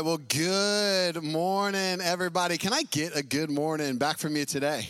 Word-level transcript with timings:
right, 0.00 0.06
well, 0.06 0.18
good 0.28 1.22
morning, 1.22 2.00
everybody. 2.00 2.56
Can 2.56 2.72
I 2.72 2.84
get 2.84 3.14
a 3.14 3.22
good 3.22 3.50
morning 3.50 3.98
back 3.98 4.16
from 4.16 4.34
you 4.34 4.46
today? 4.46 4.88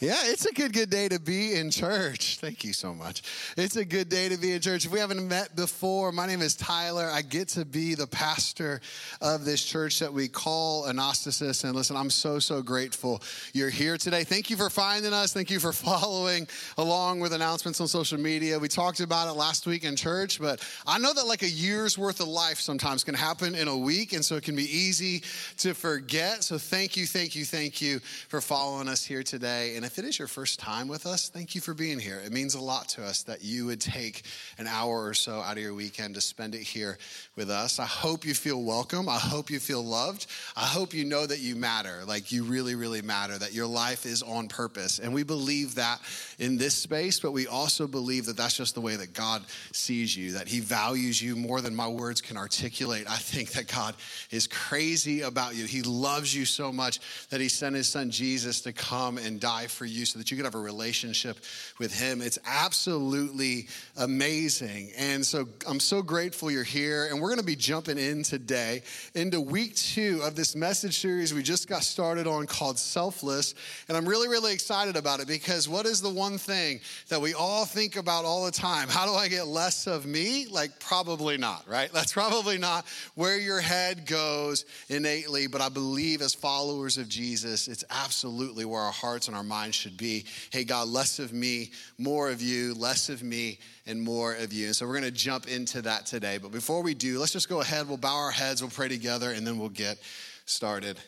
Yeah, 0.00 0.14
it's 0.26 0.46
a 0.46 0.52
good, 0.52 0.72
good 0.72 0.90
day 0.90 1.08
to 1.08 1.18
be 1.18 1.54
in 1.54 1.72
church. 1.72 2.38
Thank 2.38 2.62
you 2.62 2.72
so 2.72 2.94
much. 2.94 3.22
It's 3.56 3.74
a 3.74 3.84
good 3.84 4.08
day 4.08 4.28
to 4.28 4.36
be 4.36 4.52
in 4.52 4.60
church. 4.60 4.86
If 4.86 4.92
we 4.92 5.00
haven't 5.00 5.26
met 5.26 5.56
before, 5.56 6.12
my 6.12 6.24
name 6.24 6.40
is 6.40 6.54
Tyler. 6.54 7.10
I 7.12 7.20
get 7.20 7.48
to 7.48 7.64
be 7.64 7.96
the 7.96 8.06
pastor 8.06 8.80
of 9.20 9.44
this 9.44 9.64
church 9.64 9.98
that 9.98 10.12
we 10.12 10.28
call 10.28 10.84
Anastasis. 10.84 11.64
And 11.64 11.74
listen, 11.74 11.96
I'm 11.96 12.10
so, 12.10 12.38
so 12.38 12.62
grateful 12.62 13.20
you're 13.52 13.70
here 13.70 13.96
today. 13.96 14.22
Thank 14.22 14.50
you 14.50 14.56
for 14.56 14.70
finding 14.70 15.12
us. 15.12 15.32
Thank 15.32 15.50
you 15.50 15.58
for 15.58 15.72
following 15.88 16.46
along 16.76 17.18
with 17.18 17.32
announcements 17.32 17.80
on 17.80 17.88
social 17.88 18.20
media. 18.20 18.56
We 18.56 18.68
talked 18.68 19.00
about 19.00 19.26
it 19.26 19.32
last 19.32 19.66
week 19.66 19.82
in 19.82 19.96
church, 19.96 20.40
but 20.40 20.64
I 20.86 21.00
know 21.00 21.12
that 21.12 21.26
like 21.26 21.42
a 21.42 21.50
year's 21.50 21.98
worth 21.98 22.20
of 22.20 22.28
life 22.28 22.60
sometimes 22.60 23.02
can 23.02 23.16
happen 23.16 23.56
in 23.56 23.66
a 23.66 23.76
week. 23.76 24.12
And 24.12 24.24
so 24.24 24.36
it 24.36 24.44
can 24.44 24.54
be 24.54 24.62
easy 24.62 25.24
to 25.56 25.74
forget. 25.74 26.44
So 26.44 26.56
thank 26.56 26.96
you, 26.96 27.04
thank 27.04 27.34
you, 27.34 27.44
thank 27.44 27.82
you 27.82 27.98
for 28.28 28.40
following 28.40 28.86
us 28.86 29.04
here 29.04 29.24
today. 29.24 29.74
And 29.74 29.87
if 29.88 29.98
it 29.98 30.04
is 30.04 30.18
your 30.18 30.28
first 30.28 30.60
time 30.60 30.86
with 30.86 31.06
us, 31.06 31.30
thank 31.30 31.54
you 31.54 31.62
for 31.62 31.72
being 31.72 31.98
here. 31.98 32.20
It 32.22 32.30
means 32.30 32.54
a 32.54 32.60
lot 32.60 32.90
to 32.90 33.02
us 33.02 33.22
that 33.22 33.42
you 33.42 33.64
would 33.64 33.80
take 33.80 34.22
an 34.58 34.66
hour 34.66 35.02
or 35.02 35.14
so 35.14 35.40
out 35.40 35.56
of 35.56 35.62
your 35.62 35.72
weekend 35.72 36.14
to 36.16 36.20
spend 36.20 36.54
it 36.54 36.60
here 36.60 36.98
with 37.36 37.48
us. 37.48 37.78
I 37.78 37.86
hope 37.86 38.26
you 38.26 38.34
feel 38.34 38.62
welcome. 38.62 39.08
I 39.08 39.16
hope 39.16 39.48
you 39.48 39.58
feel 39.58 39.82
loved. 39.82 40.26
I 40.54 40.66
hope 40.66 40.92
you 40.92 41.06
know 41.06 41.24
that 41.24 41.38
you 41.38 41.56
matter, 41.56 42.02
like 42.06 42.30
you 42.30 42.44
really, 42.44 42.74
really 42.74 43.00
matter, 43.00 43.38
that 43.38 43.54
your 43.54 43.66
life 43.66 44.04
is 44.04 44.22
on 44.22 44.48
purpose. 44.48 44.98
And 44.98 45.14
we 45.14 45.22
believe 45.22 45.76
that 45.76 46.02
in 46.38 46.58
this 46.58 46.74
space, 46.74 47.18
but 47.18 47.32
we 47.32 47.46
also 47.46 47.86
believe 47.86 48.26
that 48.26 48.36
that's 48.36 48.58
just 48.58 48.74
the 48.74 48.82
way 48.82 48.96
that 48.96 49.14
God 49.14 49.42
sees 49.72 50.14
you, 50.14 50.32
that 50.32 50.48
He 50.48 50.60
values 50.60 51.22
you 51.22 51.34
more 51.34 51.62
than 51.62 51.74
my 51.74 51.88
words 51.88 52.20
can 52.20 52.36
articulate. 52.36 53.06
I 53.08 53.16
think 53.16 53.52
that 53.52 53.68
God 53.74 53.94
is 54.30 54.46
crazy 54.46 55.22
about 55.22 55.56
you. 55.56 55.64
He 55.64 55.80
loves 55.80 56.34
you 56.34 56.44
so 56.44 56.70
much 56.70 57.00
that 57.30 57.40
He 57.40 57.48
sent 57.48 57.74
His 57.74 57.88
Son 57.88 58.10
Jesus 58.10 58.60
to 58.60 58.74
come 58.74 59.16
and 59.16 59.40
die 59.40 59.66
for 59.66 59.77
you 59.84 60.06
so 60.06 60.18
that 60.18 60.30
you 60.30 60.36
could 60.36 60.46
have 60.46 60.54
a 60.54 60.60
relationship 60.60 61.38
with 61.78 61.98
Him. 61.98 62.20
It's 62.20 62.38
absolutely 62.46 63.68
amazing. 63.96 64.90
And 64.96 65.24
so 65.24 65.48
I'm 65.66 65.80
so 65.80 66.02
grateful 66.02 66.50
you're 66.50 66.64
here. 66.64 67.06
And 67.06 67.20
we're 67.20 67.28
going 67.28 67.40
to 67.40 67.44
be 67.44 67.56
jumping 67.56 67.98
in 67.98 68.22
today 68.22 68.82
into 69.14 69.40
week 69.40 69.74
two 69.74 70.20
of 70.24 70.36
this 70.36 70.54
message 70.56 70.98
series 70.98 71.34
we 71.34 71.42
just 71.42 71.68
got 71.68 71.82
started 71.82 72.26
on 72.26 72.46
called 72.46 72.78
Selfless. 72.78 73.54
And 73.88 73.96
I'm 73.96 74.08
really, 74.08 74.28
really 74.28 74.52
excited 74.52 74.96
about 74.96 75.20
it 75.20 75.28
because 75.28 75.68
what 75.68 75.86
is 75.86 76.00
the 76.00 76.10
one 76.10 76.38
thing 76.38 76.80
that 77.08 77.20
we 77.20 77.34
all 77.34 77.64
think 77.64 77.96
about 77.96 78.24
all 78.24 78.44
the 78.44 78.52
time? 78.52 78.88
How 78.88 79.06
do 79.06 79.12
I 79.12 79.28
get 79.28 79.46
less 79.46 79.86
of 79.86 80.06
me? 80.06 80.46
Like, 80.46 80.78
probably 80.80 81.36
not, 81.36 81.68
right? 81.68 81.90
That's 81.92 82.12
probably 82.12 82.58
not 82.58 82.86
where 83.14 83.38
your 83.38 83.60
head 83.60 84.06
goes 84.06 84.64
innately. 84.88 85.46
But 85.46 85.60
I 85.60 85.68
believe 85.68 86.22
as 86.22 86.34
followers 86.34 86.98
of 86.98 87.08
Jesus, 87.08 87.68
it's 87.68 87.84
absolutely 87.90 88.64
where 88.64 88.80
our 88.80 88.92
hearts 88.92 89.28
and 89.28 89.36
our 89.36 89.42
minds 89.42 89.67
should 89.74 89.96
be. 89.96 90.24
Hey, 90.50 90.64
God, 90.64 90.88
less 90.88 91.18
of 91.18 91.32
me, 91.32 91.70
more 91.98 92.30
of 92.30 92.42
you, 92.42 92.74
less 92.74 93.08
of 93.08 93.22
me, 93.22 93.58
and 93.86 94.00
more 94.00 94.34
of 94.34 94.52
you. 94.52 94.66
And 94.66 94.76
so 94.76 94.86
we're 94.86 95.00
going 95.00 95.04
to 95.04 95.10
jump 95.10 95.48
into 95.48 95.82
that 95.82 96.06
today. 96.06 96.38
But 96.38 96.52
before 96.52 96.82
we 96.82 96.94
do, 96.94 97.18
let's 97.18 97.32
just 97.32 97.48
go 97.48 97.60
ahead. 97.60 97.88
We'll 97.88 97.96
bow 97.96 98.16
our 98.16 98.30
heads, 98.30 98.62
we'll 98.62 98.70
pray 98.70 98.88
together, 98.88 99.32
and 99.32 99.46
then 99.46 99.58
we'll 99.58 99.68
get 99.68 99.98
started. 100.46 100.98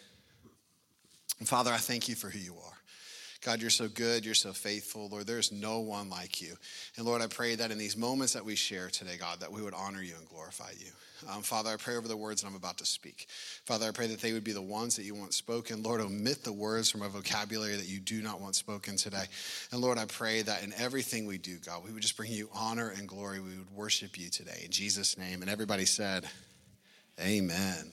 Father, 1.45 1.73
I 1.73 1.79
thank 1.79 2.09
you 2.09 2.15
for 2.15 2.29
who 2.29 2.39
you 2.39 2.55
are. 2.55 2.71
God, 3.43 3.61
you're 3.61 3.71
so 3.71 3.89
good. 3.89 4.27
You're 4.27 4.35
so 4.35 4.53
faithful. 4.53 5.09
Lord, 5.09 5.27
there's 5.27 5.51
no 5.51 5.81
one 5.81 6.11
like 6.11 6.43
you. 6.43 6.55
And 6.97 7.07
Lord, 7.07 7.23
I 7.23 7.27
pray 7.27 7.55
that 7.55 7.71
in 7.71 7.79
these 7.79 7.97
moments 7.97 8.35
that 8.35 8.45
we 8.45 8.55
share 8.55 8.89
today, 8.89 9.17
God, 9.19 9.41
that 9.41 9.51
we 9.51 9.63
would 9.63 9.73
honor 9.73 10.03
you 10.03 10.15
and 10.19 10.29
glorify 10.29 10.73
you. 10.79 10.91
Um, 11.29 11.43
Father, 11.43 11.71
I 11.71 11.77
pray 11.77 11.97
over 11.97 12.09
the 12.09 12.17
words 12.17 12.43
that 12.43 12.49
I'm 12.49 12.55
about 12.55 12.79
to 12.79 12.87
speak. 12.87 13.27
Father, 13.65 13.87
I 13.87 13.91
pray 13.91 14.07
that 14.07 14.21
they 14.21 14.33
would 14.33 14.45
be 14.45 14.53
the 14.53 14.63
ones 14.63 14.97
that 14.97 15.05
you 15.05 15.15
want 15.15 15.35
spoken. 15.35 15.83
Lord, 15.83 16.01
omit 16.01 16.45
the 16.45 16.53
words 16.53 16.91
from 16.91 17.03
our 17.03 17.09
vocabulary 17.09 17.77
that 17.77 17.89
you 17.89 18.01
do 18.01 18.23
not 18.23 18.41
want 18.41 18.55
spoken 18.55 18.97
today. 18.97 19.25
And 19.73 19.81
Lord, 19.81 19.99
I 19.99 20.07
pray 20.07 20.43
that 20.43 20.63
in 20.63 20.73
everything 20.75 21.27
we 21.27 21.39
do, 21.39 21.59
God, 21.59 21.85
we 21.85 21.93
would 21.93 22.03
just 22.03 22.17
bring 22.17 22.33
you 22.33 22.49
honor 22.55 22.91
and 22.97 23.09
glory. 23.09 23.41
We 23.41 23.51
would 23.51 23.71
worship 23.75 24.19
you 24.19 24.31
today. 24.31 24.63
In 24.65 24.71
Jesus' 24.71 25.19
name. 25.19 25.43
And 25.43 25.51
everybody 25.51 25.85
said, 25.85 26.27
Amen. 27.21 27.93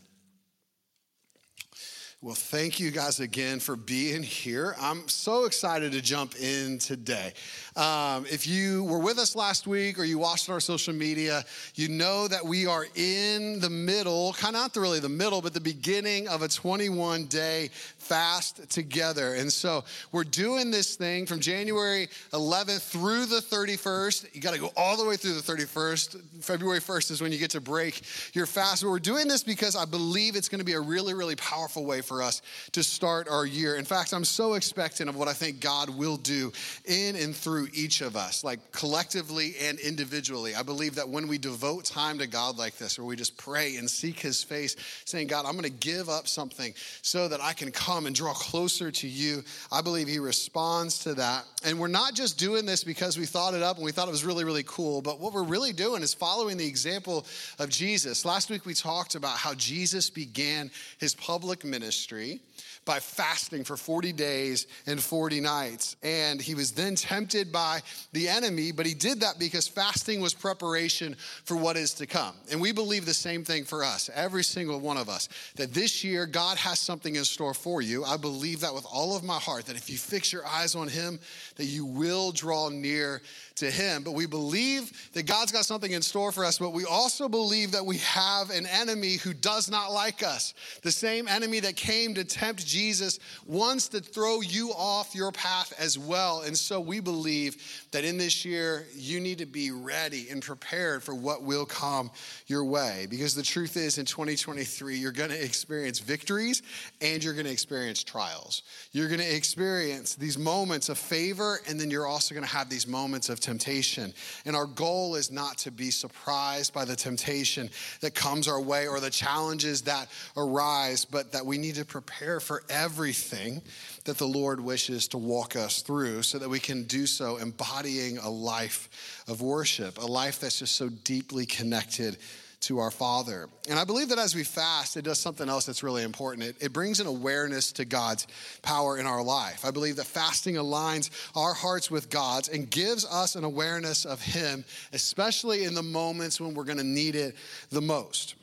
Well, 2.19 2.33
thank 2.33 2.79
you 2.79 2.89
guys 2.89 3.19
again 3.19 3.59
for 3.59 3.75
being 3.75 4.23
here. 4.23 4.75
I'm 4.81 5.07
so 5.07 5.45
excited 5.45 5.91
to 5.91 6.01
jump 6.01 6.35
in 6.35 6.79
today. 6.79 7.33
Um, 7.77 8.25
if 8.25 8.47
you 8.47 8.85
were 8.85 8.97
with 8.97 9.19
us 9.19 9.35
last 9.35 9.67
week 9.67 9.99
or 9.99 10.03
you 10.03 10.17
watched 10.17 10.49
on 10.49 10.53
our 10.53 10.59
social 10.59 10.95
media, 10.95 11.45
you 11.75 11.89
know 11.89 12.27
that 12.27 12.43
we 12.43 12.65
are 12.65 12.87
in 12.95 13.59
the 13.59 13.69
middle, 13.69 14.33
kind 14.33 14.55
of 14.55 14.61
not 14.61 14.75
really 14.75 14.99
the 14.99 15.07
middle, 15.07 15.43
but 15.43 15.53
the 15.53 15.61
beginning 15.61 16.27
of 16.27 16.41
a 16.41 16.47
21 16.47 17.27
day 17.27 17.69
fast 17.99 18.67
together. 18.71 19.35
And 19.35 19.53
so 19.53 19.83
we're 20.11 20.23
doing 20.23 20.71
this 20.71 20.95
thing 20.95 21.27
from 21.27 21.39
January 21.39 22.07
11th 22.31 22.81
through 22.89 23.27
the 23.27 23.41
31st. 23.41 24.33
You 24.33 24.41
got 24.41 24.55
to 24.55 24.59
go 24.59 24.71
all 24.75 24.97
the 24.97 25.05
way 25.05 25.15
through 25.15 25.33
the 25.33 25.41
31st. 25.41 26.19
February 26.41 26.79
1st 26.79 27.11
is 27.11 27.21
when 27.21 27.31
you 27.31 27.37
get 27.37 27.51
to 27.51 27.61
break 27.61 28.01
your 28.33 28.47
fast. 28.47 28.81
But 28.81 28.89
we're 28.89 28.97
doing 28.97 29.27
this 29.27 29.43
because 29.43 29.75
I 29.75 29.85
believe 29.85 30.35
it's 30.35 30.49
going 30.49 30.59
to 30.59 30.65
be 30.65 30.73
a 30.73 30.81
really, 30.81 31.13
really 31.13 31.35
powerful 31.35 31.85
way 31.85 32.01
for 32.01 32.23
us 32.23 32.41
to 32.71 32.81
start 32.81 33.27
our 33.27 33.45
year. 33.45 33.75
In 33.75 33.85
fact, 33.85 34.13
I'm 34.13 34.25
so 34.25 34.55
expectant 34.55 35.09
of 35.09 35.15
what 35.15 35.27
I 35.27 35.33
think 35.33 35.59
God 35.59 35.91
will 35.91 36.17
do 36.17 36.51
in 36.85 37.15
and 37.15 37.35
through 37.35 37.66
each 37.73 38.01
of 38.01 38.15
us, 38.15 38.43
like 38.43 38.71
collectively 38.71 39.55
and 39.61 39.79
individually. 39.79 40.55
I 40.55 40.63
believe 40.63 40.95
that 40.95 41.07
when 41.07 41.27
we 41.27 41.37
devote 41.37 41.85
time 41.85 42.17
to 42.19 42.27
God 42.27 42.57
like 42.57 42.77
this, 42.77 42.97
where 42.97 43.05
we 43.05 43.15
just 43.15 43.37
pray 43.37 43.75
and 43.77 43.89
seek 43.89 44.19
his 44.19 44.43
face, 44.43 44.75
saying, 45.05 45.27
God, 45.27 45.45
I'm 45.45 45.53
going 45.53 45.63
to 45.63 45.69
give 45.69 46.09
up 46.09 46.27
something 46.27 46.73
so 47.01 47.27
that 47.27 47.41
I 47.41 47.53
can 47.53 47.71
come 47.71 48.05
and 48.05 48.15
draw 48.15 48.33
closer 48.33 48.91
to 48.91 49.07
you. 49.07 49.43
I 49.71 49.81
believe 49.81 50.07
he 50.07 50.19
responds 50.19 50.99
to 50.99 51.13
that. 51.15 51.45
And 51.63 51.79
we're 51.79 51.87
not 51.87 52.13
just 52.13 52.37
doing 52.37 52.65
this 52.65 52.83
because 52.83 53.17
we 53.17 53.25
thought 53.25 53.53
it 53.53 53.63
up 53.63 53.77
and 53.77 53.85
we 53.85 53.91
thought 53.91 54.07
it 54.07 54.11
was 54.11 54.25
really, 54.25 54.43
really 54.43 54.63
cool, 54.65 55.01
but 55.01 55.19
what 55.19 55.33
we're 55.33 55.43
really 55.43 55.73
doing 55.73 56.03
is 56.03 56.13
following 56.13 56.57
the 56.57 56.67
example 56.67 57.25
of 57.59 57.69
Jesus. 57.69 58.25
Last 58.25 58.49
week 58.49 58.65
we 58.65 58.73
talked 58.73 59.15
about 59.15 59.37
how 59.37 59.53
Jesus 59.53 60.09
began 60.09 60.71
his 60.99 61.15
public 61.15 61.63
ministry 61.63 62.39
by 62.87 62.99
fasting 62.99 63.63
for 63.63 63.77
40 63.77 64.13
days 64.13 64.65
and 64.87 64.99
40 64.99 65.41
nights. 65.41 65.95
And 66.01 66.41
he 66.41 66.55
was 66.55 66.71
then 66.71 66.95
tempted 66.95 67.51
by 67.51 67.81
the 68.13 68.27
enemy, 68.27 68.71
but 68.71 68.87
he 68.87 68.95
did 68.95 69.19
that 69.19 69.37
because 69.37 69.67
fasting 69.67 70.21
was 70.21 70.33
preparation 70.33 71.15
for 71.43 71.55
what 71.55 71.77
is 71.77 71.93
to 71.95 72.07
come. 72.07 72.33
And 72.51 72.59
we 72.59 72.71
believe 72.71 73.05
the 73.05 73.13
same 73.13 73.43
thing 73.43 73.65
for 73.65 73.83
us, 73.83 74.09
every 74.15 74.43
single 74.43 74.79
one 74.79 74.97
of 74.97 75.09
us, 75.09 75.29
that 75.55 75.73
this 75.73 76.03
year 76.03 76.25
God 76.25 76.57
has 76.57 76.79
something 76.79 77.15
in 77.15 77.25
store 77.25 77.53
for 77.53 77.81
you. 77.81 78.03
I 78.03 78.17
believe 78.17 78.61
that 78.61 78.73
with 78.73 78.87
all 78.91 79.15
of 79.15 79.23
my 79.23 79.37
heart, 79.37 79.65
that 79.67 79.75
if 79.75 79.89
you 79.89 79.97
fix 79.97 80.33
your 80.33 80.47
eyes 80.47 80.73
on 80.73 80.87
him, 80.87 81.19
that 81.57 81.65
you 81.65 81.85
will 81.85 82.31
draw 82.31 82.69
near 82.69 83.21
to 83.57 83.69
him. 83.69 84.03
But 84.03 84.13
we 84.13 84.25
believe 84.25 85.11
that 85.13 85.25
God's 85.25 85.51
got 85.51 85.65
something 85.65 85.91
in 85.91 86.01
store 86.01 86.31
for 86.31 86.45
us, 86.45 86.59
but 86.59 86.71
we 86.71 86.85
also 86.85 87.27
believe 87.27 87.71
that 87.71 87.85
we 87.85 87.97
have 87.97 88.49
an 88.49 88.65
enemy 88.65 89.15
who 89.15 89.33
does 89.33 89.69
not 89.69 89.91
like 89.91 90.23
us. 90.23 90.53
The 90.83 90.91
same 90.91 91.27
enemy 91.27 91.59
that 91.61 91.75
came 91.75 92.13
to 92.15 92.23
tempt 92.23 92.65
Jesus 92.65 93.19
wants 93.45 93.87
to 93.89 93.99
throw 93.99 94.41
you 94.41 94.71
off 94.71 95.15
your 95.15 95.31
path 95.31 95.73
as 95.79 95.97
well. 95.97 96.41
And 96.41 96.57
so 96.57 96.79
we 96.79 96.99
believe 96.99 97.57
that 97.91 98.03
in 98.03 98.17
this 98.17 98.45
year, 98.45 98.85
you 98.95 99.19
need 99.19 99.39
to 99.39 99.45
be 99.45 99.71
ready 99.71 100.27
and 100.29 100.41
prepared 100.41 101.03
for 101.03 101.15
what 101.15 101.43
will 101.43 101.65
come 101.65 102.11
your 102.47 102.63
way. 102.63 103.07
Because 103.09 103.35
the 103.35 103.43
truth 103.43 103.77
is, 103.77 103.97
in 103.97 104.05
2023, 104.05 104.97
you're 104.97 105.11
going 105.11 105.29
to 105.29 105.43
experience 105.43 105.99
victories 105.99 106.61
and 107.01 107.23
you're 107.23 107.33
going 107.33 107.45
to 107.45 107.51
experience 107.51 108.03
trials. 108.03 108.61
You're 108.91 109.07
going 109.07 109.19
to 109.19 109.35
experience 109.35 110.15
these 110.15 110.37
moments 110.37 110.89
of 110.89 110.97
favor, 110.97 111.59
and 111.67 111.79
then 111.79 111.89
you're 111.91 112.07
also 112.07 112.33
going 112.33 112.45
to 112.45 112.53
have 112.53 112.69
these 112.69 112.87
moments 112.87 113.29
of 113.29 113.39
temptation. 113.47 114.13
And 114.45 114.57
our 114.57 114.65
goal 114.65 115.15
is 115.15 115.31
not 115.31 115.57
to 115.59 115.71
be 115.71 115.89
surprised 115.89 116.73
by 116.73 116.83
the 116.83 116.97
temptation 116.97 117.69
that 118.01 118.13
comes 118.13 118.49
our 118.49 118.59
way 118.59 118.89
or 118.89 118.99
the 118.99 119.09
challenges 119.09 119.83
that 119.83 120.09
arise, 120.35 121.05
but 121.05 121.31
that 121.31 121.45
we 121.45 121.57
need 121.57 121.75
to 121.75 121.85
prepare 121.85 122.41
for 122.41 122.63
everything 122.69 123.61
that 124.03 124.17
the 124.17 124.27
Lord 124.27 124.59
wishes 124.59 125.07
to 125.09 125.17
walk 125.17 125.55
us 125.55 125.81
through 125.81 126.23
so 126.23 126.37
that 126.39 126.49
we 126.49 126.59
can 126.59 126.83
do 126.83 127.07
so 127.07 127.37
embodying 127.37 128.17
a 128.17 128.29
life 128.29 129.23
of 129.29 129.41
worship, 129.41 129.97
a 129.97 130.05
life 130.05 130.41
that's 130.41 130.59
just 130.59 130.75
so 130.75 130.89
deeply 130.89 131.45
connected 131.45 132.17
to 132.59 132.79
our 132.79 132.91
Father. 132.91 133.47
And 133.69 133.77
I 133.77 133.83
believe 133.83 134.09
that 134.09 134.17
as 134.17 134.33
we 134.33 134.43
fast, 134.43 134.97
it 134.97 135.03
does 135.03 135.19
something 135.19 135.47
else 135.47 135.65
that's 135.65 135.83
really 135.83 136.03
important. 136.03 136.47
It, 136.47 136.55
it 136.59 136.73
brings 136.73 136.99
an 136.99 137.07
awareness 137.07 137.71
to 137.73 137.85
God's 137.85 138.27
power 138.61 138.97
in 138.97 139.05
our 139.05 139.23
life. 139.23 139.63
I 139.63 139.71
believe 139.71 139.97
that 139.97 140.05
fasting 140.05 140.55
aligns 140.55 141.09
our 141.35 141.53
hearts 141.53 141.91
with 141.91 142.09
God's 142.09 142.49
and 142.49 142.69
gives 142.69 143.05
us 143.05 143.35
an 143.35 143.43
awareness 143.43 144.05
of 144.05 144.21
Him, 144.21 144.65
especially 144.91 145.65
in 145.65 145.75
the 145.75 145.83
moments 145.83 146.41
when 146.41 146.55
we're 146.55 146.63
going 146.63 146.79
to 146.79 146.83
need 146.83 147.15
it 147.15 147.35
the 147.69 147.81
most. 147.81 148.35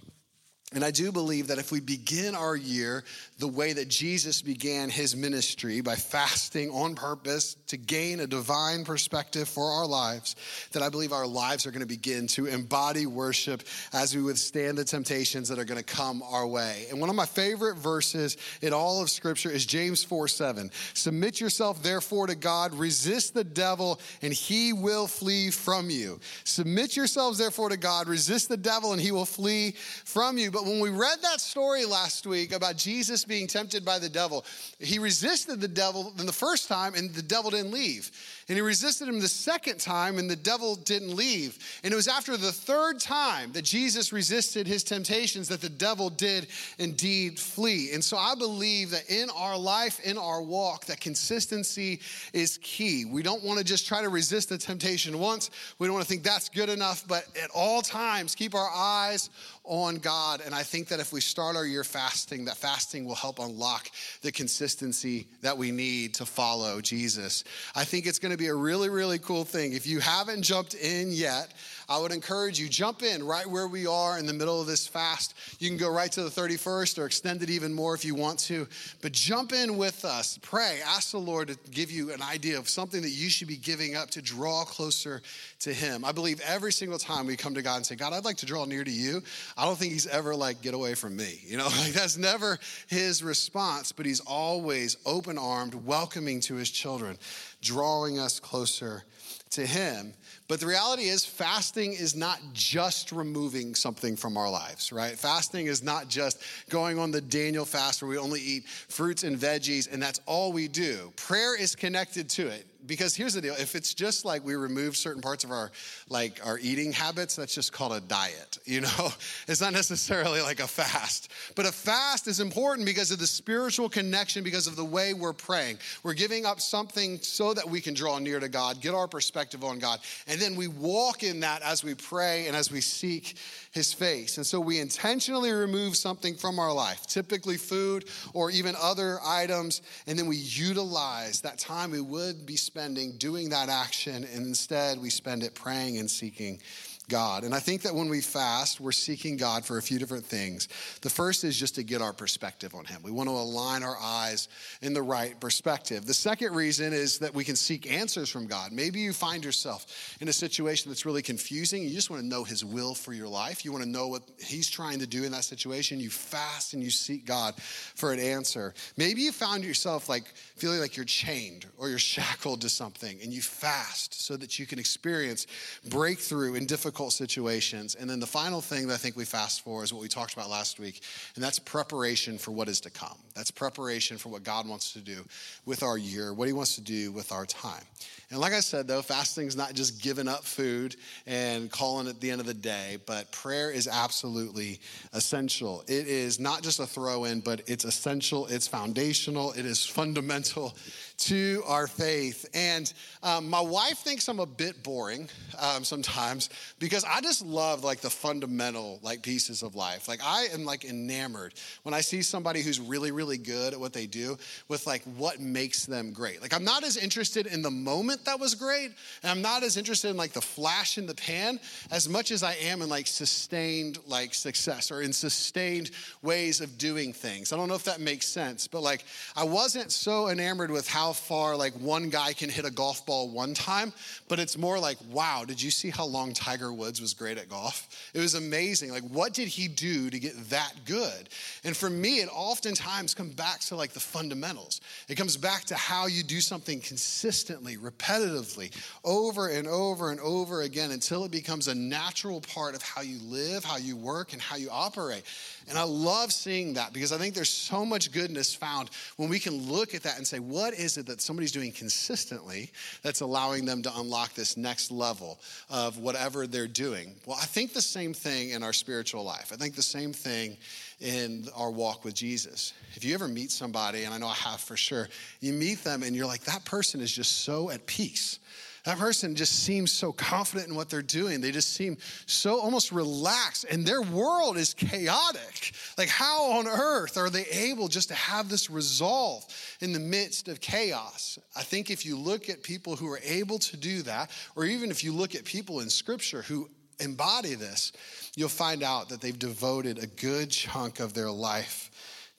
And 0.75 0.85
I 0.85 0.91
do 0.91 1.13
believe 1.13 1.49
that 1.49 1.59
if 1.59 1.71
we 1.71 1.81
begin 1.81 2.35
our 2.35 2.57
year 2.57 3.05
the 3.39 3.49
way 3.49 3.73
that 3.73 3.89
Jesus 3.89 4.43
began 4.43 4.89
his 4.89 5.17
ministry 5.17 5.81
by 5.81 5.97
fasting 5.97 6.71
on 6.71 6.95
purpose 6.95 7.57
to 7.67 7.77
gain 7.77 8.21
a 8.21 8.27
divine 8.29 8.85
perspective 8.85 9.49
for 9.49 9.73
our 9.73 9.87
lives, 9.87 10.37
that 10.73 10.83
I 10.83 10.89
believe 10.89 11.13
our 11.13 11.27
lives 11.27 11.67
are 11.67 11.73
going 11.73 11.81
to 11.81 11.87
begin 11.87 12.29
to 12.29 12.47
embody 12.47 13.07
worship 13.07 13.65
as 13.93 14.15
we 14.15 14.23
withstand 14.23 14.79
the 14.79 14.85
temptations 14.85 15.49
that 15.49 15.59
are 15.59 15.65
going 15.65 15.83
to 15.83 15.85
come 15.85 16.23
our 16.23 16.47
way. 16.47 16.87
And 16.91 17.01
one 17.01 17.11
of 17.11 17.17
my 17.17 17.27
favorite 17.27 17.77
verses 17.77 18.37
in 18.63 18.73
all 18.73 19.03
of 19.03 19.11
Scripture 19.11 19.51
is 19.51 19.67
James 19.67 20.05
4 20.05 20.29
7. 20.29 20.71
Submit 20.95 21.41
yourself 21.41 21.83
therefore 21.83 22.29
to 22.29 22.37
God, 22.37 22.73
resist 22.73 23.35
the 23.35 23.45
devil, 23.45 24.01
and 24.23 24.33
he 24.33 24.73
will 24.73 25.09
flee 25.09 25.51
from 25.51 25.91
you. 25.91 26.21
Submit 26.45 26.97
yourselves 26.97 27.39
therefore 27.39 27.71
to 27.71 27.77
God, 27.77 28.07
resist 28.07 28.49
the 28.49 28.57
devil, 28.57 28.93
and 28.93 29.01
he 29.01 29.11
will 29.11 29.27
flee 29.27 29.73
from 29.73 30.39
you. 30.39 30.53
But 30.53 30.65
when 30.65 30.79
we 30.79 30.91
read 30.91 31.19
that 31.23 31.41
story 31.41 31.85
last 31.85 32.27
week 32.29 32.53
about 32.53 32.77
Jesus 32.77 33.24
being 33.25 33.47
tempted 33.47 33.85
by 33.85 33.99
the 33.99 34.09
devil, 34.09 34.45
he 34.79 34.99
resisted 34.99 35.61
the 35.61 35.69
devil 35.69 36.13
the 36.17 36.33
first 36.33 36.69
time 36.69 36.95
and 36.95 37.13
the 37.15 37.23
devil 37.23 37.51
didn't 37.51 37.73
leave. 37.73 38.11
And 38.49 38.57
he 38.57 38.63
resisted 38.63 39.09
him 39.09 39.21
the 39.21 39.29
second 39.29 39.81
time 39.81 40.19
and 40.19 40.29
the 40.29 40.37
devil 40.37 40.77
didn't 40.77 41.15
leave. 41.15 41.59
And 41.83 41.93
it 41.93 41.97
was 41.97 42.09
after 42.09 42.37
the 42.37 42.53
third 42.53 43.01
time 43.01 43.53
that 43.53 43.65
Jesus 43.65 44.13
resisted 44.13 44.67
his 44.67 44.85
temptations 44.85 45.49
that 45.49 45.61
the 45.61 45.69
devil 45.69 46.11
did 46.11 46.49
indeed 46.79 47.39
flee. 47.39 47.91
And 47.93 48.05
so 48.05 48.17
I 48.17 48.35
believe 48.35 48.91
that 48.91 49.09
in 49.09 49.31
our 49.31 49.57
life, 49.57 50.01
in 50.01 50.19
our 50.19 50.43
walk, 50.43 50.85
that 50.87 51.01
consistency 51.01 52.01
is 52.33 52.59
key. 52.63 53.05
We 53.05 53.23
don't 53.23 53.43
want 53.43 53.59
to 53.59 53.65
just 53.65 53.87
try 53.87 54.03
to 54.03 54.09
resist 54.09 54.49
the 54.49 54.59
temptation 54.59 55.19
once. 55.19 55.51
We 55.79 55.87
don't 55.87 55.95
want 55.95 56.05
to 56.05 56.09
think 56.09 56.23
that's 56.23 56.49
good 56.49 56.69
enough, 56.69 57.07
but 57.07 57.25
at 57.43 57.51
all 57.51 57.83
times, 57.83 58.35
keep 58.35 58.55
our 58.55 58.71
eyes 58.71 59.31
on 59.65 59.97
God. 59.97 60.43
And 60.45 60.55
I 60.55 60.63
think 60.63 60.89
that 60.89 61.01
if 61.01 61.13
we 61.13 61.21
start 61.21 61.57
our 61.57 61.65
year 61.65 61.85
fasting, 61.85 62.45
that 62.45 62.57
fasting 62.57 63.07
will 63.07 63.15
help 63.15 63.39
unlock 63.39 63.89
the 64.21 64.31
consistency 64.31 65.27
that 65.41 65.57
we 65.57 65.71
need 65.71 66.15
to 66.15 66.27
follow 66.27 66.81
Jesus. 66.81 67.45
I 67.75 67.85
think 67.85 68.07
it's 68.07 68.19
going 68.19 68.33
to 68.33 68.39
be 68.39 68.49
a 68.49 68.55
really, 68.55 68.91
really 68.91 69.19
cool 69.19 69.45
thing. 69.45 69.73
If 69.73 69.87
you 69.87 70.01
haven't 70.01 70.43
jumped 70.43 70.75
in 70.75 71.11
yet, 71.11 71.53
I 71.89 71.99
would 71.99 72.13
encourage 72.13 72.59
you, 72.59 72.69
jump 72.69 73.03
in 73.03 73.25
right 73.25 73.47
where 73.47 73.69
we 73.69 73.87
are 73.87 74.19
in 74.19 74.27
the 74.27 74.33
middle 74.33 74.61
of 74.61 74.67
this 74.67 74.87
fast. 74.87 75.35
You 75.59 75.69
can 75.69 75.77
go 75.77 75.91
right 75.91 76.11
to 76.13 76.23
the 76.23 76.31
31st 76.31 76.99
or 76.99 77.07
extend 77.07 77.43
it 77.43 77.51
even 77.51 77.75
more 77.75 77.95
if 77.95 78.05
you 78.05 78.15
want 78.15 78.39
to. 78.41 78.67
But 79.03 79.13
jump 79.13 79.53
in 79.53 79.77
with 79.77 80.05
us. 80.05 80.39
Pray. 80.43 80.81
Ask 80.85 81.13
the 81.13 81.19
Lord 81.19 81.49
to 81.49 81.59
give 81.71 81.91
you 81.91 82.13
an 82.13 82.23
idea 82.23 82.59
of 82.59 82.69
something 82.69 83.03
that 83.03 83.11
you 83.11 83.29
should 83.29 83.49
be 83.49 83.57
giving 83.57 83.97
up 83.97 84.11
to 84.11 84.23
draw 84.23 84.65
closer 84.65 85.23
to 85.61 85.73
Him. 85.73 86.05
I 86.05 86.13
believe 86.13 86.41
every 86.47 86.73
single 86.73 86.99
time 86.99 87.27
we 87.27 87.37
come 87.37 87.55
to 87.55 87.63
God 87.63 87.77
and 87.77 87.87
say, 87.87 87.97
God, 87.97 88.13
I'd 88.13 88.25
like 88.25 88.39
to 88.39 88.47
draw 88.47 88.65
near 88.65 88.85
to 88.85 88.91
you, 88.91 89.23
I 89.57 89.65
don't 89.65 89.77
think 89.77 89.93
He's 89.93 90.07
ever 90.07 90.35
like, 90.35 90.63
get 90.63 90.75
away 90.75 90.95
from 90.95 91.17
me. 91.17 91.41
You 91.47 91.59
know, 91.59 91.65
like 91.81 91.93
that's 91.93 92.17
never 92.17 92.59
His 92.89 93.23
response, 93.23 93.93
but 93.93 94.07
He's 94.07 94.21
always 94.21 94.97
open 95.05 95.39
armed, 95.39 95.75
welcoming 95.75 96.41
to 96.41 96.55
His 96.55 96.71
children, 96.71 97.19
drawing 97.65 98.21
us 98.21 98.39
closer 98.39 99.03
to 99.51 99.67
Him. 99.67 100.13
But 100.47 100.61
the 100.61 100.67
reality 100.67 101.05
is, 101.05 101.25
fasting 101.25 101.95
is 101.95 102.15
not 102.15 102.39
just 102.53 103.13
removing 103.13 103.75
something 103.75 104.15
from 104.15 104.37
our 104.37 104.51
lives, 104.51 104.93
right? 104.93 105.19
Fasting 105.19 105.67
is 105.67 105.83
not 105.83 106.09
just 106.09 106.43
going 106.69 106.99
on 106.99 107.11
the 107.11 107.21
Daniel 107.21 107.65
fast 107.65 108.03
where 108.03 108.11
we 108.11 108.19
only 108.19 108.41
eat 108.41 108.69
fruits 108.69 109.25
and 109.25 109.39
veggies 109.39 109.91
and 109.91 110.03
that's 110.03 110.21
all 110.27 110.53
we 110.53 110.69
do. 110.69 111.13
Prayer 111.17 111.59
is 111.59 111.75
connected 111.75 112.29
to 112.31 112.47
it 112.47 112.67
because 112.87 113.15
here's 113.15 113.35
the 113.35 113.41
deal. 113.41 113.55
If 113.55 113.75
it's 113.75 113.95
just 113.95 114.25
like 114.25 114.45
we 114.45 114.55
remove 114.55 114.97
certain 114.97 115.23
parts 115.23 115.45
of 115.45 115.51
our 115.51 115.71
like 116.09 116.41
our 116.45 116.59
eating 116.59 116.93
habits 116.93 117.37
that's 117.37 117.55
just 117.55 117.73
called 117.73 117.93
a 117.93 118.01
diet 118.01 118.59
you 118.65 118.81
know? 118.81 119.13
It's 119.47 119.61
not 119.61 119.73
necessarily 119.73 120.41
like 120.41 120.61
a 120.61 120.67
fast. 120.67 121.31
But 121.55 121.67
a 121.67 121.73
fast 121.73 122.27
is 122.29 122.41
important 122.41 122.87
because 122.87 123.11
of 123.11 123.19
the 123.19 123.27
spiritual 123.27 123.89
connection 123.89 124.43
because 124.43 124.67
of 124.67 124.77
the 124.77 124.85
way 124.85 125.13
we're 125.15 125.33
praying. 125.33 125.79
We're 126.03 126.15
giving 126.15 126.47
up 126.47 126.61
something 126.61 127.19
so 127.21 127.53
that 127.55 127.69
we 127.69 127.81
can 127.81 127.95
draw 127.95 128.19
near 128.19 128.41
to 128.41 128.49
god 128.49 128.81
get 128.81 128.95
our 128.95 129.09
perspective 129.09 129.65
on 129.65 129.79
god 129.79 130.01
and 130.27 130.41
then 130.41 130.57
we 130.57 130.69
walk 130.69 131.23
in 131.23 131.41
that 131.41 131.63
as 131.63 131.85
we 131.85 131.95
pray 131.95 132.47
and 132.47 132.57
as 132.57 132.71
we 132.71 132.81
seek 132.81 133.37
his 133.73 133.93
face. 133.93 134.37
And 134.37 134.47
so 134.47 134.61
we 134.61 134.79
intentionally 134.79 135.51
remove 135.51 135.97
something 135.97 136.37
from 136.37 136.59
our 136.59 136.73
life, 136.73 137.07
typically 137.07 137.57
food 137.57 138.09
or 138.33 138.51
even 138.51 138.75
other 138.81 139.19
items, 139.25 139.83
and 140.07 140.19
then 140.19 140.27
we 140.27 140.37
utilize 140.37 141.41
that 141.41 141.59
time 141.59 141.91
we 141.91 142.01
would 142.01 142.47
be 142.47 142.57
spending 142.57 142.74
doing 143.19 143.51
that 143.51 143.69
action, 143.69 144.25
and 144.25 144.47
instead 144.47 145.01
we 145.01 145.09
spend 145.09 145.45
it 145.45 145.55
praying 145.55 145.99
and 145.99 146.11
seeking 146.11 146.61
God. 147.09 147.45
And 147.45 147.55
I 147.55 147.59
think 147.59 147.83
that 147.83 147.95
when 147.95 148.09
we 148.09 148.21
fast, 148.21 148.81
we're 148.81 148.93
seeking 148.93 149.37
God 149.37 149.65
for 149.65 149.77
a 149.77 149.83
few 149.83 149.99
different 149.99 150.25
things. 150.25 150.69
The 151.03 151.11
first 151.11 151.45
is 151.45 151.59
just 151.59 151.75
to 151.75 151.83
get 151.83 152.01
our 152.01 152.15
perspective 152.15 152.75
on 152.75 152.87
Him. 152.87 153.03
We 153.03 153.11
want 153.11 153.29
to 153.29 153.35
align 153.35 153.83
our 153.83 153.97
eyes 154.01 154.49
in 154.81 154.95
the 154.95 155.03
right 155.03 155.39
perspective. 155.39 156.07
The 156.07 156.15
second 156.15 156.55
reason 156.55 156.93
is 156.93 157.19
that 157.19 157.35
we 157.35 157.45
can 157.45 157.57
seek 157.57 157.91
answers 157.91 158.31
from 158.31 158.47
God. 158.47 158.73
Maybe 158.73 159.01
you 159.01 159.13
find 159.13 159.45
yourself 159.45 160.17
in 160.21 160.29
a 160.29 160.33
situation 160.33 160.91
that's 160.91 161.05
really 161.05 161.21
confusing. 161.21 161.83
You 161.83 161.91
just 161.91 162.09
want 162.09 162.23
to 162.23 162.29
know 162.29 162.43
His 162.43 162.65
will 162.65 162.95
for 162.95 163.13
your 163.13 163.29
life. 163.29 163.65
You 163.65 163.73
want 163.73 163.85
to 163.85 163.91
know 163.91 164.09
what 164.09 164.23
He's 164.39 164.71
trying 164.71 165.01
to 165.01 165.07
do 165.07 165.25
in 165.25 165.33
that 165.33 165.45
situation. 165.45 166.01
You 166.01 166.11
fast 166.11 166.73
and 166.73 166.83
you 166.83 166.91
seek 166.91 167.27
God 167.27 167.55
for 167.57 168.13
an 168.13 168.19
answer. 168.19 168.73
Maybe 168.97 169.21
you 169.21 169.33
found 169.33 169.63
yourself 169.63 170.09
like 170.09 170.25
feeling 170.57 170.81
like 170.81 170.97
you're 170.97 171.05
chained 171.05 171.67
or 171.77 171.91
you're 171.91 171.99
shackled 172.15 172.63
to 172.63 172.71
something 172.71 173.19
and 173.23 173.33
you 173.33 173.43
fast 173.43 174.15
so 174.15 174.37
that 174.39 174.59
you 174.59 174.65
can 174.65 174.79
experience 174.79 175.47
breakthrough 175.91 176.55
in 176.55 176.65
difficult 176.65 176.94
difficult 176.95 177.13
situations. 177.13 177.97
And 177.97 178.09
then 178.09 178.21
the 178.21 178.27
final 178.27 178.61
thing 178.61 178.87
that 178.87 178.95
I 178.95 178.97
think 178.99 179.17
we 179.17 179.25
fast 179.25 179.65
for 179.65 179.83
is 179.83 179.93
what 179.93 180.01
we 180.01 180.07
talked 180.07 180.33
about 180.33 180.49
last 180.49 180.79
week, 180.79 181.03
and 181.35 181.43
that's 181.43 181.59
preparation 181.59 182.39
for 182.39 182.53
what 182.53 182.69
is 182.69 182.79
to 182.83 182.91
come. 182.91 183.17
That's 183.35 183.51
preparation 183.51 184.17
for 184.17 184.29
what 184.29 184.45
God 184.45 184.69
wants 184.69 184.93
to 184.93 185.01
do 185.01 185.25
with 185.67 185.83
our 185.83 185.99
year, 185.99 186.33
what 186.33 186.47
He 186.47 186.53
wants 186.53 186.77
to 186.77 186.81
do 186.81 187.11
with 187.11 187.33
our 187.33 187.47
time. 187.47 187.83
And 188.31 188.39
like 188.39 188.53
I 188.53 188.61
said, 188.61 188.87
though, 188.87 189.03
fasting 189.03 189.49
is 189.49 189.57
not 189.57 189.75
just 189.75 190.01
giving 190.01 190.29
up 190.29 190.45
food 190.45 190.95
and 191.27 191.69
calling 191.69 192.07
at 192.07 192.21
the 192.21 192.31
end 192.31 192.41
of 192.41 192.47
the 192.47 192.55
day, 192.55 192.99
but 193.07 193.31
prayer 193.33 193.73
is 193.73 193.89
absolutely 193.89 194.79
essential. 195.15 195.83
It 195.89 196.07
is 196.07 196.39
not 196.39 196.63
just 196.63 196.79
a 196.79 196.87
throw 196.87 197.25
in, 197.25 197.41
but 197.41 197.63
it's 197.67 197.85
essential, 197.85 198.47
it's 198.47 198.69
foundational, 198.69 199.51
it 199.53 199.67
is 199.67 199.85
fundamental 199.85 200.77
to 201.17 201.63
our 201.67 201.87
faith. 201.87 202.47
And 202.55 202.93
um, 203.23 203.49
my 203.49 203.61
wife 203.61 203.99
thinks 203.99 204.29
I'm 204.29 204.41
a 204.41 204.47
bit 204.47 204.83
boring 204.83 205.29
um, 205.59 205.85
sometimes 205.85 206.51
because 206.79 207.05
I 207.05 207.21
just 207.21 207.45
love 207.45 207.85
like 207.85 208.01
the 208.01 208.11
fundamental 208.11 208.99
like 209.03 209.23
pieces 209.23 209.63
of 209.63 209.75
life. 209.75 210.09
Like 210.09 210.21
I 210.25 210.49
am 210.53 210.65
like 210.65 210.85
enamored 210.85 211.55
when 211.83 211.95
I 211.95 212.01
see 212.01 212.23
somebody 212.23 212.63
who's 212.63 212.81
really, 212.81 213.11
really 213.11 213.39
good 213.39 213.73
at 213.73 213.81
what 213.81 213.93
they 213.93 214.07
do 214.07 214.37
with 214.69 214.87
like 214.87 215.03
what 215.17 215.41
makes 215.41 215.87
them 215.87 216.13
great. 216.13 216.43
Like 216.43 216.53
I'm 216.53 216.65
not 216.65 216.85
as 216.85 216.97
interested 216.97 217.47
in 217.47 217.63
the 217.63 217.71
moment 217.71 218.25
that 218.25 218.41
was 218.41 218.55
great, 218.55 218.93
and 219.23 219.31
I'm 219.31 219.43
not 219.43 219.63
as 219.63 219.77
interested 219.77 220.11
in 220.11 220.17
like 220.17 220.33
the 220.33 220.41
flash 220.41 220.99
in 220.99 221.07
the 221.07 221.15
pan 221.15 221.61
as 221.91 222.09
much 222.09 222.31
as 222.31 222.43
I 222.43 222.55
am 222.55 222.83
in 222.83 222.89
like 222.89 223.07
sustained 223.07 223.99
like 224.07 224.35
success 224.35 224.91
or 224.91 225.03
in 225.03 225.13
sustained 225.13 225.91
ways 226.23 226.61
of 226.61 226.77
doing 226.79 227.13
things. 227.13 227.53
I 227.53 227.57
don't 227.57 227.69
know 227.69 227.75
if 227.75 227.85
that 227.85 228.01
makes 228.01 228.27
sense, 228.27 228.67
but 228.67 228.83
like 228.83 229.05
I 229.37 229.45
wasn't 229.45 229.93
so 229.93 230.29
enamored 230.29 230.71
with 230.71 230.89
how 230.89 231.04
how 231.05 231.13
far 231.13 231.55
like 231.55 231.75
one 231.75 232.09
guy 232.09 232.33
can 232.33 232.49
hit 232.49 232.65
a 232.65 232.71
golf 232.71 233.05
ball 233.05 233.29
one 233.29 233.53
time, 233.53 233.93
but 234.27 234.39
it's 234.39 234.57
more 234.57 234.79
like, 234.79 234.97
wow, 235.11 235.45
did 235.47 235.61
you 235.61 235.71
see 235.71 235.91
how 235.91 236.07
long 236.07 236.33
Tiger 236.33 236.73
Woods 236.73 236.99
was 236.99 237.13
great 237.13 237.37
at 237.37 237.51
golf? 237.51 238.11
It 238.15 238.21
was 238.21 238.33
amazing. 238.33 238.91
Like, 238.91 239.03
what 239.03 239.35
did 239.35 239.49
he 239.49 239.69
do 239.69 240.09
to 240.09 240.19
get 240.19 240.33
that 240.49 240.73
good? 240.87 241.29
And 241.63 241.77
for 241.77 241.91
me, 241.91 242.21
it 242.21 242.31
oftentimes 242.33 243.13
comes 243.13 243.35
back 243.35 243.61
to 243.61 243.77
like 243.77 243.93
the 243.93 244.01
fundamentals. 244.01 244.81
It 245.07 245.17
comes 245.17 245.37
back 245.37 245.65
to 245.65 245.75
how 245.75 246.07
you 246.07 246.23
do 246.23 246.41
something 246.41 246.81
consistently, 246.81 247.77
repetitively, 247.77 248.75
over 249.05 249.49
and 249.49 249.69
over 249.69 250.11
and 250.11 250.21
over 250.21 250.63
again 250.63 250.91
until 250.91 251.25
it 251.25 251.31
becomes 251.31 251.69
a 251.69 251.75
natural 251.75 252.41
part 252.41 252.75
of 252.75 252.81
how 252.81 253.03
you 253.03 253.19
live, 253.25 253.63
how 253.63 253.77
you 253.77 253.95
work, 253.95 254.33
and 254.33 254.41
how 254.41 254.57
you 254.57 254.71
operate. 254.71 255.25
And 255.69 255.77
I 255.77 255.83
love 255.83 256.33
seeing 256.33 256.73
that 256.75 256.95
because 256.95 257.13
I 257.13 257.19
think 257.19 257.35
there's 257.35 257.51
so 257.51 257.85
much 257.85 258.11
goodness 258.11 258.55
found 258.55 258.89
when 259.19 259.29
we 259.29 259.39
can 259.39 259.71
look 259.71 259.95
at 259.95 260.03
that 260.05 260.17
and 260.17 260.27
say, 260.27 260.39
what 260.39 260.73
is 260.73 260.94
it 260.99 261.07
that 261.07 261.21
somebody's 261.21 261.53
doing 261.53 261.73
consistently 261.73 262.71
that's 263.03 263.21
allowing 263.21 263.65
them 263.65 263.83
to 263.83 263.93
unlock 263.97 264.35
this 264.35 264.57
next 264.57 264.91
level 264.91 265.39
of 265.71 265.99
whatever 265.99 266.47
they're 266.47 266.67
doing? 266.67 267.15
Well, 267.27 267.39
I 267.41 267.47
think 267.47 267.73
the 267.73 267.83
same 267.83 268.15
thing 268.15 268.51
in 268.51 268.63
our 268.63 268.73
spiritual 268.73 269.25
life. 269.25 269.51
I 269.53 269.57
think 269.57 269.75
the 269.75 269.83
same 269.83 270.13
thing 270.13 270.57
in 271.01 271.49
our 271.57 271.71
walk 271.71 272.05
with 272.05 272.15
Jesus. 272.15 272.73
If 272.95 273.05
you 273.05 273.15
ever 273.15 273.29
meet 273.29 273.51
somebody, 273.51 274.05
and 274.05 274.15
I 274.15 274.19
know 274.19 274.29
I 274.29 274.35
have 274.35 274.61
for 274.61 274.77
sure, 274.77 275.09
you 275.41 275.53
meet 275.53 275.85
them 275.85 276.03
and 276.03 276.15
you're 276.15 276.27
like, 276.27 276.45
that 276.45 276.65
person 276.65 277.01
is 277.01 277.13
just 277.13 277.43
so 277.45 277.71
at 277.71 277.87
peace 277.87 278.39
that 278.85 278.99
person 278.99 279.35
just 279.35 279.65
seems 279.65 279.91
so 279.91 280.13
confident 280.13 280.69
in 280.69 280.75
what 280.75 280.91
they're 280.91 281.03
doing. 281.03 281.41
They 281.41 281.51
just 281.51 281.73
seem 281.73 281.97
so 282.27 282.61
almost 282.61 282.93
relaxed, 282.93 283.65
and 283.71 283.87
their 283.87 284.03
world 284.03 284.59
is 284.59 284.75
chaotic. 284.75 285.75
Like, 285.97 286.09
how 286.09 286.53
on 286.53 286.69
earth 286.69 287.17
are 287.17 287.31
they 287.31 287.45
able 287.47 287.89
just 287.89 288.09
to 288.09 288.15
have 288.15 288.49
this 288.49 288.69
resolve 288.69 289.45
in 289.81 289.93
the 289.93 289.99
midst 289.99 290.49
of 290.49 290.61
chaos? 290.61 291.39
I 291.57 291.63
think 291.63 291.91
if 291.91 292.05
you 292.05 292.19
look 292.19 292.51
at 292.51 292.63
people 292.63 292.95
who 292.97 293.11
are 293.11 293.21
able 293.25 293.59
to 293.61 293.77
do 293.77 294.03
that, 294.03 294.31
or 294.55 294.67
even 294.67 294.91
if 294.91 295.03
you 295.03 295.13
look 295.13 295.35
at 295.35 295.45
people 295.45 295.81
in 295.81 295.89
scripture 295.89 296.43
who 296.43 296.69
embody 297.01 297.55
this, 297.55 297.93
you'll 298.37 298.49
find 298.49 298.83
out 298.83 299.09
that 299.09 299.21
they've 299.21 299.39
devoted 299.39 299.99
a 299.99 300.07
good 300.07 300.51
chunk 300.51 301.01
of 301.01 301.15
their 301.15 301.31
life 301.31 301.91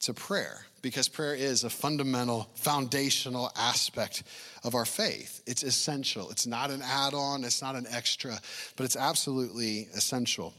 to 0.06 0.14
prayer 0.14 0.66
because 0.82 1.08
prayer 1.08 1.34
is 1.34 1.64
a 1.64 1.70
fundamental, 1.70 2.50
foundational 2.56 3.52
aspect 3.56 4.24
of 4.64 4.76
our 4.76 4.86
faith. 4.86 5.42
It's 5.48 5.64
essential. 5.64 6.30
It's 6.32 6.46
not 6.46 6.70
an 6.70 6.82
add 6.84 7.14
on, 7.14 7.44
it's 7.44 7.62
not 7.62 7.76
an 7.76 7.88
extra, 7.90 8.40
but 8.76 8.84
it's 8.84 8.96
absolutely 8.96 9.88
essential. 9.96 10.54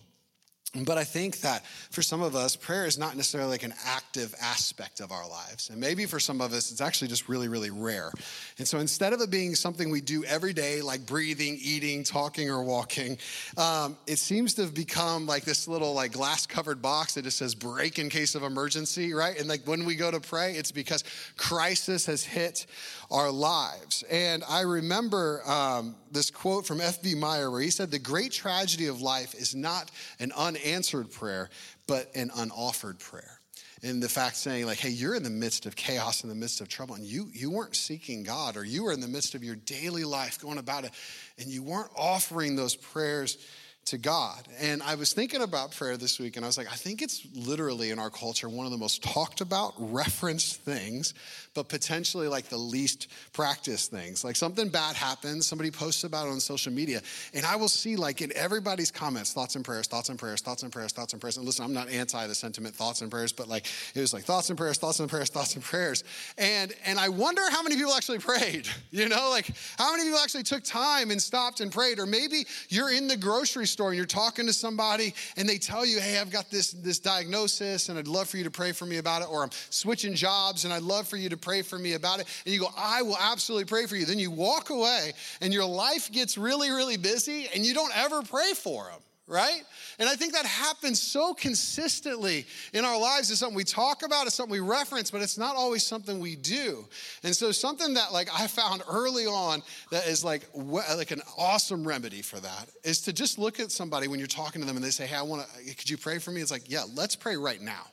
But 0.75 0.99
I 0.99 1.05
think 1.05 1.41
that 1.41 1.65
for 1.65 2.03
some 2.03 2.21
of 2.21 2.37
us, 2.37 2.55
prayer 2.55 2.85
is 2.85 2.99
not 2.99 3.17
necessarily 3.17 3.51
like 3.51 3.63
an 3.63 3.73
active 3.87 4.35
aspect 4.43 5.01
of 5.01 5.11
our 5.11 5.27
lives. 5.27 5.71
And 5.71 5.81
maybe 5.81 6.05
for 6.07 6.21
some 6.21 6.41
of 6.41 6.53
us, 6.53 6.71
it's 6.71 6.81
actually 6.81 7.09
just 7.09 7.29
really, 7.29 7.49
really 7.49 7.71
rare. 7.71 8.13
And 8.59 8.67
so 8.69 8.79
instead 8.79 9.13
of 9.13 9.21
it 9.21 9.31
being 9.31 9.55
something 9.55 9.91
we 9.91 10.01
do 10.01 10.25
every 10.25 10.53
day, 10.53 10.83
like 10.83 11.07
breathing, 11.07 11.57
eating, 11.63 12.05
talking, 12.05 12.51
or 12.51 12.63
walking, 12.63 13.17
um, 13.57 13.97
it 14.07 14.19
seems 14.19 14.55
to 14.55 14.63
have 14.63 14.75
become 14.75 15.27
like 15.27 15.45
this 15.45 15.67
little 15.67 15.95
like 15.95 16.13
glass 16.13 16.47
covered 16.47 16.83
box 16.83 17.15
that 17.15 17.23
just 17.23 17.39
says 17.39 17.55
break 17.55 17.99
in 17.99 18.11
case 18.11 18.35
of 18.35 18.43
emergency, 18.43 19.15
right? 19.15 19.39
And 19.39 19.49
like 19.49 19.67
when 19.67 19.87
we 19.87 19.95
go 19.95 20.11
to 20.11 20.21
pray, 20.21 20.57
it's 20.57 20.73
because 20.73 21.05
crisis 21.39 22.05
has 22.07 22.23
hit 22.23 22.67
our 23.11 23.31
lives. 23.31 24.05
And 24.11 24.43
I 24.49 24.63
remember 24.63 25.43
um, 25.49 25.95
this 26.11 26.31
quote 26.31 26.67
from 26.67 26.81
F.B. 26.81 27.15
Meyer 27.15 27.51
where 27.51 27.61
he 27.61 27.71
said, 27.71 27.91
The 27.91 27.99
great 27.99 28.33
tragedy 28.33 28.87
of 28.87 29.01
life 29.01 29.35
is 29.35 29.55
not 29.55 29.91
an 30.19 30.33
unanswered 30.67 31.11
prayer, 31.11 31.49
but 31.87 32.11
an 32.15 32.31
unoffered 32.37 32.99
prayer. 32.99 33.41
And 33.83 34.03
the 34.03 34.09
fact 34.09 34.37
saying, 34.37 34.67
like, 34.67 34.79
hey, 34.79 34.89
you're 34.89 35.15
in 35.15 35.23
the 35.23 35.31
midst 35.31 35.67
of 35.67 35.77
chaos, 35.77 36.23
in 36.23 36.29
the 36.29 36.35
midst 36.35 36.61
of 36.61 36.69
trouble, 36.69 36.95
and 36.95 37.05
you, 37.05 37.29
you 37.33 37.51
weren't 37.51 37.77
seeking 37.77 38.23
God, 38.23 38.57
or 38.57 38.65
you 38.65 38.85
were 38.85 38.93
in 38.93 39.01
the 39.01 39.09
midst 39.09 39.35
of 39.35 39.45
your 39.45 39.55
daily 39.55 40.05
life 40.05 40.41
going 40.41 40.59
about 40.59 40.85
it, 40.85 40.93
and 41.39 41.49
you 41.49 41.63
weren't 41.63 41.91
offering 41.97 42.57
those 42.57 42.75
prayers 42.75 43.39
to 43.87 43.99
God. 43.99 44.49
And 44.61 44.83
I 44.83 44.97
was 44.97 45.13
thinking 45.13 45.43
about 45.43 45.71
prayer 45.71 45.97
this 45.97 46.19
week, 46.19 46.37
and 46.37 46.45
I 46.45 46.49
was 46.49 46.59
like, 46.59 46.67
I 46.71 46.75
think 46.75 47.03
it's 47.03 47.25
literally 47.35 47.91
in 47.91 48.01
our 48.01 48.11
culture 48.11 48.49
one 48.49 48.67
of 48.67 48.73
the 48.73 48.79
most 48.79 49.01
talked 49.03 49.41
about, 49.41 49.75
referenced 49.79 50.61
things, 50.63 51.15
but 51.55 51.69
potentially 51.69 52.27
like 52.27 52.47
the 52.47 52.57
least 52.57 53.07
practiced 53.33 53.93
things. 53.93 54.25
Like 54.25 54.35
something 54.35 54.69
bad 54.69 54.97
happens, 54.97 55.47
somebody 55.47 55.71
posts 55.71 56.03
about 56.03 56.27
it 56.27 56.31
on 56.31 56.41
social 56.41 56.73
media, 56.73 57.01
and 57.33 57.47
I 57.47 57.55
will 57.55 57.69
see 57.69 57.95
like 57.95 58.23
in 58.23 58.33
everybody's 58.37 58.91
comments, 58.91 59.33
thoughts 59.33 59.55
and 59.55 59.65
prayers, 59.65 59.87
thoughts 59.87 60.09
and 60.09 60.19
prayers, 60.19 60.41
thoughts 60.41 60.65
and 60.65 60.73
prayers, 60.73 60.93
thoughts 60.93 61.13
and 61.13 61.21
prayers. 61.21 61.37
And 61.37 61.47
listen, 61.47 61.65
I'm 61.65 61.73
not 61.73 61.89
anti 61.89 62.27
the 62.27 62.35
sentiment 62.35 62.75
thoughts 62.75 63.03
and 63.03 63.11
prayers, 63.11 63.33
but 63.33 63.47
like 63.47 63.67
it 63.95 64.01
was 64.01 64.13
like 64.13 64.25
thoughts 64.25 64.51
and 64.51 64.59
prayers, 64.59 64.79
thoughts 64.79 64.99
and 64.99 65.09
prayers, 65.09 65.31
thoughts 65.31 65.55
and 65.55 65.63
prayers. 65.63 66.03
And 66.39 66.75
and 66.85 66.99
I 66.99 67.09
wonder 67.09 67.43
how 67.53 67.63
many 67.63 67.77
people 67.77 67.95
actually 67.95 68.19
prayed, 68.19 68.69
you 68.91 69.09
know, 69.09 69.31
like 69.31 69.49
how 69.79 69.93
many 69.93 70.05
people 70.05 70.19
actually 70.19 70.43
took 70.43 70.65
time 70.65 71.13
and 71.13 71.23
stopped 71.23 71.61
and 71.61 71.71
prayed, 71.71 72.01
or 72.01 72.07
maybe 72.07 72.47
you're 72.69 72.91
in 72.91 73.07
the 73.07 73.17
grocery 73.17 73.67
store 73.67 73.76
and 73.85 73.97
you're 73.97 74.07
talking 74.07 74.47
to 74.47 74.53
somebody 74.53 75.15
and 75.37 75.49
they 75.49 75.59
tell 75.59 75.85
you, 75.85 76.01
hey, 76.01 76.19
I've 76.19 76.31
got 76.31 76.51
this, 76.51 76.73
this 76.73 76.99
diagnosis 76.99 77.89
and 77.89 77.99
I'd 77.99 78.09
love 78.09 78.29
for 78.29 78.37
you 78.37 78.45
to 78.45 78.51
pray 78.51 78.73
for 78.73 78.87
me 78.87 78.99
about 78.99 79.23
it, 79.23 79.29
or 79.31 79.43
I'm 79.43 79.51
switching 79.71 80.15
jobs 80.15 80.65
and 80.65 80.73
I'd 80.73 80.83
love 80.83 81.07
for 81.07 81.17
you 81.17 81.29
to 81.29 81.37
pray 81.37 81.63
for 81.63 81.79
me 81.79 81.93
about 81.93 82.21
it. 82.21 82.27
And 82.45 82.55
you 82.55 82.61
go, 82.61 82.71
I 82.77 83.03
will 83.03 83.19
absolutely 83.19 83.67
pray 83.67 83.87
for 83.87 83.97
you. 83.97 84.07
Then 84.07 84.19
you 84.19 84.31
walk 84.31 84.71
away 84.71 85.13
and 85.41 85.53
your 85.53 85.67
life 85.67 86.11
gets 86.11 86.39
really, 86.39 86.71
really 86.71 86.97
busy 86.97 87.49
and 87.55 87.65
you 87.65 87.75
don't 87.75 87.97
ever 87.97 88.23
pray 88.23 88.53
for 88.55 88.85
them 88.85 89.01
right? 89.29 89.63
And 89.99 90.09
I 90.09 90.15
think 90.15 90.35
that 90.35 90.47
happens 90.47 91.03
so 91.03 91.35
consistently 91.35 92.47
in 92.73 92.85
our 92.85 92.99
lives. 92.99 93.31
It's 93.31 93.41
something 93.41 93.57
we 93.57 93.65
talk 93.65 94.03
about, 94.05 94.27
it's 94.27 94.37
something 94.37 94.53
we 94.53 94.61
reference, 94.61 95.11
but 95.11 95.21
it's 95.21 95.37
not 95.37 95.57
always 95.57 95.85
something 95.85 96.21
we 96.21 96.37
do. 96.37 96.87
And 97.25 97.35
so 97.35 97.51
something 97.51 97.95
that 97.95 98.13
like 98.13 98.29
I 98.33 98.47
found 98.47 98.83
early 98.89 99.27
on 99.27 99.63
that 99.91 100.07
is 100.07 100.25
like 100.25 100.43
like 100.55 101.11
an 101.11 101.23
awesome 101.37 101.87
remedy 101.87 102.23
for 102.23 102.39
that 102.39 102.69
is 102.85 103.01
to 103.03 103.13
just 103.13 103.39
look 103.39 103.59
at 103.59 103.73
somebody 103.73 104.07
when 104.07 104.19
you're 104.19 104.29
talking 104.29 104.61
to 104.61 104.67
them 104.67 104.77
and 104.77 104.85
they 104.85 104.91
say, 104.91 105.07
"Hey, 105.07 105.17
I 105.17 105.23
want 105.23 105.47
to 105.49 105.75
could 105.75 105.91
you 105.91 105.97
pray 105.97 106.19
for 106.19 106.31
me?" 106.31 106.41
It's 106.41 106.53
like, 106.53 106.71
"Yeah, 106.71 106.85
let's 106.95 107.17
pray 107.17 107.37
right 107.37 107.61
now." 107.61 107.87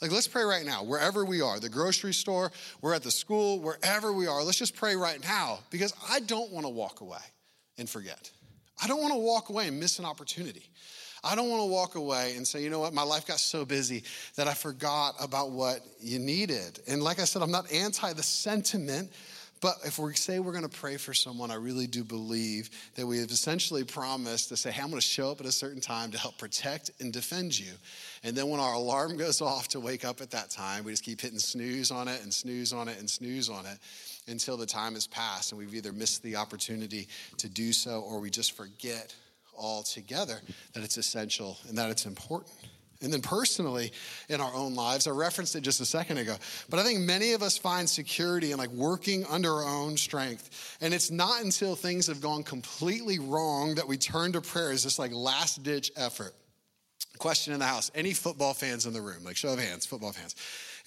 Like, 0.00 0.12
let's 0.12 0.28
pray 0.28 0.44
right 0.44 0.64
now, 0.64 0.82
wherever 0.82 1.26
we 1.26 1.42
are 1.42 1.60
the 1.60 1.68
grocery 1.68 2.14
store, 2.14 2.52
we're 2.80 2.94
at 2.94 3.02
the 3.02 3.10
school, 3.10 3.60
wherever 3.60 4.14
we 4.14 4.26
are. 4.26 4.42
Let's 4.42 4.56
just 4.56 4.74
pray 4.74 4.96
right 4.96 5.22
now 5.22 5.58
because 5.68 5.92
I 6.08 6.20
don't 6.20 6.50
want 6.50 6.64
to 6.64 6.70
walk 6.70 7.02
away 7.02 7.18
and 7.76 7.88
forget. 7.88 8.30
I 8.82 8.86
don't 8.86 9.00
want 9.00 9.12
to 9.12 9.18
walk 9.18 9.50
away 9.50 9.68
and 9.68 9.78
miss 9.78 9.98
an 9.98 10.04
opportunity. 10.04 10.62
I 11.22 11.34
don't 11.34 11.50
want 11.50 11.60
to 11.60 11.66
walk 11.66 11.96
away 11.96 12.34
and 12.36 12.46
say, 12.46 12.62
you 12.62 12.70
know 12.70 12.80
what, 12.80 12.94
my 12.94 13.02
life 13.02 13.26
got 13.26 13.40
so 13.40 13.64
busy 13.64 14.04
that 14.36 14.48
I 14.48 14.54
forgot 14.54 15.14
about 15.20 15.50
what 15.50 15.80
you 16.00 16.18
needed. 16.18 16.80
And 16.88 17.02
like 17.02 17.20
I 17.20 17.24
said, 17.24 17.42
I'm 17.42 17.50
not 17.50 17.70
anti 17.70 18.12
the 18.14 18.22
sentiment, 18.22 19.10
but 19.60 19.74
if 19.84 19.98
we 19.98 20.14
say 20.14 20.38
we're 20.38 20.52
going 20.52 20.66
to 20.66 20.78
pray 20.80 20.96
for 20.96 21.12
someone, 21.12 21.50
I 21.50 21.56
really 21.56 21.86
do 21.86 22.02
believe 22.02 22.70
that 22.94 23.06
we 23.06 23.18
have 23.18 23.30
essentially 23.30 23.84
promised 23.84 24.48
to 24.48 24.56
say, 24.56 24.70
hey, 24.70 24.80
I'm 24.80 24.88
going 24.88 25.00
to 25.00 25.06
show 25.06 25.30
up 25.30 25.40
at 25.40 25.46
a 25.46 25.52
certain 25.52 25.82
time 25.82 26.10
to 26.12 26.18
help 26.18 26.38
protect 26.38 26.90
and 27.00 27.12
defend 27.12 27.58
you. 27.58 27.72
And 28.24 28.34
then 28.34 28.48
when 28.48 28.60
our 28.60 28.72
alarm 28.72 29.18
goes 29.18 29.40
off 29.42 29.68
to 29.68 29.80
wake 29.80 30.06
up 30.06 30.22
at 30.22 30.30
that 30.30 30.48
time, 30.48 30.84
we 30.84 30.92
just 30.92 31.04
keep 31.04 31.20
hitting 31.20 31.38
snooze 31.38 31.90
on 31.90 32.08
it 32.08 32.22
and 32.22 32.32
snooze 32.32 32.72
on 32.72 32.88
it 32.88 32.98
and 32.98 33.10
snooze 33.10 33.50
on 33.50 33.66
it 33.66 33.78
until 34.30 34.56
the 34.56 34.66
time 34.66 34.94
has 34.94 35.06
passed 35.06 35.52
and 35.52 35.58
we've 35.58 35.74
either 35.74 35.92
missed 35.92 36.22
the 36.22 36.36
opportunity 36.36 37.08
to 37.38 37.48
do 37.48 37.72
so 37.72 38.00
or 38.00 38.20
we 38.20 38.30
just 38.30 38.56
forget 38.56 39.14
altogether 39.56 40.40
that 40.72 40.82
it's 40.82 40.96
essential 40.96 41.58
and 41.68 41.76
that 41.76 41.90
it's 41.90 42.06
important. 42.06 42.54
And 43.02 43.10
then 43.12 43.22
personally 43.22 43.92
in 44.28 44.40
our 44.40 44.54
own 44.54 44.74
lives, 44.74 45.06
I 45.06 45.10
referenced 45.10 45.56
it 45.56 45.62
just 45.62 45.80
a 45.80 45.86
second 45.86 46.18
ago, 46.18 46.36
but 46.68 46.78
I 46.78 46.84
think 46.84 47.00
many 47.00 47.32
of 47.32 47.42
us 47.42 47.56
find 47.56 47.88
security 47.88 48.52
in 48.52 48.58
like 48.58 48.70
working 48.70 49.24
under 49.30 49.50
our 49.50 49.64
own 49.64 49.96
strength. 49.96 50.76
And 50.82 50.92
it's 50.92 51.10
not 51.10 51.42
until 51.42 51.74
things 51.74 52.06
have 52.08 52.20
gone 52.20 52.42
completely 52.42 53.18
wrong 53.18 53.74
that 53.76 53.88
we 53.88 53.96
turn 53.96 54.32
to 54.32 54.42
prayer 54.42 54.70
as 54.70 54.84
this 54.84 54.98
like 54.98 55.12
last 55.12 55.62
ditch 55.62 55.90
effort. 55.96 56.34
Question 57.18 57.52
in 57.52 57.60
the 57.60 57.66
house 57.66 57.90
Any 57.94 58.14
football 58.14 58.54
fans 58.54 58.86
in 58.86 58.94
the 58.94 59.00
room? 59.00 59.24
Like, 59.24 59.36
show 59.36 59.52
of 59.52 59.58
hands, 59.58 59.84
football 59.84 60.12
fans. 60.12 60.34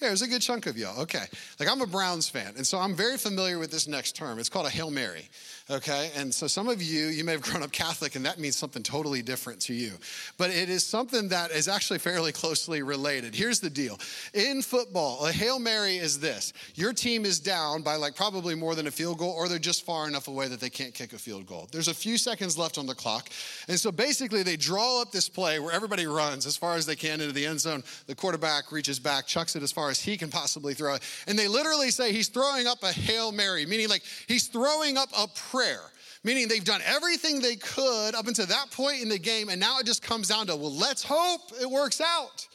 There's 0.00 0.22
a 0.22 0.28
good 0.28 0.42
chunk 0.42 0.66
of 0.66 0.76
y'all. 0.76 1.00
Okay. 1.02 1.24
Like, 1.58 1.68
I'm 1.68 1.80
a 1.80 1.86
Browns 1.86 2.28
fan, 2.28 2.54
and 2.56 2.66
so 2.66 2.78
I'm 2.78 2.94
very 2.94 3.16
familiar 3.16 3.58
with 3.58 3.70
this 3.70 3.86
next 3.86 4.16
term. 4.16 4.38
It's 4.38 4.48
called 4.48 4.66
a 4.66 4.70
Hail 4.70 4.90
Mary 4.90 5.28
okay? 5.70 6.10
And 6.16 6.32
so 6.34 6.46
some 6.46 6.68
of 6.68 6.82
you, 6.82 7.06
you 7.06 7.24
may 7.24 7.32
have 7.32 7.42
grown 7.42 7.62
up 7.62 7.72
Catholic 7.72 8.16
and 8.16 8.26
that 8.26 8.38
means 8.38 8.56
something 8.56 8.82
totally 8.82 9.22
different 9.22 9.60
to 9.62 9.74
you. 9.74 9.92
But 10.36 10.50
it 10.50 10.68
is 10.68 10.84
something 10.84 11.28
that 11.28 11.50
is 11.50 11.68
actually 11.68 11.98
fairly 11.98 12.32
closely 12.32 12.82
related. 12.82 13.34
Here's 13.34 13.60
the 13.60 13.70
deal 13.70 13.98
in 14.32 14.62
football, 14.62 15.26
a 15.26 15.32
Hail 15.32 15.58
Mary 15.58 15.96
is 15.96 16.20
this 16.20 16.52
your 16.74 16.92
team 16.92 17.24
is 17.24 17.40
down 17.40 17.82
by 17.82 17.96
like 17.96 18.16
probably 18.16 18.54
more 18.54 18.74
than 18.74 18.86
a 18.86 18.90
field 18.90 19.18
goal, 19.18 19.32
or 19.32 19.48
they're 19.48 19.58
just 19.58 19.84
far 19.84 20.06
enough 20.06 20.28
away 20.28 20.48
that 20.48 20.60
they 20.60 20.70
can't 20.70 20.94
kick 20.94 21.12
a 21.12 21.18
field 21.18 21.46
goal. 21.46 21.68
There's 21.72 21.88
a 21.88 21.94
few 21.94 22.18
seconds 22.18 22.58
left 22.58 22.78
on 22.78 22.86
the 22.86 22.94
clock. 22.94 23.30
And 23.68 23.78
so 23.78 23.90
basically, 23.90 24.42
they 24.42 24.56
draw 24.56 25.00
up 25.00 25.12
this 25.12 25.28
play 25.28 25.58
where 25.58 25.72
everybody 25.72 26.06
runs 26.06 26.46
as 26.46 26.56
far 26.56 26.76
as 26.76 26.86
they 26.86 26.96
can 26.96 27.20
into 27.20 27.32
the 27.32 27.46
end 27.46 27.60
zone. 27.60 27.82
The 28.06 28.14
quarterback 28.14 28.72
reaches 28.72 28.98
back, 28.98 29.26
chucks 29.26 29.56
it 29.56 29.62
as 29.62 29.72
far 29.72 29.83
as 29.90 30.00
he 30.00 30.16
can 30.16 30.30
possibly 30.30 30.74
throw 30.74 30.94
it. 30.94 31.02
And 31.26 31.38
they 31.38 31.48
literally 31.48 31.90
say 31.90 32.12
he's 32.12 32.28
throwing 32.28 32.66
up 32.66 32.82
a 32.82 32.92
Hail 32.92 33.32
Mary, 33.32 33.66
meaning 33.66 33.88
like 33.88 34.02
he's 34.26 34.46
throwing 34.48 34.96
up 34.96 35.08
a 35.16 35.28
prayer, 35.50 35.82
meaning 36.22 36.48
they've 36.48 36.64
done 36.64 36.82
everything 36.84 37.40
they 37.40 37.56
could 37.56 38.14
up 38.14 38.26
until 38.26 38.46
that 38.46 38.70
point 38.70 39.02
in 39.02 39.08
the 39.08 39.18
game, 39.18 39.48
and 39.48 39.60
now 39.60 39.78
it 39.78 39.86
just 39.86 40.02
comes 40.02 40.28
down 40.28 40.46
to, 40.46 40.56
well, 40.56 40.74
let's 40.74 41.02
hope 41.02 41.40
it 41.60 41.70
works 41.70 42.00
out. 42.00 42.46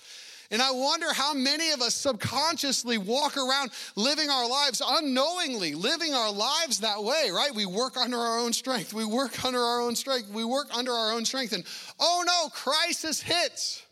And 0.51 0.63
I 0.63 0.71
wonder 0.71 1.13
how 1.13 1.36
many 1.36 1.69
of 1.71 1.81
us 1.81 1.93
subconsciously 1.93 2.98
walk 2.98 3.38
around 3.38 3.69
living 3.95 4.29
our 4.29 4.50
lives 4.50 4.81
unknowingly, 4.83 5.75
living 5.75 6.15
our 6.15 6.31
lives 6.31 6.79
that 6.79 7.03
way, 7.03 7.29
right? 7.31 7.53
We 7.53 7.67
work 7.67 7.98
under 7.98 8.17
our 8.17 8.39
own 8.39 8.51
strength. 8.51 8.91
We 8.91 9.05
work 9.05 9.45
under 9.45 9.59
our 9.59 9.81
own 9.81 9.95
strength. 9.95 10.31
We 10.31 10.43
work 10.43 10.75
under 10.75 10.91
our 10.91 11.13
own 11.13 11.24
strength. 11.24 11.53
And 11.53 11.63
oh 12.00 12.24
no, 12.25 12.50
crisis 12.50 13.21
hits. 13.21 13.83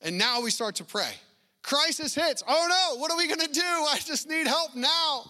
And 0.00 0.18
now 0.18 0.42
we 0.42 0.50
start 0.50 0.74
to 0.76 0.84
pray. 0.84 1.12
Crisis 1.66 2.14
hits. 2.14 2.44
Oh 2.46 2.66
no, 2.68 3.00
what 3.00 3.10
are 3.10 3.16
we 3.16 3.26
going 3.26 3.40
to 3.40 3.52
do? 3.52 3.60
I 3.60 3.98
just 4.04 4.28
need 4.28 4.46
help 4.46 4.76
now 4.76 5.24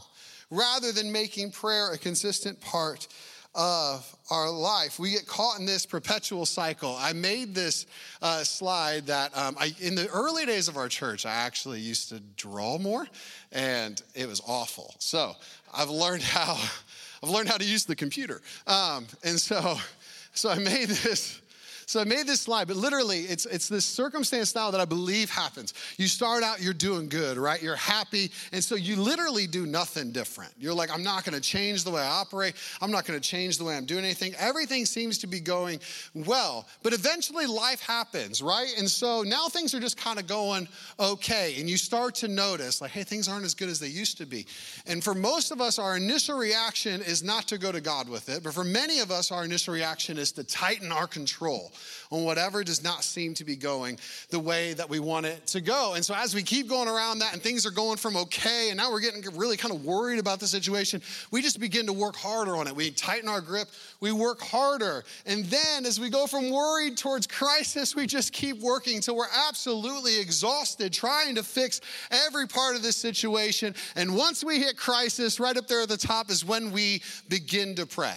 rather 0.50 0.92
than 0.92 1.10
making 1.10 1.50
prayer 1.50 1.92
a 1.92 1.98
consistent 1.98 2.60
part 2.60 3.08
of 3.54 4.14
our 4.30 4.50
life. 4.50 4.98
We 4.98 5.12
get 5.12 5.26
caught 5.26 5.58
in 5.58 5.64
this 5.64 5.86
perpetual 5.86 6.44
cycle. 6.44 6.94
I 6.98 7.14
made 7.14 7.54
this 7.54 7.86
uh, 8.20 8.44
slide 8.44 9.06
that 9.06 9.36
um, 9.36 9.56
I, 9.58 9.74
in 9.80 9.94
the 9.94 10.08
early 10.08 10.44
days 10.44 10.68
of 10.68 10.76
our 10.76 10.88
church, 10.88 11.24
I 11.24 11.32
actually 11.32 11.80
used 11.80 12.10
to 12.10 12.20
draw 12.36 12.76
more, 12.76 13.08
and 13.50 14.00
it 14.14 14.28
was 14.28 14.42
awful. 14.46 14.94
So 14.98 15.34
I've 15.72 15.88
learned 15.88 16.22
how 16.22 16.52
I've 17.22 17.30
learned 17.30 17.48
how 17.48 17.56
to 17.56 17.64
use 17.64 17.86
the 17.86 17.96
computer, 17.96 18.42
um, 18.66 19.06
and 19.24 19.40
so 19.40 19.78
so 20.34 20.50
I 20.50 20.58
made 20.58 20.90
this 20.90 21.40
So 21.88 22.00
I 22.00 22.04
made 22.04 22.26
this 22.26 22.40
slide, 22.40 22.66
but 22.66 22.76
literally 22.76 23.20
it's, 23.20 23.46
it's 23.46 23.68
this 23.68 23.84
circumstance 23.84 24.52
now 24.56 24.72
that 24.72 24.80
I 24.80 24.84
believe 24.84 25.30
happens. 25.30 25.72
You 25.98 26.08
start 26.08 26.42
out, 26.42 26.60
you're 26.60 26.74
doing 26.74 27.08
good, 27.08 27.38
right? 27.38 27.62
You're 27.62 27.76
happy. 27.76 28.32
And 28.50 28.62
so 28.62 28.74
you 28.74 28.96
literally 28.96 29.46
do 29.46 29.66
nothing 29.66 30.10
different. 30.10 30.52
You're 30.58 30.74
like, 30.74 30.90
I'm 30.90 31.04
not 31.04 31.24
going 31.24 31.36
to 31.36 31.40
change 31.40 31.84
the 31.84 31.92
way 31.92 32.02
I 32.02 32.08
operate. 32.08 32.56
I'm 32.82 32.90
not 32.90 33.06
going 33.06 33.20
to 33.20 33.26
change 33.26 33.56
the 33.56 33.62
way 33.62 33.76
I'm 33.76 33.84
doing 33.84 34.04
anything. 34.04 34.34
Everything 34.36 34.84
seems 34.84 35.16
to 35.18 35.28
be 35.28 35.38
going 35.38 35.78
well. 36.12 36.66
But 36.82 36.92
eventually 36.92 37.46
life 37.46 37.80
happens, 37.80 38.42
right? 38.42 38.74
And 38.76 38.90
so 38.90 39.22
now 39.22 39.46
things 39.46 39.72
are 39.72 39.80
just 39.80 39.96
kind 39.96 40.18
of 40.18 40.26
going 40.26 40.66
okay. 40.98 41.54
And 41.60 41.70
you 41.70 41.76
start 41.76 42.16
to 42.16 42.26
notice, 42.26 42.80
like, 42.80 42.90
hey, 42.90 43.04
things 43.04 43.28
aren't 43.28 43.44
as 43.44 43.54
good 43.54 43.68
as 43.68 43.78
they 43.78 43.86
used 43.86 44.18
to 44.18 44.26
be. 44.26 44.44
And 44.88 45.04
for 45.04 45.14
most 45.14 45.52
of 45.52 45.60
us, 45.60 45.78
our 45.78 45.96
initial 45.96 46.36
reaction 46.36 47.00
is 47.00 47.22
not 47.22 47.46
to 47.46 47.58
go 47.58 47.70
to 47.70 47.80
God 47.80 48.08
with 48.08 48.28
it. 48.28 48.42
But 48.42 48.54
for 48.54 48.64
many 48.64 48.98
of 48.98 49.12
us, 49.12 49.30
our 49.30 49.44
initial 49.44 49.72
reaction 49.72 50.18
is 50.18 50.32
to 50.32 50.42
tighten 50.42 50.90
our 50.90 51.06
control 51.06 51.70
on 52.10 52.24
whatever 52.24 52.62
does 52.62 52.82
not 52.82 53.04
seem 53.04 53.34
to 53.34 53.44
be 53.44 53.56
going 53.56 53.98
the 54.30 54.38
way 54.38 54.72
that 54.74 54.88
we 54.88 55.00
want 55.00 55.26
it 55.26 55.46
to 55.48 55.60
go. 55.60 55.94
And 55.94 56.04
so 56.04 56.14
as 56.14 56.34
we 56.34 56.42
keep 56.42 56.68
going 56.68 56.88
around 56.88 57.20
that 57.20 57.32
and 57.32 57.42
things 57.42 57.66
are 57.66 57.70
going 57.70 57.96
from 57.96 58.16
okay, 58.16 58.68
and 58.70 58.76
now 58.76 58.90
we're 58.90 59.00
getting 59.00 59.22
really 59.36 59.56
kind 59.56 59.74
of 59.74 59.84
worried 59.84 60.18
about 60.18 60.40
the 60.40 60.46
situation, 60.46 61.02
we 61.30 61.42
just 61.42 61.60
begin 61.60 61.86
to 61.86 61.92
work 61.92 62.16
harder 62.16 62.56
on 62.56 62.66
it. 62.66 62.76
We 62.76 62.90
tighten 62.90 63.28
our 63.28 63.40
grip, 63.40 63.68
we 64.00 64.12
work 64.12 64.40
harder. 64.40 65.04
And 65.26 65.44
then 65.46 65.86
as 65.86 66.00
we 66.00 66.10
go 66.10 66.26
from 66.26 66.50
worried 66.50 66.96
towards 66.96 67.26
crisis, 67.26 67.94
we 67.94 68.06
just 68.06 68.32
keep 68.32 68.58
working 68.60 69.00
till 69.00 69.16
we're 69.16 69.26
absolutely 69.48 70.20
exhausted 70.20 70.92
trying 70.92 71.34
to 71.36 71.42
fix 71.42 71.80
every 72.10 72.46
part 72.46 72.76
of 72.76 72.82
this 72.82 72.96
situation. 72.96 73.74
And 73.94 74.16
once 74.16 74.44
we 74.44 74.60
hit 74.60 74.76
crisis, 74.76 75.40
right 75.40 75.56
up 75.56 75.66
there 75.66 75.82
at 75.82 75.88
the 75.88 75.96
top 75.96 76.30
is 76.30 76.44
when 76.44 76.72
we 76.72 77.02
begin 77.28 77.74
to 77.76 77.86
pray. 77.86 78.16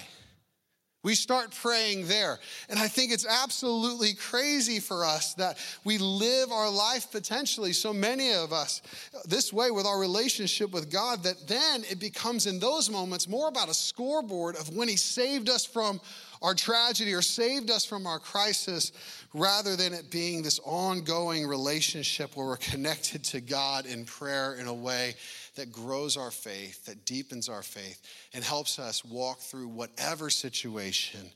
We 1.01 1.15
start 1.15 1.55
praying 1.55 2.07
there. 2.07 2.39
And 2.69 2.77
I 2.77 2.89
think 2.89 3.13
it's 3.13 3.25
absolutely 3.25 4.13
crazy 4.13 4.81
for 4.81 5.05
us 5.05 5.33
that 5.35 5.57
we 5.85 5.97
live 5.97 6.51
our 6.51 6.69
life 6.69 7.09
potentially, 7.09 7.71
so 7.71 7.93
many 7.93 8.33
of 8.33 8.51
us, 8.51 8.81
this 9.23 9.53
way 9.53 9.71
with 9.71 9.85
our 9.85 9.97
relationship 9.97 10.71
with 10.71 10.91
God, 10.91 11.23
that 11.23 11.47
then 11.47 11.83
it 11.89 11.99
becomes 11.99 12.47
in 12.47 12.59
those 12.59 12.89
moments 12.89 13.29
more 13.29 13.47
about 13.47 13.69
a 13.69 13.73
scoreboard 13.73 14.57
of 14.57 14.75
when 14.75 14.89
He 14.89 14.97
saved 14.97 15.49
us 15.49 15.65
from 15.65 16.01
our 16.41 16.53
tragedy 16.53 17.13
or 17.13 17.21
saved 17.21 17.69
us 17.69 17.85
from 17.85 18.07
our 18.07 18.19
crisis 18.19 18.91
rather 19.33 19.75
than 19.75 19.93
it 19.93 20.09
being 20.09 20.41
this 20.41 20.59
ongoing 20.63 21.45
relationship 21.45 22.35
where 22.35 22.47
we're 22.47 22.57
connected 22.57 23.23
to 23.25 23.41
God 23.41 23.85
in 23.85 24.05
prayer 24.05 24.55
in 24.55 24.67
a 24.67 24.73
way 24.73 25.15
that 25.55 25.71
grows 25.71 26.15
our 26.15 26.31
faith, 26.31 26.85
that 26.85 27.05
deepens 27.05 27.49
our 27.49 27.61
faith, 27.61 28.01
and 28.33 28.43
helps 28.43 28.79
us 28.79 29.03
walk 29.03 29.39
through 29.39 29.67
whatever 29.67 30.29
situation 30.29 31.29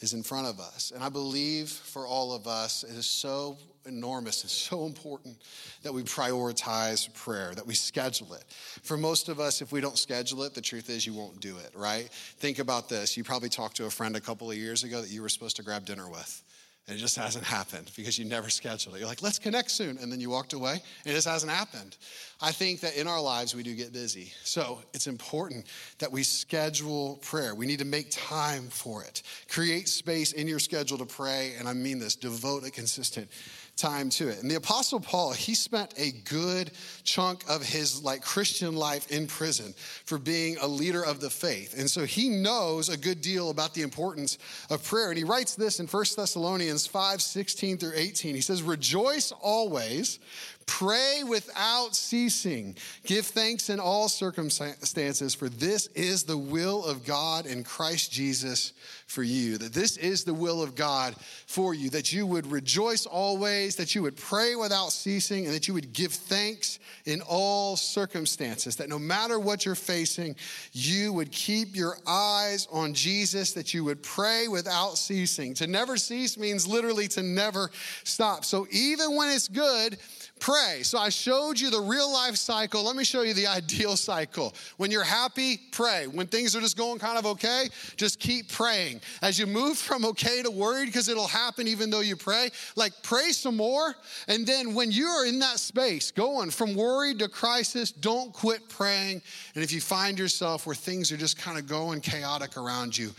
is 0.00 0.12
in 0.12 0.22
front 0.22 0.46
of 0.46 0.60
us. 0.60 0.92
And 0.94 1.02
I 1.02 1.08
believe 1.08 1.68
for 1.70 2.06
all 2.06 2.34
of 2.34 2.46
us, 2.46 2.84
it 2.84 2.94
is 2.94 3.06
so 3.06 3.56
enormous 3.86 4.42
and 4.42 4.50
so 4.50 4.84
important 4.84 5.36
that 5.82 5.92
we 5.92 6.02
prioritize 6.02 7.12
prayer, 7.14 7.54
that 7.54 7.66
we 7.66 7.74
schedule 7.74 8.34
it. 8.34 8.44
For 8.82 8.96
most 8.96 9.28
of 9.28 9.40
us, 9.40 9.62
if 9.62 9.72
we 9.72 9.80
don't 9.80 9.96
schedule 9.96 10.42
it, 10.42 10.54
the 10.54 10.60
truth 10.60 10.90
is 10.90 11.06
you 11.06 11.14
won't 11.14 11.40
do 11.40 11.56
it, 11.58 11.70
right? 11.74 12.08
Think 12.38 12.58
about 12.58 12.88
this. 12.88 13.16
You 13.16 13.24
probably 13.24 13.48
talked 13.48 13.76
to 13.76 13.86
a 13.86 13.90
friend 13.90 14.16
a 14.16 14.20
couple 14.20 14.50
of 14.50 14.56
years 14.56 14.84
ago 14.84 15.00
that 15.00 15.10
you 15.10 15.22
were 15.22 15.28
supposed 15.28 15.56
to 15.56 15.62
grab 15.62 15.86
dinner 15.86 16.10
with. 16.10 16.42
And 16.88 16.96
it 16.96 17.00
just 17.00 17.16
hasn't 17.16 17.44
happened 17.44 17.90
because 17.96 18.16
you 18.16 18.24
never 18.24 18.48
scheduled 18.48 18.94
it. 18.94 19.00
You're 19.00 19.08
like, 19.08 19.20
let's 19.20 19.40
connect 19.40 19.72
soon. 19.72 19.98
And 19.98 20.12
then 20.12 20.20
you 20.20 20.30
walked 20.30 20.52
away 20.52 20.72
and 20.72 20.80
it 21.04 21.14
just 21.14 21.26
hasn't 21.26 21.50
happened. 21.50 21.96
I 22.40 22.52
think 22.52 22.80
that 22.80 22.96
in 22.96 23.08
our 23.08 23.20
lives 23.20 23.56
we 23.56 23.64
do 23.64 23.74
get 23.74 23.92
busy. 23.92 24.32
So 24.44 24.80
it's 24.94 25.08
important 25.08 25.66
that 25.98 26.12
we 26.12 26.22
schedule 26.22 27.16
prayer. 27.22 27.56
We 27.56 27.66
need 27.66 27.80
to 27.80 27.84
make 27.84 28.12
time 28.12 28.68
for 28.68 29.02
it. 29.02 29.22
Create 29.48 29.88
space 29.88 30.32
in 30.32 30.46
your 30.46 30.60
schedule 30.60 30.98
to 30.98 31.06
pray. 31.06 31.54
And 31.58 31.66
I 31.66 31.72
mean 31.72 31.98
this 31.98 32.14
devote 32.14 32.64
a 32.64 32.70
consistent 32.70 33.28
time 33.76 34.08
to 34.08 34.28
it. 34.28 34.40
And 34.40 34.50
the 34.50 34.54
apostle 34.54 34.98
Paul, 34.98 35.32
he 35.32 35.54
spent 35.54 35.92
a 35.98 36.10
good 36.24 36.70
chunk 37.04 37.44
of 37.48 37.62
his 37.62 38.02
like 38.02 38.22
Christian 38.22 38.74
life 38.74 39.10
in 39.10 39.26
prison 39.26 39.74
for 40.04 40.16
being 40.18 40.56
a 40.62 40.66
leader 40.66 41.04
of 41.04 41.20
the 41.20 41.28
faith. 41.28 41.78
And 41.78 41.90
so 41.90 42.04
he 42.04 42.30
knows 42.30 42.88
a 42.88 42.96
good 42.96 43.20
deal 43.20 43.50
about 43.50 43.74
the 43.74 43.82
importance 43.82 44.38
of 44.70 44.82
prayer. 44.82 45.10
And 45.10 45.18
he 45.18 45.24
writes 45.24 45.54
this 45.54 45.78
in 45.78 45.86
1 45.86 46.04
Thessalonians 46.16 46.86
5, 46.86 47.20
16 47.20 47.76
through 47.76 47.92
18. 47.94 48.34
He 48.34 48.40
says, 48.40 48.62
Rejoice 48.62 49.30
always, 49.42 50.20
Pray 50.66 51.22
without 51.26 51.94
ceasing. 51.94 52.76
Give 53.04 53.24
thanks 53.24 53.70
in 53.70 53.78
all 53.78 54.08
circumstances, 54.08 55.34
for 55.34 55.48
this 55.48 55.86
is 55.94 56.24
the 56.24 56.36
will 56.36 56.84
of 56.84 57.06
God 57.06 57.46
in 57.46 57.62
Christ 57.62 58.10
Jesus 58.10 58.72
for 59.06 59.22
you. 59.22 59.58
That 59.58 59.72
this 59.72 59.96
is 59.96 60.24
the 60.24 60.34
will 60.34 60.60
of 60.62 60.74
God 60.74 61.14
for 61.46 61.72
you. 61.72 61.88
That 61.90 62.12
you 62.12 62.26
would 62.26 62.50
rejoice 62.50 63.06
always, 63.06 63.76
that 63.76 63.94
you 63.94 64.02
would 64.02 64.16
pray 64.16 64.56
without 64.56 64.90
ceasing, 64.90 65.46
and 65.46 65.54
that 65.54 65.68
you 65.68 65.72
would 65.74 65.92
give 65.92 66.12
thanks 66.12 66.80
in 67.04 67.22
all 67.22 67.76
circumstances. 67.76 68.76
That 68.76 68.88
no 68.88 68.98
matter 68.98 69.38
what 69.38 69.64
you're 69.64 69.76
facing, 69.76 70.34
you 70.72 71.12
would 71.12 71.30
keep 71.30 71.76
your 71.76 71.96
eyes 72.06 72.66
on 72.72 72.92
Jesus, 72.92 73.52
that 73.52 73.72
you 73.72 73.84
would 73.84 74.02
pray 74.02 74.48
without 74.48 74.98
ceasing. 74.98 75.54
To 75.54 75.68
never 75.68 75.96
cease 75.96 76.36
means 76.36 76.66
literally 76.66 77.06
to 77.08 77.22
never 77.22 77.70
stop. 78.02 78.44
So 78.44 78.66
even 78.72 79.14
when 79.14 79.30
it's 79.30 79.48
good, 79.48 79.98
pray. 80.40 80.80
So 80.82 80.98
I 80.98 81.08
showed 81.08 81.58
you 81.58 81.70
the 81.70 81.80
real 81.80 82.12
life 82.12 82.36
cycle. 82.36 82.84
Let 82.84 82.96
me 82.96 83.04
show 83.04 83.22
you 83.22 83.34
the 83.34 83.46
ideal 83.58 83.96
cycle. 83.96 84.54
When 84.76 84.90
you're 84.90 85.04
happy, 85.04 85.58
pray. 85.72 86.06
When 86.06 86.26
things 86.26 86.54
are 86.54 86.60
just 86.60 86.76
going 86.76 86.98
kind 86.98 87.18
of 87.18 87.26
okay, 87.26 87.68
just 87.96 88.18
keep 88.18 88.50
praying. 88.52 89.00
As 89.22 89.38
you 89.38 89.46
move 89.46 89.76
from 89.78 90.04
okay 90.06 90.42
to 90.42 90.50
worried, 90.50 90.86
because 90.86 91.08
it'll 91.08 91.26
happen 91.26 91.68
even 91.68 91.90
though 91.90 92.00
you 92.00 92.16
pray, 92.16 92.50
like 92.76 92.92
pray 93.02 93.32
some 93.32 93.56
more. 93.56 93.94
And 94.28 94.46
then 94.46 94.74
when 94.74 94.90
you 94.90 95.06
are 95.06 95.26
in 95.26 95.38
that 95.40 95.58
space, 95.58 96.10
going 96.10 96.50
from 96.50 96.74
worried 96.74 97.18
to 97.20 97.28
crisis, 97.28 97.90
don't 97.90 98.32
quit 98.32 98.68
praying. 98.68 99.22
And 99.54 99.64
if 99.64 99.72
you 99.72 99.80
find 99.80 100.18
yourself 100.18 100.66
where 100.66 100.74
things 100.74 101.10
are 101.12 101.16
just 101.16 101.38
kind 101.38 101.58
of 101.58 101.66
going 101.66 102.00
chaotic 102.00 102.56
around 102.56 102.96
you, 102.96 103.10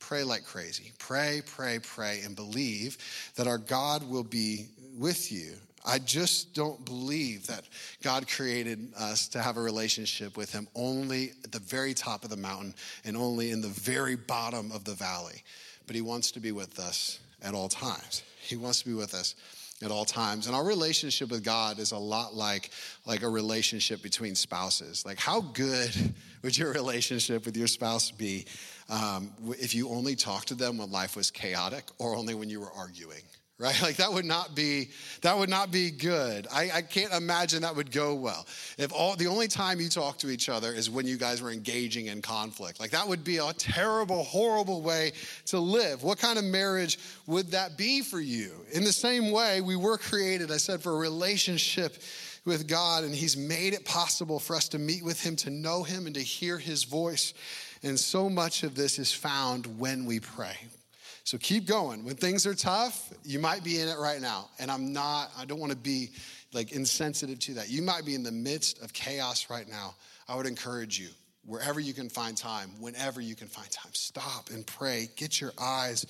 pray 0.00 0.22
like 0.22 0.44
crazy. 0.44 0.92
Pray, 0.98 1.42
pray, 1.46 1.78
pray, 1.82 2.20
and 2.24 2.36
believe 2.36 2.98
that 3.36 3.46
our 3.46 3.58
God 3.58 4.08
will 4.08 4.24
be 4.24 4.66
with 4.98 5.32
you 5.32 5.54
I 5.84 5.98
just 5.98 6.54
don't 6.54 6.82
believe 6.84 7.46
that 7.48 7.64
God 8.02 8.26
created 8.26 8.92
us 8.98 9.28
to 9.28 9.42
have 9.42 9.56
a 9.56 9.60
relationship 9.60 10.36
with 10.36 10.52
Him 10.52 10.66
only 10.74 11.32
at 11.44 11.52
the 11.52 11.58
very 11.58 11.92
top 11.92 12.24
of 12.24 12.30
the 12.30 12.36
mountain 12.36 12.74
and 13.04 13.16
only 13.16 13.50
in 13.50 13.60
the 13.60 13.68
very 13.68 14.16
bottom 14.16 14.72
of 14.72 14.84
the 14.84 14.94
valley. 14.94 15.42
But 15.86 15.94
He 15.94 16.02
wants 16.02 16.30
to 16.32 16.40
be 16.40 16.52
with 16.52 16.78
us 16.78 17.20
at 17.42 17.54
all 17.54 17.68
times. 17.68 18.22
He 18.40 18.56
wants 18.56 18.80
to 18.80 18.88
be 18.88 18.94
with 18.94 19.14
us 19.14 19.34
at 19.82 19.90
all 19.90 20.04
times. 20.06 20.46
And 20.46 20.56
our 20.56 20.64
relationship 20.64 21.30
with 21.30 21.44
God 21.44 21.78
is 21.78 21.92
a 21.92 21.98
lot 21.98 22.34
like, 22.34 22.70
like 23.04 23.22
a 23.22 23.28
relationship 23.28 24.02
between 24.02 24.34
spouses. 24.34 25.04
Like, 25.04 25.18
how 25.18 25.40
good 25.40 25.90
would 26.42 26.56
your 26.56 26.72
relationship 26.72 27.44
with 27.44 27.56
your 27.56 27.66
spouse 27.66 28.10
be 28.10 28.46
um, 28.88 29.32
if 29.60 29.74
you 29.74 29.90
only 29.90 30.16
talked 30.16 30.48
to 30.48 30.54
them 30.54 30.78
when 30.78 30.90
life 30.90 31.16
was 31.16 31.30
chaotic 31.30 31.84
or 31.98 32.16
only 32.16 32.34
when 32.34 32.48
you 32.48 32.60
were 32.60 32.72
arguing? 32.72 33.22
Right? 33.58 33.74
Like 33.84 33.96
that 33.96 34.12
would 34.12 34.24
not 34.24 34.54
be 34.54 34.88
that 35.20 35.36
would 35.36 35.50
not 35.50 35.70
be 35.70 35.90
good. 35.90 36.46
I, 36.50 36.70
I, 36.72 36.82
can't 36.82 37.12
imagine 37.12 37.62
that 37.62 37.76
would 37.76 37.92
go 37.92 38.14
well. 38.14 38.46
If 38.78 38.92
all 38.92 39.14
the 39.14 39.26
only 39.26 39.46
time 39.46 39.78
you 39.78 39.88
talk 39.88 40.18
to 40.18 40.30
each 40.30 40.48
other 40.48 40.72
is 40.72 40.88
when 40.88 41.06
you 41.06 41.18
guys 41.18 41.42
were 41.42 41.50
engaging 41.50 42.06
in 42.06 42.22
conflict. 42.22 42.80
Like 42.80 42.92
that 42.92 43.06
would 43.06 43.24
be 43.24 43.36
a 43.38 43.52
terrible 43.52 44.24
horrible 44.24 44.80
way 44.80 45.12
to 45.46 45.58
live. 45.58 46.02
What 46.02 46.18
kind 46.18 46.38
of 46.38 46.44
marriage 46.44 46.98
would 47.26 47.50
that 47.50 47.76
be 47.76 48.00
for 48.00 48.20
you? 48.20 48.52
In 48.72 48.84
the 48.84 48.92
same 48.92 49.30
way 49.30 49.60
we 49.60 49.76
were 49.76 49.98
created 49.98 50.50
i 50.50 50.56
said 50.56 50.82
for 50.82 50.92
a 50.92 50.98
relationship 50.98 51.96
with 52.44 52.66
god 52.66 53.04
and 53.04 53.14
he's 53.14 53.36
made 53.36 53.74
it 53.74 53.84
possible 53.84 54.38
for 54.38 54.56
us 54.56 54.68
to 54.68 54.78
meet 54.78 55.04
with 55.04 55.20
him 55.20 55.36
to 55.36 55.50
know 55.50 55.82
him 55.82 56.06
and 56.06 56.14
to 56.14 56.22
hear 56.22 56.58
his 56.58 56.84
voice. 56.84 57.34
And 57.82 58.00
so 58.00 58.30
much 58.30 58.62
of 58.62 58.74
this 58.74 58.98
is 58.98 59.12
found 59.12 59.78
when 59.78 60.06
we 60.06 60.20
pray 60.20 60.56
so 61.24 61.38
keep 61.38 61.66
going. 61.66 62.04
When 62.04 62.16
things 62.16 62.46
are 62.46 62.54
tough, 62.54 63.10
you 63.24 63.38
might 63.38 63.64
be 63.64 63.80
in 63.80 63.88
it 63.88 63.96
right 63.98 64.20
now. 64.20 64.50
And 64.58 64.70
I'm 64.70 64.92
not, 64.92 65.30
I 65.38 65.46
don't 65.46 65.58
want 65.58 65.72
to 65.72 65.78
be 65.78 66.10
like 66.52 66.72
insensitive 66.72 67.38
to 67.40 67.54
that. 67.54 67.70
You 67.70 67.80
might 67.80 68.04
be 68.04 68.14
in 68.14 68.22
the 68.22 68.30
midst 68.30 68.82
of 68.82 68.92
chaos 68.92 69.48
right 69.48 69.66
now. 69.68 69.94
I 70.28 70.36
would 70.36 70.46
encourage 70.46 70.98
you, 70.98 71.08
wherever 71.46 71.80
you 71.80 71.94
can 71.94 72.10
find 72.10 72.36
time, 72.36 72.70
whenever 72.78 73.22
you 73.22 73.34
can 73.34 73.48
find 73.48 73.70
time, 73.70 73.92
stop 73.94 74.50
and 74.50 74.66
pray. 74.66 75.08
Get 75.16 75.40
your 75.40 75.52
eyes 75.58 76.04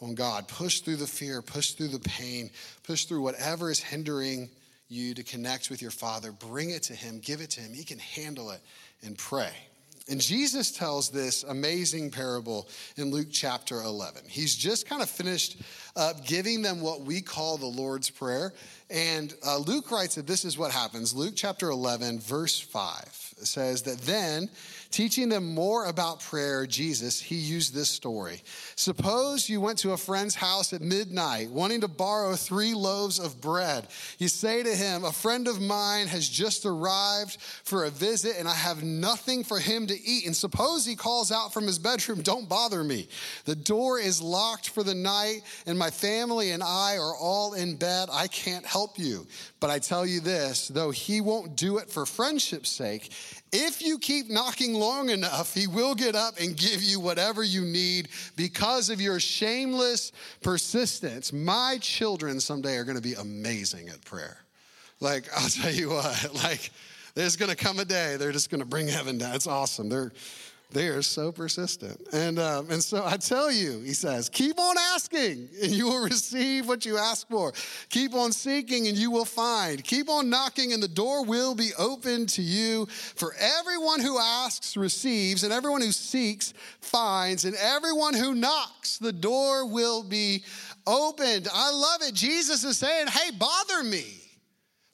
on 0.00 0.16
God. 0.16 0.48
Push 0.48 0.80
through 0.80 0.96
the 0.96 1.06
fear, 1.06 1.40
push 1.40 1.72
through 1.72 1.88
the 1.88 2.00
pain, 2.00 2.50
push 2.82 3.04
through 3.04 3.22
whatever 3.22 3.70
is 3.70 3.80
hindering 3.80 4.50
you 4.88 5.14
to 5.14 5.22
connect 5.22 5.70
with 5.70 5.82
your 5.82 5.90
Father. 5.92 6.32
Bring 6.32 6.70
it 6.70 6.82
to 6.84 6.94
Him, 6.94 7.20
give 7.20 7.40
it 7.40 7.50
to 7.50 7.60
Him. 7.60 7.72
He 7.72 7.84
can 7.84 7.98
handle 7.98 8.50
it 8.50 8.60
and 9.04 9.16
pray. 9.16 9.52
And 10.08 10.20
Jesus 10.20 10.70
tells 10.70 11.10
this 11.10 11.42
amazing 11.42 12.10
parable 12.10 12.66
in 12.96 13.10
Luke 13.10 13.28
chapter 13.30 13.82
11. 13.82 14.22
He's 14.26 14.56
just 14.56 14.88
kind 14.88 15.02
of 15.02 15.10
finished 15.10 15.60
uh, 15.96 16.14
giving 16.26 16.62
them 16.62 16.80
what 16.80 17.02
we 17.02 17.20
call 17.20 17.58
the 17.58 17.66
Lord's 17.66 18.08
Prayer. 18.08 18.54
And 18.88 19.34
uh, 19.46 19.58
Luke 19.58 19.90
writes 19.90 20.14
that 20.14 20.26
this 20.26 20.46
is 20.46 20.56
what 20.56 20.70
happens. 20.72 21.14
Luke 21.14 21.34
chapter 21.36 21.68
11, 21.68 22.20
verse 22.20 22.58
5 22.58 23.34
says 23.42 23.82
that 23.82 23.98
then 24.00 24.48
Teaching 24.90 25.28
them 25.28 25.54
more 25.54 25.84
about 25.84 26.20
prayer, 26.20 26.66
Jesus, 26.66 27.20
he 27.20 27.34
used 27.34 27.74
this 27.74 27.90
story. 27.90 28.42
Suppose 28.74 29.46
you 29.46 29.60
went 29.60 29.78
to 29.80 29.92
a 29.92 29.98
friend's 29.98 30.34
house 30.34 30.72
at 30.72 30.80
midnight, 30.80 31.50
wanting 31.50 31.82
to 31.82 31.88
borrow 31.88 32.34
three 32.36 32.72
loaves 32.72 33.18
of 33.18 33.38
bread. 33.38 33.86
You 34.16 34.28
say 34.28 34.62
to 34.62 34.74
him, 34.74 35.04
A 35.04 35.12
friend 35.12 35.46
of 35.46 35.60
mine 35.60 36.06
has 36.06 36.26
just 36.26 36.64
arrived 36.64 37.36
for 37.64 37.84
a 37.84 37.90
visit, 37.90 38.36
and 38.38 38.48
I 38.48 38.54
have 38.54 38.82
nothing 38.82 39.44
for 39.44 39.58
him 39.58 39.86
to 39.88 40.00
eat. 40.00 40.24
And 40.24 40.34
suppose 40.34 40.86
he 40.86 40.96
calls 40.96 41.30
out 41.30 41.52
from 41.52 41.66
his 41.66 41.78
bedroom, 41.78 42.22
Don't 42.22 42.48
bother 42.48 42.82
me. 42.82 43.08
The 43.44 43.56
door 43.56 43.98
is 43.98 44.22
locked 44.22 44.70
for 44.70 44.82
the 44.82 44.94
night, 44.94 45.42
and 45.66 45.78
my 45.78 45.90
family 45.90 46.52
and 46.52 46.62
I 46.62 46.96
are 46.96 47.14
all 47.14 47.52
in 47.52 47.76
bed. 47.76 48.08
I 48.10 48.26
can't 48.26 48.64
help 48.64 48.98
you. 48.98 49.26
But 49.60 49.68
I 49.68 49.80
tell 49.80 50.06
you 50.06 50.20
this 50.20 50.68
though 50.68 50.90
he 50.90 51.20
won't 51.20 51.56
do 51.56 51.78
it 51.78 51.90
for 51.90 52.06
friendship's 52.06 52.70
sake, 52.70 53.12
if 53.52 53.82
you 53.82 53.98
keep 53.98 54.28
knocking 54.28 54.77
long 54.78 55.10
enough, 55.10 55.54
he 55.54 55.66
will 55.66 55.94
get 55.94 56.14
up 56.14 56.38
and 56.40 56.56
give 56.56 56.82
you 56.82 57.00
whatever 57.00 57.42
you 57.42 57.62
need 57.62 58.08
because 58.36 58.90
of 58.90 59.00
your 59.00 59.20
shameless 59.20 60.12
persistence. 60.42 61.32
My 61.32 61.78
children 61.80 62.40
someday 62.40 62.76
are 62.76 62.84
going 62.84 62.96
to 62.96 63.02
be 63.02 63.14
amazing 63.14 63.88
at 63.88 64.04
prayer. 64.04 64.38
Like, 65.00 65.24
I'll 65.36 65.48
tell 65.48 65.72
you 65.72 65.90
what, 65.90 66.34
like, 66.34 66.70
there's 67.14 67.36
going 67.36 67.50
to 67.50 67.56
come 67.56 67.78
a 67.80 67.84
day 67.84 68.16
they're 68.16 68.32
just 68.32 68.50
going 68.50 68.60
to 68.60 68.66
bring 68.66 68.86
heaven 68.86 69.18
down. 69.18 69.34
It's 69.34 69.46
awesome. 69.46 69.88
They're 69.88 70.12
they 70.70 70.88
are 70.88 71.00
so 71.00 71.32
persistent. 71.32 71.98
And, 72.12 72.38
um, 72.38 72.70
and 72.70 72.84
so 72.84 73.02
I 73.04 73.16
tell 73.16 73.50
you, 73.50 73.80
he 73.80 73.94
says, 73.94 74.28
keep 74.28 74.58
on 74.58 74.76
asking 74.94 75.48
and 75.62 75.72
you 75.72 75.86
will 75.86 76.04
receive 76.04 76.68
what 76.68 76.84
you 76.84 76.98
ask 76.98 77.26
for. 77.28 77.52
Keep 77.88 78.14
on 78.14 78.32
seeking 78.32 78.86
and 78.86 78.96
you 78.96 79.10
will 79.10 79.24
find. 79.24 79.82
Keep 79.82 80.10
on 80.10 80.28
knocking 80.28 80.74
and 80.74 80.82
the 80.82 80.88
door 80.88 81.24
will 81.24 81.54
be 81.54 81.70
open 81.78 82.26
to 82.26 82.42
you. 82.42 82.86
For 82.86 83.34
everyone 83.38 84.00
who 84.00 84.18
asks 84.18 84.76
receives, 84.76 85.42
and 85.42 85.52
everyone 85.52 85.80
who 85.80 85.92
seeks 85.92 86.52
finds, 86.80 87.46
and 87.46 87.56
everyone 87.56 88.12
who 88.14 88.34
knocks, 88.34 88.98
the 88.98 89.12
door 89.12 89.66
will 89.66 90.02
be 90.02 90.44
opened. 90.86 91.48
I 91.52 91.70
love 91.70 92.02
it. 92.02 92.14
Jesus 92.14 92.64
is 92.64 92.76
saying, 92.76 93.06
hey, 93.06 93.30
bother 93.30 93.84
me. 93.84 94.27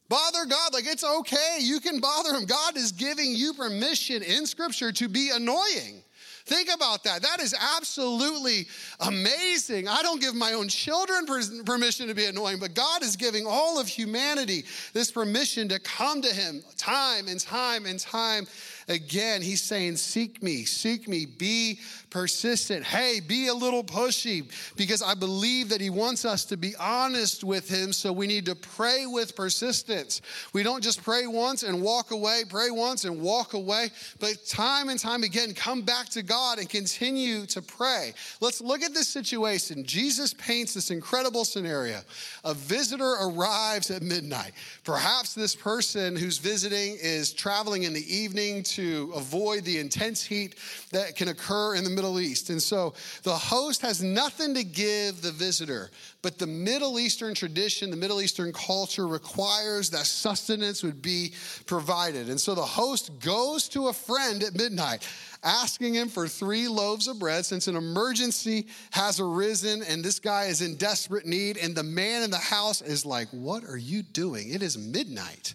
Bother 0.08 0.44
God, 0.46 0.74
like 0.74 0.86
it's 0.86 1.04
okay. 1.04 1.58
You 1.60 1.80
can 1.80 2.00
bother 2.00 2.34
Him. 2.34 2.44
God 2.44 2.76
is 2.76 2.92
giving 2.92 3.34
you 3.34 3.54
permission 3.54 4.22
in 4.22 4.46
Scripture 4.46 4.92
to 4.92 5.08
be 5.08 5.30
annoying. 5.34 6.02
Think 6.46 6.68
about 6.74 7.04
that. 7.04 7.22
That 7.22 7.40
is 7.40 7.54
absolutely 7.76 8.66
amazing. 9.00 9.88
I 9.88 10.02
don't 10.02 10.20
give 10.20 10.34
my 10.34 10.52
own 10.52 10.68
children 10.68 11.24
permission 11.64 12.08
to 12.08 12.14
be 12.14 12.26
annoying, 12.26 12.58
but 12.58 12.74
God 12.74 13.02
is 13.02 13.16
giving 13.16 13.46
all 13.46 13.80
of 13.80 13.88
humanity 13.88 14.64
this 14.92 15.10
permission 15.10 15.70
to 15.70 15.78
come 15.78 16.20
to 16.20 16.28
Him 16.28 16.62
time 16.76 17.28
and 17.28 17.40
time 17.40 17.86
and 17.86 17.98
time 17.98 18.46
again. 18.88 19.42
He's 19.42 19.62
saying, 19.62 19.96
Seek 19.96 20.42
me, 20.42 20.64
seek 20.64 21.08
me, 21.08 21.26
be 21.26 21.80
persistent. 22.10 22.84
Hey, 22.84 23.20
be 23.20 23.48
a 23.48 23.54
little 23.54 23.82
pushy 23.82 24.48
because 24.76 25.02
I 25.02 25.14
believe 25.14 25.68
that 25.70 25.80
He 25.80 25.90
wants 25.90 26.24
us 26.24 26.44
to 26.46 26.56
be 26.56 26.74
honest 26.78 27.42
with 27.44 27.68
Him. 27.68 27.92
So 27.92 28.12
we 28.12 28.26
need 28.26 28.46
to 28.46 28.54
pray 28.54 29.06
with 29.06 29.34
persistence. 29.34 30.22
We 30.52 30.62
don't 30.62 30.82
just 30.82 31.02
pray 31.02 31.26
once 31.26 31.62
and 31.62 31.82
walk 31.82 32.10
away, 32.10 32.44
pray 32.48 32.70
once 32.70 33.04
and 33.04 33.20
walk 33.20 33.54
away, 33.54 33.90
but 34.20 34.46
time 34.46 34.88
and 34.88 35.00
time 35.00 35.22
again, 35.22 35.54
come 35.54 35.82
back 35.82 36.08
to 36.10 36.22
God 36.22 36.58
and 36.58 36.68
continue 36.68 37.46
to 37.46 37.62
pray. 37.62 38.12
Let's 38.40 38.60
look 38.60 38.82
at 38.82 38.94
this 38.94 39.08
situation. 39.08 39.84
Jesus 39.84 40.34
paints 40.34 40.74
this 40.74 40.90
incredible 40.90 41.44
scenario. 41.44 42.00
A 42.44 42.54
visitor 42.54 43.16
arrives 43.22 43.90
at 43.90 44.02
midnight. 44.02 44.52
Perhaps 44.84 45.34
this 45.34 45.54
person 45.54 46.16
who's 46.16 46.38
visiting 46.38 46.96
is 47.00 47.32
traveling 47.32 47.84
in 47.84 47.92
the 47.92 48.14
evening 48.14 48.62
to 48.76 49.12
avoid 49.14 49.64
the 49.64 49.78
intense 49.78 50.24
heat 50.24 50.56
that 50.92 51.16
can 51.16 51.28
occur 51.28 51.74
in 51.74 51.84
the 51.84 51.90
middle 51.90 52.20
East. 52.20 52.50
And 52.50 52.62
so 52.62 52.94
the 53.22 53.34
host 53.34 53.82
has 53.82 54.02
nothing 54.02 54.54
to 54.54 54.64
give 54.64 55.22
the 55.22 55.32
visitor, 55.32 55.90
but 56.22 56.38
the 56.38 56.46
Middle 56.46 56.98
Eastern 56.98 57.34
tradition, 57.34 57.90
the 57.90 57.96
Middle 57.96 58.20
Eastern 58.20 58.52
culture 58.52 59.06
requires 59.06 59.90
that 59.90 60.06
sustenance 60.06 60.82
would 60.82 61.02
be 61.02 61.32
provided. 61.66 62.28
And 62.28 62.40
so 62.40 62.54
the 62.54 62.62
host 62.62 63.18
goes 63.20 63.68
to 63.70 63.88
a 63.88 63.92
friend 63.92 64.42
at 64.42 64.54
midnight 64.54 65.06
asking 65.44 65.94
him 65.94 66.08
for 66.08 66.26
three 66.26 66.66
loaves 66.68 67.06
of 67.06 67.18
bread 67.18 67.44
since 67.44 67.68
an 67.68 67.76
emergency 67.76 68.66
has 68.90 69.20
arisen 69.20 69.82
and 69.82 70.02
this 70.02 70.18
guy 70.18 70.44
is 70.44 70.62
in 70.62 70.76
desperate 70.76 71.26
need. 71.26 71.58
And 71.58 71.74
the 71.74 71.82
man 71.82 72.22
in 72.22 72.30
the 72.30 72.38
house 72.38 72.80
is 72.80 73.04
like, 73.04 73.28
What 73.30 73.64
are 73.64 73.76
you 73.76 74.02
doing? 74.02 74.50
It 74.50 74.62
is 74.62 74.78
midnight. 74.78 75.54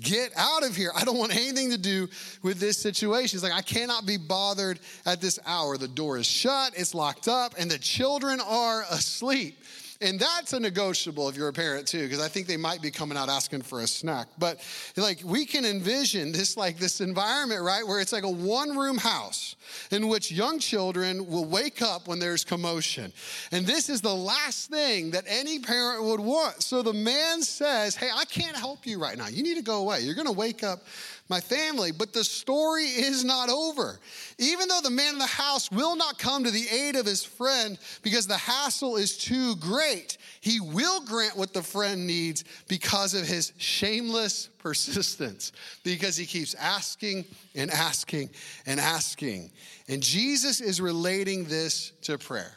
Get 0.00 0.32
out 0.36 0.62
of 0.62 0.76
here. 0.76 0.90
I 0.94 1.04
don't 1.04 1.16
want 1.16 1.34
anything 1.34 1.70
to 1.70 1.78
do 1.78 2.08
with 2.42 2.58
this 2.58 2.76
situation. 2.76 3.36
He's 3.36 3.42
like, 3.42 3.54
I 3.54 3.62
cannot 3.62 4.04
be 4.04 4.18
bothered 4.18 4.78
at 5.06 5.22
this 5.22 5.38
hour. 5.46 5.78
The 5.78 5.88
door 5.88 6.18
is 6.18 6.26
shut, 6.26 6.74
it's 6.76 6.94
locked 6.94 7.28
up, 7.28 7.54
and 7.58 7.70
the 7.70 7.78
children 7.78 8.40
are 8.40 8.84
asleep. 8.90 9.58
And 10.00 10.20
that's 10.20 10.52
a 10.52 10.60
negotiable 10.60 11.28
if 11.28 11.36
you're 11.36 11.48
a 11.48 11.52
parent 11.52 11.86
too, 11.86 12.02
because 12.02 12.20
I 12.20 12.28
think 12.28 12.46
they 12.46 12.56
might 12.56 12.82
be 12.82 12.90
coming 12.90 13.16
out 13.16 13.28
asking 13.28 13.62
for 13.62 13.80
a 13.80 13.86
snack. 13.86 14.28
But 14.38 14.60
like 14.96 15.20
we 15.24 15.46
can 15.46 15.64
envision 15.64 16.32
this 16.32 16.56
like 16.56 16.78
this 16.78 17.00
environment, 17.00 17.62
right, 17.62 17.86
where 17.86 18.00
it's 18.00 18.12
like 18.12 18.24
a 18.24 18.30
one 18.30 18.76
room 18.76 18.98
house 18.98 19.56
in 19.90 20.08
which 20.08 20.30
young 20.30 20.58
children 20.58 21.26
will 21.26 21.44
wake 21.44 21.82
up 21.82 22.08
when 22.08 22.18
there's 22.18 22.44
commotion. 22.44 23.12
And 23.52 23.66
this 23.66 23.88
is 23.88 24.00
the 24.00 24.14
last 24.14 24.70
thing 24.70 25.10
that 25.12 25.24
any 25.26 25.58
parent 25.58 26.04
would 26.04 26.20
want. 26.20 26.62
So 26.62 26.82
the 26.82 26.92
man 26.92 27.42
says, 27.42 27.96
Hey, 27.96 28.10
I 28.14 28.24
can't 28.26 28.56
help 28.56 28.86
you 28.86 29.00
right 29.00 29.16
now. 29.16 29.28
You 29.28 29.42
need 29.42 29.56
to 29.56 29.62
go 29.62 29.80
away. 29.80 30.00
You're 30.00 30.14
gonna 30.14 30.32
wake 30.32 30.62
up 30.62 30.80
my 31.28 31.40
family. 31.40 31.92
But 31.92 32.12
the 32.12 32.24
story 32.24 32.84
is 32.84 33.24
not 33.24 33.48
over. 33.48 33.98
Even 34.38 34.68
though 34.68 34.80
the 34.82 34.90
man 34.90 35.14
in 35.14 35.18
the 35.18 35.26
house 35.26 35.70
will 35.70 35.96
not 35.96 36.18
come 36.18 36.44
to 36.44 36.50
the 36.50 36.68
aid 36.68 36.96
of 36.96 37.06
his 37.06 37.24
friend 37.24 37.78
because 38.02 38.26
the 38.26 38.36
hassle 38.36 38.96
is 38.96 39.16
too 39.16 39.56
great, 39.56 40.18
he 40.40 40.60
will 40.60 41.00
grant 41.04 41.36
what 41.36 41.52
the 41.52 41.62
friend 41.62 42.06
needs 42.06 42.44
because 42.68 43.14
of 43.14 43.26
his 43.26 43.52
shameless 43.56 44.48
persistence, 44.58 45.52
because 45.84 46.16
he 46.16 46.26
keeps 46.26 46.54
asking 46.54 47.24
and 47.54 47.70
asking 47.70 48.30
and 48.66 48.80
asking. 48.80 49.50
And 49.88 50.02
Jesus 50.02 50.60
is 50.60 50.80
relating 50.80 51.44
this 51.44 51.92
to 52.02 52.18
prayer. 52.18 52.55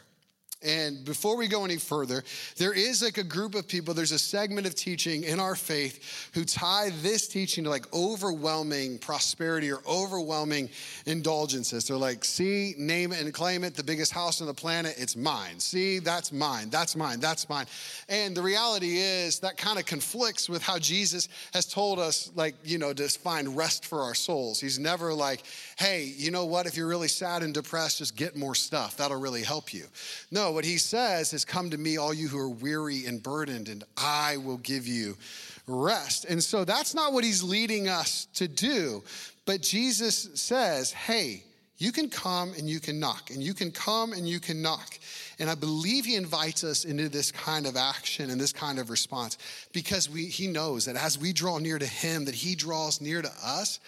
And 0.62 1.06
before 1.06 1.38
we 1.38 1.48
go 1.48 1.64
any 1.64 1.78
further, 1.78 2.22
there 2.58 2.74
is 2.74 3.02
like 3.02 3.16
a 3.16 3.24
group 3.24 3.54
of 3.54 3.66
people, 3.66 3.94
there's 3.94 4.12
a 4.12 4.18
segment 4.18 4.66
of 4.66 4.74
teaching 4.74 5.24
in 5.24 5.40
our 5.40 5.54
faith 5.54 6.30
who 6.34 6.44
tie 6.44 6.90
this 7.00 7.28
teaching 7.28 7.64
to 7.64 7.70
like 7.70 7.90
overwhelming 7.94 8.98
prosperity 8.98 9.72
or 9.72 9.80
overwhelming 9.88 10.68
indulgences. 11.06 11.88
They're 11.88 11.96
like, 11.96 12.26
see, 12.26 12.74
name 12.76 13.12
it 13.12 13.22
and 13.22 13.32
claim 13.32 13.64
it, 13.64 13.74
the 13.74 13.82
biggest 13.82 14.12
house 14.12 14.42
on 14.42 14.46
the 14.46 14.54
planet, 14.54 14.96
it's 14.98 15.16
mine. 15.16 15.58
See, 15.58 15.98
that's 15.98 16.30
mine, 16.30 16.68
that's 16.68 16.94
mine, 16.94 17.20
that's 17.20 17.48
mine. 17.48 17.64
And 18.10 18.36
the 18.36 18.42
reality 18.42 18.98
is 18.98 19.38
that 19.38 19.56
kind 19.56 19.78
of 19.78 19.86
conflicts 19.86 20.46
with 20.46 20.62
how 20.62 20.78
Jesus 20.78 21.28
has 21.54 21.64
told 21.64 21.98
us, 21.98 22.30
like, 22.34 22.54
you 22.64 22.76
know, 22.76 22.92
to 22.92 23.08
find 23.08 23.56
rest 23.56 23.86
for 23.86 24.02
our 24.02 24.14
souls. 24.14 24.60
He's 24.60 24.78
never 24.78 25.14
like, 25.14 25.42
hey, 25.80 26.12
you 26.14 26.30
know 26.30 26.44
what, 26.44 26.66
if 26.66 26.76
you're 26.76 26.86
really 26.86 27.08
sad 27.08 27.42
and 27.42 27.54
depressed, 27.54 27.98
just 27.98 28.14
get 28.14 28.36
more 28.36 28.54
stuff. 28.54 28.98
That'll 28.98 29.18
really 29.18 29.42
help 29.42 29.72
you. 29.72 29.86
No, 30.30 30.52
what 30.52 30.64
he 30.66 30.76
says 30.76 31.32
is, 31.32 31.46
Come 31.46 31.70
to 31.70 31.78
me, 31.78 31.96
all 31.96 32.12
you 32.12 32.28
who 32.28 32.38
are 32.38 32.50
weary 32.50 33.06
and 33.06 33.22
burdened, 33.22 33.70
and 33.70 33.82
I 33.96 34.36
will 34.36 34.58
give 34.58 34.86
you 34.86 35.16
rest. 35.66 36.26
And 36.26 36.44
so 36.44 36.66
that's 36.66 36.94
not 36.94 37.14
what 37.14 37.24
he's 37.24 37.42
leading 37.42 37.88
us 37.88 38.26
to 38.34 38.46
do. 38.46 39.02
But 39.46 39.62
Jesus 39.62 40.28
says, 40.34 40.92
Hey, 40.92 41.44
you 41.78 41.92
can 41.92 42.10
come 42.10 42.52
and 42.58 42.68
you 42.68 42.78
can 42.78 43.00
knock, 43.00 43.30
and 43.30 43.42
you 43.42 43.54
can 43.54 43.72
come 43.72 44.12
and 44.12 44.28
you 44.28 44.38
can 44.38 44.60
knock. 44.60 44.98
And 45.38 45.48
I 45.48 45.54
believe 45.54 46.04
he 46.04 46.14
invites 46.14 46.62
us 46.62 46.84
into 46.84 47.08
this 47.08 47.32
kind 47.32 47.66
of 47.66 47.74
action 47.74 48.28
and 48.28 48.38
this 48.38 48.52
kind 48.52 48.78
of 48.78 48.90
response 48.90 49.38
because 49.72 50.10
we, 50.10 50.26
he 50.26 50.46
knows 50.46 50.84
that 50.84 50.96
as 50.96 51.18
we 51.18 51.32
draw 51.32 51.56
near 51.56 51.78
to 51.78 51.86
him, 51.86 52.26
that 52.26 52.34
he 52.34 52.54
draws 52.54 53.00
near 53.00 53.22
to 53.22 53.32
us 53.42 53.80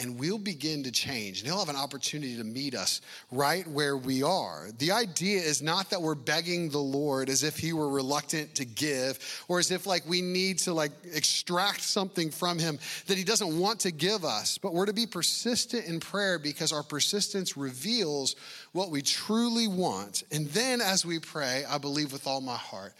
and 0.00 0.18
we'll 0.18 0.38
begin 0.38 0.82
to 0.84 0.90
change. 0.90 1.40
And 1.40 1.48
he'll 1.48 1.58
have 1.58 1.68
an 1.68 1.76
opportunity 1.76 2.36
to 2.36 2.44
meet 2.44 2.74
us 2.74 3.02
right 3.30 3.66
where 3.68 3.96
we 3.96 4.22
are. 4.22 4.68
The 4.78 4.92
idea 4.92 5.40
is 5.40 5.60
not 5.60 5.90
that 5.90 6.00
we're 6.00 6.14
begging 6.14 6.70
the 6.70 6.78
Lord 6.78 7.28
as 7.28 7.42
if 7.42 7.58
he 7.58 7.74
were 7.74 7.88
reluctant 7.88 8.54
to 8.54 8.64
give 8.64 9.44
or 9.46 9.58
as 9.58 9.70
if 9.70 9.86
like 9.86 10.08
we 10.08 10.22
need 10.22 10.58
to 10.60 10.72
like 10.72 10.92
extract 11.12 11.82
something 11.82 12.30
from 12.30 12.58
him 12.58 12.78
that 13.08 13.18
he 13.18 13.24
doesn't 13.24 13.58
want 13.58 13.80
to 13.80 13.90
give 13.90 14.24
us, 14.24 14.56
but 14.56 14.72
we're 14.72 14.86
to 14.86 14.94
be 14.94 15.06
persistent 15.06 15.84
in 15.84 16.00
prayer 16.00 16.38
because 16.38 16.72
our 16.72 16.82
persistence 16.82 17.56
reveals 17.56 18.36
what 18.72 18.90
we 18.90 19.02
truly 19.02 19.68
want. 19.68 20.22
And 20.32 20.46
then 20.48 20.80
as 20.80 21.04
we 21.04 21.18
pray, 21.18 21.64
I 21.68 21.76
believe 21.76 22.10
with 22.12 22.26
all 22.26 22.40
my 22.40 22.56
heart 22.56 22.94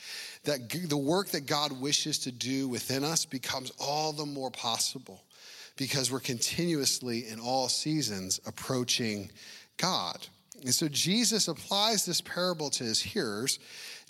that 0.44 0.68
the 0.70 0.96
work 0.98 1.28
that 1.28 1.46
God 1.46 1.80
wishes 1.80 2.18
to 2.20 2.32
do 2.32 2.68
within 2.68 3.04
us 3.04 3.24
becomes 3.24 3.72
all 3.78 4.12
the 4.12 4.26
more 4.26 4.50
possible 4.50 5.22
because 5.80 6.12
we're 6.12 6.20
continuously 6.20 7.26
in 7.26 7.40
all 7.40 7.66
seasons 7.66 8.38
approaching 8.44 9.30
God. 9.78 10.26
And 10.60 10.74
so 10.74 10.88
Jesus 10.88 11.48
applies 11.48 12.04
this 12.04 12.20
parable 12.20 12.68
to 12.68 12.84
his 12.84 13.00
hearers. 13.00 13.58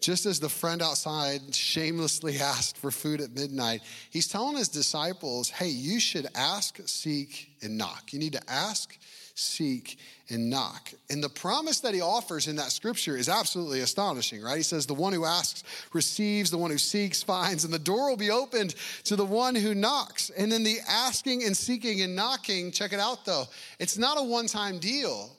Just 0.01 0.27
as 0.27 0.41
the 0.41 0.49
friend 0.49 0.83
outside 0.83 1.55
shamelessly 1.55 2.39
asked 2.41 2.77
for 2.77 2.91
food 2.91 3.21
at 3.21 3.37
midnight, 3.37 3.83
he's 4.11 4.27
telling 4.27 4.57
his 4.57 4.67
disciples, 4.67 5.49
hey, 5.49 5.69
you 5.69 6.01
should 6.01 6.27
ask, 6.35 6.81
seek, 6.87 7.53
and 7.63 7.79
knock. 7.79 8.13
You 8.13 8.19
need 8.19 8.33
to 8.33 8.51
ask, 8.51 8.99
seek, 9.41 9.99
and 10.29 10.49
knock. 10.49 10.93
And 11.09 11.23
the 11.23 11.29
promise 11.29 11.81
that 11.81 11.95
he 11.95 12.01
offers 12.01 12.47
in 12.47 12.57
that 12.57 12.71
scripture 12.71 13.17
is 13.17 13.29
absolutely 13.29 13.81
astonishing, 13.81 14.43
right? 14.43 14.57
He 14.57 14.63
says, 14.63 14.87
The 14.87 14.95
one 14.95 15.13
who 15.13 15.25
asks 15.25 15.65
receives, 15.93 16.51
the 16.51 16.59
one 16.59 16.71
who 16.71 16.79
seeks 16.79 17.23
finds, 17.31 17.65
and 17.65 17.73
the 17.73 17.79
door 17.79 18.09
will 18.09 18.17
be 18.17 18.31
opened 18.31 18.75
to 19.05 19.17
the 19.17 19.25
one 19.25 19.55
who 19.55 19.75
knocks. 19.75 20.31
And 20.31 20.51
then 20.51 20.63
the 20.63 20.79
asking 20.89 21.45
and 21.45 21.57
seeking 21.57 22.03
and 22.03 22.15
knocking, 22.15 22.71
check 22.71 22.93
it 22.93 23.01
out 23.01 23.25
though, 23.25 23.45
it's 23.79 23.99
not 23.99 24.19
a 24.19 24.23
one 24.23 24.47
time 24.47 24.79
deal. 24.79 25.33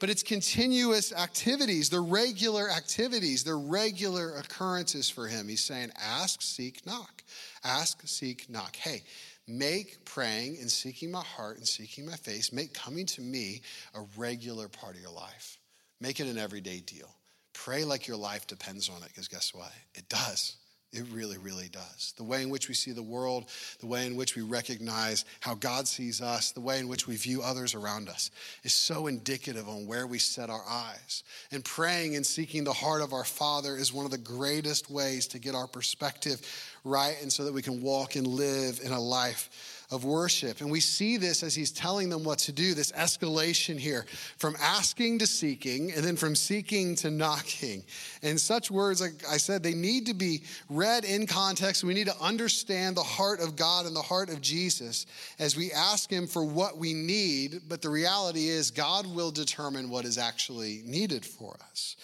But 0.00 0.10
it's 0.10 0.24
continuous 0.24 1.12
activities. 1.12 1.88
They're 1.88 2.02
regular 2.02 2.68
activities. 2.68 3.44
They're 3.44 3.56
regular 3.56 4.36
occurrences 4.36 5.08
for 5.08 5.28
him. 5.28 5.48
He's 5.48 5.62
saying, 5.62 5.92
ask, 5.96 6.42
seek, 6.42 6.84
knock. 6.84 7.22
Ask, 7.64 8.02
seek, 8.04 8.50
knock. 8.50 8.76
Hey, 8.76 9.02
Make 9.46 10.04
praying 10.04 10.56
and 10.60 10.70
seeking 10.70 11.10
my 11.10 11.22
heart 11.22 11.58
and 11.58 11.66
seeking 11.66 12.06
my 12.06 12.16
face, 12.16 12.52
make 12.52 12.72
coming 12.72 13.04
to 13.06 13.20
me 13.20 13.60
a 13.94 14.00
regular 14.16 14.68
part 14.68 14.96
of 14.96 15.02
your 15.02 15.10
life. 15.10 15.58
Make 16.00 16.18
it 16.20 16.26
an 16.26 16.38
everyday 16.38 16.80
deal. 16.80 17.14
Pray 17.52 17.84
like 17.84 18.08
your 18.08 18.16
life 18.16 18.46
depends 18.46 18.88
on 18.88 19.02
it, 19.02 19.08
because 19.08 19.28
guess 19.28 19.52
what? 19.54 19.70
It 19.94 20.08
does. 20.08 20.56
It 20.94 21.06
really, 21.10 21.38
really 21.38 21.68
does. 21.68 22.14
The 22.16 22.22
way 22.22 22.42
in 22.42 22.50
which 22.50 22.68
we 22.68 22.74
see 22.74 22.92
the 22.92 23.02
world, 23.02 23.46
the 23.80 23.86
way 23.86 24.06
in 24.06 24.14
which 24.14 24.36
we 24.36 24.42
recognize 24.42 25.24
how 25.40 25.54
God 25.54 25.88
sees 25.88 26.22
us, 26.22 26.52
the 26.52 26.60
way 26.60 26.78
in 26.78 26.86
which 26.86 27.08
we 27.08 27.16
view 27.16 27.42
others 27.42 27.74
around 27.74 28.08
us 28.08 28.30
is 28.62 28.72
so 28.72 29.08
indicative 29.08 29.68
on 29.68 29.88
where 29.88 30.06
we 30.06 30.20
set 30.20 30.50
our 30.50 30.62
eyes. 30.68 31.24
And 31.50 31.64
praying 31.64 32.14
and 32.14 32.24
seeking 32.24 32.62
the 32.62 32.72
heart 32.72 33.02
of 33.02 33.12
our 33.12 33.24
Father 33.24 33.76
is 33.76 33.92
one 33.92 34.04
of 34.04 34.12
the 34.12 34.18
greatest 34.18 34.88
ways 34.88 35.26
to 35.28 35.40
get 35.40 35.56
our 35.56 35.66
perspective 35.66 36.40
right 36.84 37.16
and 37.20 37.32
so 37.32 37.44
that 37.44 37.52
we 37.52 37.62
can 37.62 37.82
walk 37.82 38.14
and 38.14 38.26
live 38.26 38.80
in 38.84 38.92
a 38.92 39.00
life 39.00 39.73
of 39.90 40.04
worship. 40.04 40.60
And 40.60 40.70
we 40.70 40.80
see 40.80 41.16
this 41.16 41.42
as 41.42 41.54
he's 41.54 41.70
telling 41.70 42.08
them 42.08 42.24
what 42.24 42.38
to 42.40 42.52
do, 42.52 42.74
this 42.74 42.92
escalation 42.92 43.78
here 43.78 44.06
from 44.38 44.56
asking 44.60 45.18
to 45.20 45.26
seeking 45.26 45.92
and 45.92 46.04
then 46.04 46.16
from 46.16 46.34
seeking 46.34 46.94
to 46.96 47.10
knocking. 47.10 47.84
And 48.22 48.40
such 48.40 48.70
words, 48.70 49.00
like 49.00 49.22
I 49.30 49.36
said, 49.36 49.62
they 49.62 49.74
need 49.74 50.06
to 50.06 50.14
be 50.14 50.42
read 50.68 51.04
in 51.04 51.26
context. 51.26 51.84
We 51.84 51.94
need 51.94 52.06
to 52.06 52.20
understand 52.20 52.96
the 52.96 53.02
heart 53.02 53.40
of 53.40 53.56
God 53.56 53.86
and 53.86 53.94
the 53.94 54.02
heart 54.02 54.30
of 54.30 54.40
Jesus 54.40 55.06
as 55.38 55.56
we 55.56 55.72
ask 55.72 56.10
him 56.10 56.26
for 56.26 56.44
what 56.44 56.78
we 56.78 56.94
need. 56.94 57.62
But 57.68 57.82
the 57.82 57.90
reality 57.90 58.48
is, 58.48 58.70
God 58.70 59.06
will 59.06 59.30
determine 59.30 59.90
what 59.90 60.04
is 60.04 60.18
actually 60.18 60.82
needed 60.84 61.24
for 61.24 61.56
us. 61.70 61.96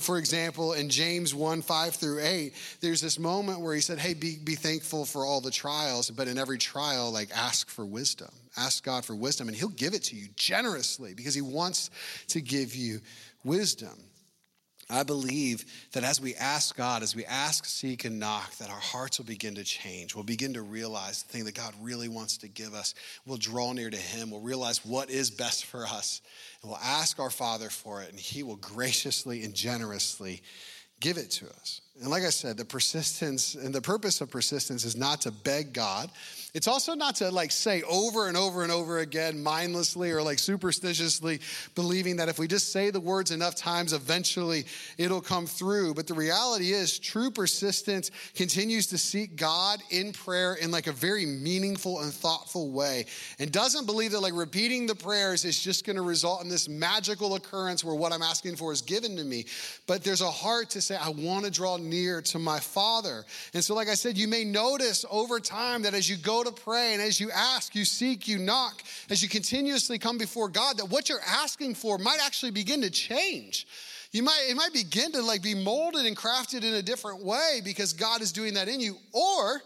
For 0.00 0.18
example, 0.18 0.74
in 0.74 0.88
James 0.88 1.34
1 1.34 1.62
5 1.62 1.94
through 1.94 2.20
8, 2.20 2.52
there's 2.80 3.00
this 3.00 3.18
moment 3.18 3.60
where 3.60 3.74
he 3.74 3.80
said, 3.80 3.98
Hey, 3.98 4.14
be, 4.14 4.36
be 4.36 4.54
thankful 4.54 5.04
for 5.04 5.24
all 5.24 5.40
the 5.40 5.50
trials, 5.50 6.10
but 6.10 6.28
in 6.28 6.38
every 6.38 6.58
trial, 6.58 7.10
like 7.10 7.21
ask 7.30 7.68
for 7.68 7.84
wisdom. 7.84 8.30
Ask 8.56 8.84
God 8.84 9.04
for 9.04 9.14
wisdom, 9.14 9.48
and 9.48 9.56
he'll 9.56 9.68
give 9.68 9.94
it 9.94 10.04
to 10.04 10.16
you 10.16 10.28
generously 10.36 11.14
because 11.14 11.34
he 11.34 11.42
wants 11.42 11.90
to 12.28 12.40
give 12.40 12.74
you 12.74 13.00
wisdom. 13.44 13.96
I 14.90 15.04
believe 15.04 15.64
that 15.92 16.04
as 16.04 16.20
we 16.20 16.34
ask 16.34 16.76
God, 16.76 17.02
as 17.02 17.16
we 17.16 17.24
ask, 17.24 17.64
seek, 17.64 18.04
and 18.04 18.18
knock, 18.18 18.54
that 18.56 18.68
our 18.68 18.80
hearts 18.80 19.18
will 19.18 19.24
begin 19.24 19.54
to 19.54 19.64
change. 19.64 20.14
We'll 20.14 20.24
begin 20.24 20.54
to 20.54 20.62
realize 20.62 21.22
the 21.22 21.32
thing 21.32 21.44
that 21.44 21.54
God 21.54 21.72
really 21.80 22.08
wants 22.08 22.36
to 22.38 22.48
give 22.48 22.74
us. 22.74 22.94
We'll 23.24 23.38
draw 23.38 23.72
near 23.72 23.88
to 23.88 23.96
Him. 23.96 24.30
We'll 24.30 24.40
realize 24.40 24.84
what 24.84 25.08
is 25.08 25.30
best 25.30 25.64
for 25.64 25.86
us. 25.86 26.20
And 26.60 26.70
we'll 26.70 26.80
ask 26.80 27.18
our 27.18 27.30
Father 27.30 27.70
for 27.70 28.02
it, 28.02 28.10
and 28.10 28.18
He 28.20 28.42
will 28.42 28.56
graciously 28.56 29.44
and 29.44 29.54
generously 29.54 30.42
give 31.00 31.16
it 31.16 31.30
to 31.30 31.46
us. 31.46 31.80
And 32.00 32.10
like 32.10 32.24
I 32.24 32.30
said, 32.30 32.56
the 32.56 32.64
persistence 32.64 33.54
and 33.54 33.74
the 33.74 33.80
purpose 33.80 34.20
of 34.20 34.30
persistence 34.30 34.84
is 34.84 34.96
not 34.96 35.22
to 35.22 35.30
beg 35.30 35.72
God. 35.72 36.10
It's 36.54 36.68
also 36.68 36.94
not 36.94 37.16
to 37.16 37.30
like 37.30 37.50
say 37.50 37.82
over 37.82 38.28
and 38.28 38.36
over 38.36 38.62
and 38.62 38.70
over 38.70 38.98
again 38.98 39.42
mindlessly 39.42 40.10
or 40.10 40.22
like 40.22 40.38
superstitiously 40.38 41.40
believing 41.74 42.16
that 42.16 42.28
if 42.28 42.38
we 42.38 42.46
just 42.46 42.72
say 42.72 42.90
the 42.90 43.00
words 43.00 43.30
enough 43.30 43.54
times, 43.54 43.94
eventually 43.94 44.66
it'll 44.98 45.22
come 45.22 45.46
through. 45.46 45.94
But 45.94 46.06
the 46.06 46.12
reality 46.12 46.72
is, 46.72 46.98
true 46.98 47.30
persistence 47.30 48.10
continues 48.34 48.86
to 48.88 48.98
seek 48.98 49.34
God 49.34 49.80
in 49.88 50.12
prayer 50.12 50.54
in 50.54 50.70
like 50.70 50.88
a 50.88 50.92
very 50.92 51.24
meaningful 51.24 52.02
and 52.02 52.12
thoughtful 52.12 52.70
way 52.70 53.06
and 53.38 53.50
doesn't 53.50 53.86
believe 53.86 54.10
that 54.10 54.20
like 54.20 54.34
repeating 54.34 54.86
the 54.86 54.94
prayers 54.94 55.46
is 55.46 55.58
just 55.58 55.86
going 55.86 55.96
to 55.96 56.02
result 56.02 56.42
in 56.42 56.50
this 56.50 56.68
magical 56.68 57.34
occurrence 57.34 57.82
where 57.82 57.94
what 57.94 58.12
I'm 58.12 58.20
asking 58.20 58.56
for 58.56 58.72
is 58.72 58.82
given 58.82 59.16
to 59.16 59.24
me. 59.24 59.46
But 59.86 60.04
there's 60.04 60.20
a 60.20 60.30
heart 60.30 60.68
to 60.70 60.82
say, 60.82 60.96
I 60.96 61.08
want 61.08 61.46
to 61.46 61.50
draw 61.50 61.78
near 61.78 62.20
to 62.20 62.38
my 62.38 62.60
Father. 62.60 63.24
And 63.54 63.64
so, 63.64 63.74
like 63.74 63.88
I 63.88 63.94
said, 63.94 64.18
you 64.18 64.28
may 64.28 64.44
notice 64.44 65.06
over 65.10 65.40
time 65.40 65.80
that 65.82 65.94
as 65.94 66.10
you 66.10 66.18
go 66.18 66.41
to 66.44 66.52
pray 66.52 66.92
and 66.92 67.02
as 67.02 67.20
you 67.20 67.30
ask, 67.30 67.74
you 67.74 67.84
seek, 67.84 68.28
you 68.28 68.38
knock, 68.38 68.82
as 69.10 69.22
you 69.22 69.28
continuously 69.28 69.98
come 69.98 70.18
before 70.18 70.48
God, 70.48 70.78
that 70.78 70.86
what 70.86 71.08
you're 71.08 71.20
asking 71.26 71.74
for 71.74 71.98
might 71.98 72.18
actually 72.22 72.50
begin 72.50 72.82
to 72.82 72.90
change. 72.90 73.66
You 74.12 74.22
might, 74.22 74.46
it 74.48 74.56
might 74.56 74.72
begin 74.72 75.12
to 75.12 75.22
like 75.22 75.42
be 75.42 75.54
molded 75.54 76.04
and 76.04 76.16
crafted 76.16 76.64
in 76.64 76.74
a 76.74 76.82
different 76.82 77.24
way 77.24 77.60
because 77.64 77.92
God 77.94 78.20
is 78.20 78.30
doing 78.30 78.54
that 78.54 78.68
in 78.68 78.78
you. 78.78 78.96
Or 79.12 79.62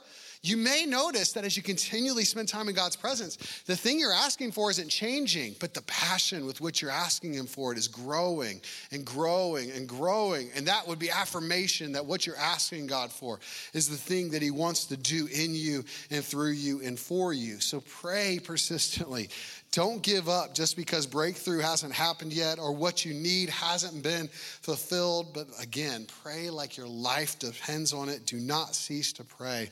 you 0.46 0.56
may 0.56 0.86
notice 0.86 1.32
that 1.32 1.44
as 1.44 1.56
you 1.56 1.62
continually 1.62 2.24
spend 2.24 2.48
time 2.48 2.68
in 2.68 2.74
God's 2.74 2.96
presence, 2.96 3.62
the 3.66 3.76
thing 3.76 3.98
you're 3.98 4.12
asking 4.12 4.52
for 4.52 4.70
isn't 4.70 4.88
changing, 4.88 5.56
but 5.58 5.74
the 5.74 5.82
passion 5.82 6.46
with 6.46 6.60
which 6.60 6.80
you're 6.80 6.90
asking 6.90 7.34
Him 7.34 7.46
for 7.46 7.72
it 7.72 7.78
is 7.78 7.88
growing 7.88 8.60
and 8.92 9.04
growing 9.04 9.70
and 9.72 9.88
growing. 9.88 10.48
And 10.54 10.66
that 10.68 10.86
would 10.86 10.98
be 10.98 11.10
affirmation 11.10 11.92
that 11.92 12.04
what 12.04 12.26
you're 12.26 12.36
asking 12.36 12.86
God 12.86 13.10
for 13.10 13.40
is 13.72 13.88
the 13.88 13.96
thing 13.96 14.30
that 14.30 14.42
He 14.42 14.50
wants 14.50 14.86
to 14.86 14.96
do 14.96 15.26
in 15.26 15.54
you 15.54 15.84
and 16.10 16.24
through 16.24 16.52
you 16.52 16.80
and 16.82 16.98
for 16.98 17.32
you. 17.32 17.60
So 17.60 17.80
pray 17.80 18.38
persistently. 18.42 19.28
Don't 19.72 20.00
give 20.02 20.28
up 20.28 20.54
just 20.54 20.76
because 20.76 21.06
breakthrough 21.06 21.60
hasn't 21.60 21.92
happened 21.92 22.32
yet 22.32 22.58
or 22.58 22.72
what 22.72 23.04
you 23.04 23.12
need 23.12 23.50
hasn't 23.50 24.02
been 24.02 24.28
fulfilled. 24.28 25.34
But 25.34 25.48
again, 25.60 26.06
pray 26.22 26.48
like 26.50 26.76
your 26.76 26.86
life 26.86 27.38
depends 27.38 27.92
on 27.92 28.08
it. 28.08 28.24
Do 28.24 28.38
not 28.38 28.74
cease 28.74 29.12
to 29.14 29.24
pray. 29.24 29.70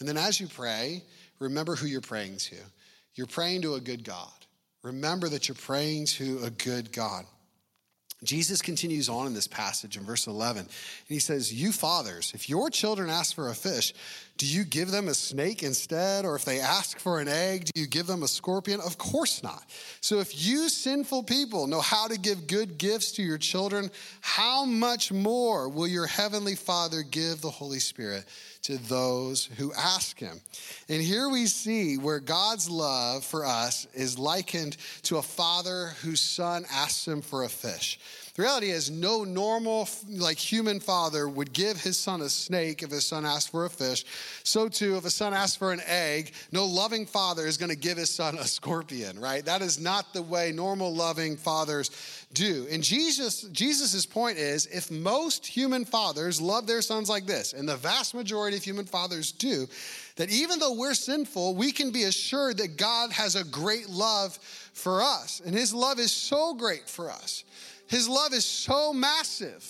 And 0.00 0.08
then 0.08 0.16
as 0.16 0.40
you 0.40 0.46
pray, 0.46 1.02
remember 1.38 1.76
who 1.76 1.86
you're 1.86 2.00
praying 2.00 2.38
to. 2.38 2.56
You're 3.14 3.26
praying 3.26 3.62
to 3.62 3.74
a 3.74 3.80
good 3.80 4.04
God. 4.04 4.32
Remember 4.82 5.28
that 5.28 5.48
you're 5.48 5.54
praying 5.54 6.06
to 6.06 6.40
a 6.44 6.50
good 6.50 6.92
God. 6.92 7.24
Jesus 8.24 8.62
continues 8.62 9.08
on 9.08 9.26
in 9.26 9.34
this 9.34 9.46
passage 9.46 9.96
in 9.96 10.04
verse 10.04 10.26
11, 10.26 10.62
and 10.62 10.68
he 11.06 11.18
says, 11.18 11.52
You 11.52 11.72
fathers, 11.72 12.32
if 12.34 12.48
your 12.48 12.70
children 12.70 13.10
ask 13.10 13.34
for 13.34 13.50
a 13.50 13.54
fish, 13.54 13.92
do 14.38 14.46
you 14.46 14.64
give 14.64 14.90
them 14.90 15.08
a 15.08 15.14
snake 15.14 15.62
instead? 15.62 16.24
Or 16.24 16.34
if 16.34 16.44
they 16.44 16.58
ask 16.58 16.98
for 16.98 17.20
an 17.20 17.28
egg, 17.28 17.66
do 17.66 17.80
you 17.80 17.86
give 17.86 18.06
them 18.06 18.22
a 18.22 18.28
scorpion? 18.28 18.80
Of 18.80 18.98
course 18.98 19.42
not. 19.42 19.62
So 20.00 20.18
if 20.18 20.46
you 20.46 20.68
sinful 20.68 21.24
people 21.24 21.66
know 21.66 21.80
how 21.80 22.08
to 22.08 22.18
give 22.18 22.46
good 22.46 22.78
gifts 22.78 23.12
to 23.12 23.22
your 23.22 23.38
children, 23.38 23.90
how 24.22 24.64
much 24.64 25.12
more 25.12 25.68
will 25.68 25.86
your 25.86 26.06
heavenly 26.06 26.56
Father 26.56 27.02
give 27.02 27.42
the 27.42 27.50
Holy 27.50 27.78
Spirit 27.78 28.24
to 28.64 28.76
those 28.76 29.46
who 29.56 29.72
ask 29.72 30.18
him? 30.18 30.40
And 30.88 31.02
here 31.02 31.28
we 31.28 31.46
see 31.46 31.96
where 31.96 32.20
God's 32.20 32.68
love 32.68 33.24
for 33.24 33.44
us 33.44 33.86
is 33.94 34.18
likened 34.18 34.76
to 35.04 35.18
a 35.18 35.22
father 35.22 35.92
whose 36.02 36.20
son 36.20 36.64
asks 36.70 37.06
him 37.06 37.22
for 37.22 37.44
a 37.44 37.48
fish. 37.48 37.98
The 38.34 38.42
reality 38.42 38.70
is, 38.70 38.90
no 38.90 39.22
normal, 39.22 39.88
like 40.08 40.38
human 40.38 40.80
father 40.80 41.28
would 41.28 41.52
give 41.52 41.80
his 41.80 41.96
son 41.96 42.20
a 42.20 42.28
snake 42.28 42.82
if 42.82 42.90
his 42.90 43.06
son 43.06 43.24
asked 43.24 43.52
for 43.52 43.64
a 43.64 43.70
fish. 43.70 44.04
So, 44.42 44.68
too, 44.68 44.96
if 44.96 45.04
a 45.04 45.10
son 45.10 45.32
asks 45.32 45.54
for 45.54 45.72
an 45.72 45.80
egg, 45.86 46.32
no 46.50 46.64
loving 46.64 47.06
father 47.06 47.46
is 47.46 47.56
going 47.56 47.70
to 47.70 47.76
give 47.76 47.96
his 47.96 48.10
son 48.10 48.36
a 48.36 48.44
scorpion, 48.44 49.20
right? 49.20 49.44
That 49.44 49.62
is 49.62 49.80
not 49.80 50.12
the 50.12 50.22
way 50.22 50.50
normal 50.50 50.92
loving 50.92 51.36
fathers 51.36 52.26
do. 52.32 52.66
And 52.72 52.82
Jesus, 52.82 53.42
Jesus's 53.52 54.04
point 54.04 54.36
is 54.36 54.66
if 54.66 54.90
most 54.90 55.46
human 55.46 55.84
fathers 55.84 56.40
love 56.40 56.66
their 56.66 56.82
sons 56.82 57.08
like 57.08 57.26
this, 57.26 57.52
and 57.52 57.68
the 57.68 57.76
vast 57.76 58.16
majority 58.16 58.56
of 58.56 58.64
human 58.64 58.84
fathers 58.84 59.30
do, 59.30 59.68
that 60.16 60.30
even 60.30 60.58
though 60.58 60.74
we're 60.74 60.94
sinful, 60.94 61.54
we 61.54 61.70
can 61.70 61.92
be 61.92 62.02
assured 62.02 62.58
that 62.58 62.76
God 62.76 63.12
has 63.12 63.36
a 63.36 63.44
great 63.44 63.88
love 63.88 64.36
for 64.72 65.02
us. 65.02 65.40
And 65.46 65.54
his 65.54 65.72
love 65.72 66.00
is 66.00 66.10
so 66.10 66.54
great 66.54 66.88
for 66.88 67.12
us 67.12 67.44
his 67.94 68.08
love 68.08 68.32
is 68.32 68.44
so 68.44 68.92
massive. 68.92 69.64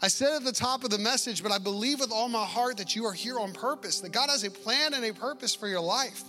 I 0.00 0.08
said 0.08 0.32
at 0.32 0.42
the 0.42 0.52
top 0.52 0.84
of 0.84 0.90
the 0.90 0.96
message, 0.96 1.42
but 1.42 1.52
I 1.52 1.58
believe 1.58 2.00
with 2.00 2.10
all 2.10 2.30
my 2.30 2.46
heart 2.46 2.78
that 2.78 2.96
you 2.96 3.04
are 3.04 3.12
here 3.12 3.38
on 3.38 3.52
purpose, 3.52 4.00
that 4.00 4.10
God 4.10 4.30
has 4.30 4.42
a 4.42 4.50
plan 4.50 4.94
and 4.94 5.04
a 5.04 5.12
purpose 5.12 5.54
for 5.54 5.68
your 5.68 5.82
life, 5.82 6.22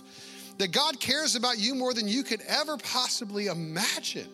that 0.58 0.70
God 0.70 1.00
cares 1.00 1.34
about 1.34 1.58
you 1.58 1.74
more 1.74 1.94
than 1.94 2.06
you 2.06 2.24
could 2.24 2.42
ever 2.46 2.76
possibly 2.76 3.46
imagine. 3.46 4.28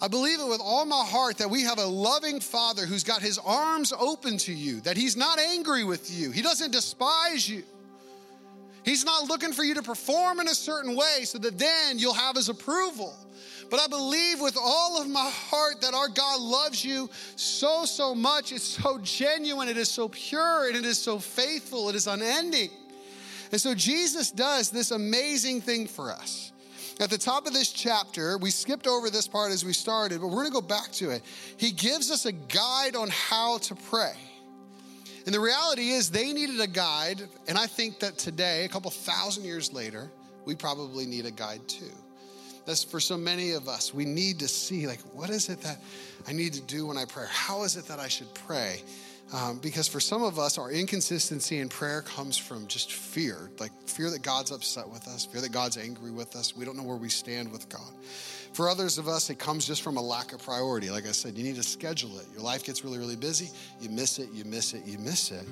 I 0.00 0.06
believe 0.06 0.38
it 0.38 0.46
with 0.46 0.60
all 0.62 0.84
my 0.84 1.04
heart 1.04 1.38
that 1.38 1.50
we 1.50 1.62
have 1.62 1.78
a 1.78 1.86
loving 1.86 2.38
Father 2.38 2.86
who's 2.86 3.02
got 3.02 3.20
his 3.20 3.38
arms 3.38 3.92
open 3.98 4.38
to 4.38 4.52
you, 4.52 4.80
that 4.82 4.96
he's 4.96 5.16
not 5.16 5.40
angry 5.40 5.82
with 5.82 6.08
you, 6.08 6.30
he 6.30 6.40
doesn't 6.40 6.70
despise 6.70 7.50
you. 7.50 7.64
He's 8.84 9.04
not 9.04 9.24
looking 9.24 9.52
for 9.52 9.64
you 9.64 9.74
to 9.74 9.82
perform 9.82 10.38
in 10.38 10.46
a 10.46 10.54
certain 10.54 10.94
way 10.94 11.24
so 11.24 11.38
that 11.38 11.58
then 11.58 11.98
you'll 11.98 12.14
have 12.14 12.36
his 12.36 12.48
approval. 12.48 13.12
But 13.70 13.80
I 13.80 13.86
believe 13.88 14.40
with 14.40 14.56
all 14.60 15.00
of 15.00 15.08
my 15.08 15.28
heart 15.32 15.80
that 15.80 15.94
our 15.94 16.08
God 16.08 16.40
loves 16.40 16.84
you 16.84 17.10
so, 17.36 17.84
so 17.84 18.14
much. 18.14 18.52
It's 18.52 18.62
so 18.62 18.98
genuine, 18.98 19.68
it 19.68 19.76
is 19.76 19.90
so 19.90 20.08
pure, 20.08 20.68
and 20.68 20.76
it 20.76 20.84
is 20.84 20.98
so 20.98 21.18
faithful, 21.18 21.88
it 21.88 21.96
is 21.96 22.06
unending. 22.06 22.70
And 23.52 23.60
so 23.60 23.74
Jesus 23.74 24.30
does 24.30 24.70
this 24.70 24.90
amazing 24.90 25.60
thing 25.60 25.86
for 25.86 26.10
us. 26.10 26.52
At 26.98 27.10
the 27.10 27.18
top 27.18 27.46
of 27.46 27.52
this 27.52 27.72
chapter, 27.72 28.38
we 28.38 28.50
skipped 28.50 28.86
over 28.86 29.10
this 29.10 29.28
part 29.28 29.52
as 29.52 29.64
we 29.64 29.72
started, 29.72 30.20
but 30.20 30.28
we're 30.28 30.44
going 30.44 30.46
to 30.46 30.52
go 30.52 30.62
back 30.62 30.92
to 30.92 31.10
it. 31.10 31.22
He 31.56 31.70
gives 31.70 32.10
us 32.10 32.24
a 32.24 32.32
guide 32.32 32.96
on 32.96 33.10
how 33.10 33.58
to 33.58 33.74
pray. 33.74 34.14
And 35.26 35.34
the 35.34 35.40
reality 35.40 35.90
is, 35.90 36.10
they 36.10 36.32
needed 36.32 36.60
a 36.60 36.66
guide. 36.66 37.20
And 37.48 37.58
I 37.58 37.66
think 37.66 37.98
that 37.98 38.16
today, 38.16 38.64
a 38.64 38.68
couple 38.68 38.90
thousand 38.90 39.44
years 39.44 39.72
later, 39.72 40.10
we 40.46 40.54
probably 40.54 41.04
need 41.04 41.26
a 41.26 41.30
guide 41.30 41.66
too. 41.68 41.90
That's 42.66 42.84
for 42.84 43.00
so 43.00 43.16
many 43.16 43.52
of 43.52 43.68
us. 43.68 43.94
We 43.94 44.04
need 44.04 44.40
to 44.40 44.48
see, 44.48 44.86
like, 44.86 45.00
what 45.14 45.30
is 45.30 45.48
it 45.48 45.60
that 45.62 45.78
I 46.28 46.32
need 46.32 46.52
to 46.54 46.60
do 46.62 46.86
when 46.86 46.98
I 46.98 47.04
pray? 47.04 47.24
How 47.28 47.62
is 47.62 47.76
it 47.76 47.86
that 47.86 48.00
I 48.00 48.08
should 48.08 48.32
pray? 48.34 48.82
Um, 49.32 49.58
because 49.58 49.88
for 49.88 49.98
some 49.98 50.22
of 50.22 50.38
us, 50.38 50.56
our 50.56 50.70
inconsistency 50.70 51.58
in 51.58 51.68
prayer 51.68 52.02
comes 52.02 52.36
from 52.36 52.66
just 52.68 52.92
fear 52.92 53.50
like 53.58 53.72
fear 53.86 54.08
that 54.10 54.22
God's 54.22 54.52
upset 54.52 54.88
with 54.88 55.08
us, 55.08 55.24
fear 55.24 55.40
that 55.40 55.50
God's 55.50 55.76
angry 55.76 56.12
with 56.12 56.36
us. 56.36 56.56
We 56.56 56.64
don't 56.64 56.76
know 56.76 56.84
where 56.84 56.96
we 56.96 57.08
stand 57.08 57.50
with 57.50 57.68
God. 57.68 57.90
For 58.52 58.68
others 58.68 58.98
of 58.98 59.08
us, 59.08 59.28
it 59.28 59.38
comes 59.38 59.66
just 59.66 59.82
from 59.82 59.96
a 59.96 60.00
lack 60.00 60.32
of 60.32 60.42
priority. 60.42 60.90
Like 60.90 61.06
I 61.06 61.12
said, 61.12 61.36
you 61.36 61.42
need 61.42 61.56
to 61.56 61.64
schedule 61.64 62.18
it. 62.20 62.26
Your 62.32 62.42
life 62.42 62.64
gets 62.64 62.84
really, 62.84 62.98
really 62.98 63.16
busy. 63.16 63.50
You 63.80 63.90
miss 63.90 64.18
it, 64.20 64.30
you 64.32 64.44
miss 64.44 64.74
it, 64.74 64.86
you 64.86 64.98
miss 64.98 65.32
it. 65.32 65.44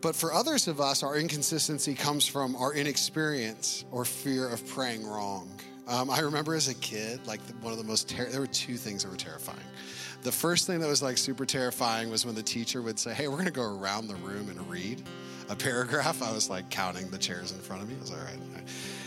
But 0.00 0.16
for 0.16 0.32
others 0.32 0.66
of 0.66 0.80
us, 0.80 1.02
our 1.02 1.16
inconsistency 1.16 1.94
comes 1.94 2.26
from 2.26 2.56
our 2.56 2.72
inexperience 2.72 3.84
or 3.92 4.06
fear 4.06 4.48
of 4.48 4.66
praying 4.66 5.06
wrong. 5.06 5.50
Um, 5.90 6.08
I 6.08 6.20
remember 6.20 6.54
as 6.54 6.68
a 6.68 6.74
kid, 6.74 7.26
like 7.26 7.40
one 7.62 7.72
of 7.72 7.78
the 7.78 7.84
most, 7.84 8.08
ter- 8.08 8.30
there 8.30 8.40
were 8.40 8.46
two 8.46 8.76
things 8.76 9.02
that 9.02 9.10
were 9.10 9.16
terrifying. 9.16 9.58
The 10.22 10.30
first 10.30 10.66
thing 10.66 10.78
that 10.80 10.86
was 10.86 11.02
like 11.02 11.18
super 11.18 11.44
terrifying 11.44 12.10
was 12.10 12.24
when 12.24 12.36
the 12.36 12.44
teacher 12.44 12.80
would 12.80 12.96
say, 12.98 13.12
Hey, 13.12 13.26
we're 13.26 13.38
gonna 13.38 13.50
go 13.50 13.76
around 13.76 14.06
the 14.06 14.14
room 14.14 14.48
and 14.48 14.70
read 14.70 15.02
a 15.48 15.56
paragraph. 15.56 16.22
I 16.22 16.32
was 16.32 16.48
like 16.48 16.70
counting 16.70 17.10
the 17.10 17.18
chairs 17.18 17.50
in 17.50 17.58
front 17.58 17.82
of 17.82 17.88
me. 17.88 17.96
I 17.96 18.00
was 18.00 18.12
like, 18.12 18.20
all 18.20 18.26
right. 18.26 18.38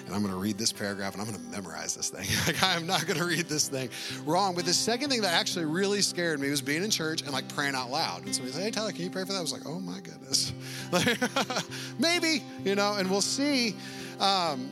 And 0.06 0.13
I'm 0.13 0.22
gonna 0.22 0.36
read 0.36 0.58
this 0.58 0.74
paragraph 0.74 1.13
and 1.13 1.22
I'm 1.22 1.32
gonna 1.32 1.43
memorize 1.50 1.96
this 1.96 2.10
thing. 2.10 2.28
like, 2.48 2.62
I'm 2.62 2.86
not 2.86 3.08
gonna 3.08 3.26
read 3.26 3.46
this 3.46 3.69
thing 3.69 3.89
wrong. 4.26 4.54
But 4.54 4.65
the 4.65 4.74
second 4.74 5.10
thing 5.10 5.22
that 5.22 5.34
actually 5.34 5.65
really 5.65 6.02
scared 6.02 6.41
me 6.41 6.50
was 6.50 6.62
being 6.62 6.84
in 6.84 6.89
church 6.89 7.22
and 7.22 7.32
like 7.32 7.48
praying 7.56 7.76
out 7.76 7.91
loud. 7.91 8.26
And 8.26 8.36
somebody 8.36 8.54
said, 8.54 8.63
Hey, 8.63 8.72
Tyler, 8.72 8.91
can 8.91 9.04
you 9.04 9.10
pray 9.10 9.24
for 9.24 9.32
that? 9.32 9.38
I 9.38 9.41
was 9.41 9.54
like, 9.54 9.65
Oh 9.65 9.80
my 9.80 10.02
goodness. 10.02 10.52
Maybe, 11.98 12.43
you 12.65 12.76
know, 12.76 12.96
and 12.96 13.10
we'll 13.10 13.22
see. 13.22 13.76
Um, 14.19 14.69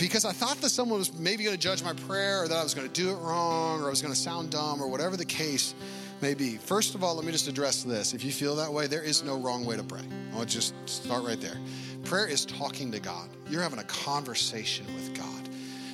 because 0.00 0.24
I 0.24 0.32
thought 0.32 0.56
that 0.62 0.70
someone 0.70 0.98
was 0.98 1.12
maybe 1.18 1.44
going 1.44 1.54
to 1.54 1.60
judge 1.60 1.84
my 1.84 1.92
prayer 1.92 2.42
or 2.42 2.48
that 2.48 2.56
I 2.56 2.62
was 2.62 2.72
going 2.72 2.88
to 2.88 2.92
do 2.92 3.10
it 3.10 3.16
wrong 3.16 3.82
or 3.82 3.86
I 3.86 3.90
was 3.90 4.00
going 4.00 4.14
to 4.14 4.18
sound 4.18 4.50
dumb 4.50 4.82
or 4.82 4.88
whatever 4.88 5.16
the 5.16 5.26
case 5.26 5.74
may 6.22 6.32
be. 6.32 6.56
First 6.56 6.94
of 6.94 7.04
all, 7.04 7.14
let 7.14 7.24
me 7.24 7.32
just 7.32 7.48
address 7.48 7.82
this. 7.82 8.14
If 8.14 8.24
you 8.24 8.32
feel 8.32 8.56
that 8.56 8.72
way, 8.72 8.86
there 8.86 9.02
is 9.02 9.22
no 9.22 9.38
wrong 9.38 9.66
way 9.66 9.76
to 9.76 9.84
pray. 9.84 10.02
I'll 10.34 10.46
just 10.46 10.74
start 10.88 11.22
right 11.24 11.40
there. 11.40 11.56
Prayer 12.04 12.26
is 12.26 12.46
talking 12.46 12.90
to 12.92 12.98
God, 12.98 13.28
you're 13.50 13.62
having 13.62 13.78
a 13.78 13.84
conversation 13.84 14.86
with 14.94 15.14
God. 15.14 15.48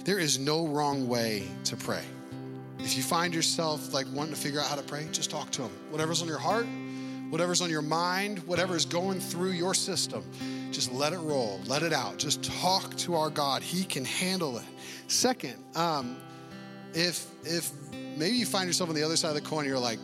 There 0.05 0.21
is 0.21 0.39
no 0.39 0.69
wrong 0.69 1.09
way 1.09 1.49
to 1.65 1.77
pray. 1.77 2.05
If 2.79 2.97
you 2.97 3.03
find 3.03 3.35
yourself 3.35 3.93
like 3.93 4.07
wanting 4.13 4.35
to 4.35 4.41
figure 4.41 4.61
out 4.61 4.67
how 4.67 4.77
to 4.77 4.83
pray, 4.83 5.09
just 5.11 5.31
talk 5.31 5.51
to 5.53 5.63
Him. 5.63 5.71
Whatever's 5.91 6.23
on 6.23 6.29
your 6.29 6.39
heart, 6.39 6.67
whatever's 7.31 7.61
on 7.61 7.71
your 7.71 7.83
mind, 7.83 8.39
whatever's 8.41 8.85
going 8.85 9.21
through 9.21 9.51
your 9.51 9.75
system, 9.75 10.25
just 10.71 10.93
let 10.93 11.13
it 11.13 11.19
roll, 11.19 11.61
let 11.67 11.83
it 11.83 11.93
out. 11.93 12.19
Just 12.19 12.43
talk 12.43 12.95
to 12.97 13.15
our 13.15 13.31
God. 13.31 13.63
He 13.63 13.85
can 13.85 14.05
handle 14.05 14.59
it. 14.59 14.65
Second, 15.09 15.57
um, 15.75 16.17
if 16.95 17.27
if 17.45 17.71
maybe 18.17 18.37
you 18.37 18.47
find 18.47 18.67
yourself 18.67 18.89
on 18.89 18.97
the 18.97 19.03
other 19.03 19.17
side 19.17 19.29
of 19.29 19.35
the 19.35 19.49
coin, 19.49 19.67
you're 19.67 19.79
like, 19.79 19.99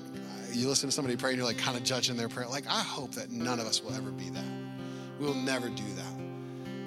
you 0.53 0.69
listen 0.69 0.89
to 0.89 0.95
somebody 0.95 1.17
pray 1.17 1.31
and 1.31 1.39
you're 1.39 1.47
like 1.47 1.59
kind 1.59 1.77
of 1.77 1.83
judging 1.83 2.17
their 2.17 2.29
prayer. 2.29 2.47
Like, 2.49 2.67
I 2.67 2.81
hope 2.81 3.13
that 3.13 3.31
none 3.31 3.59
of 3.61 3.67
us 3.67 3.83
will 3.83 3.95
ever 3.95 4.11
be 4.11 4.29
that. 4.31 4.45
We'll 5.19 5.35
never 5.35 5.69
do 5.69 5.85
that. 5.97 6.13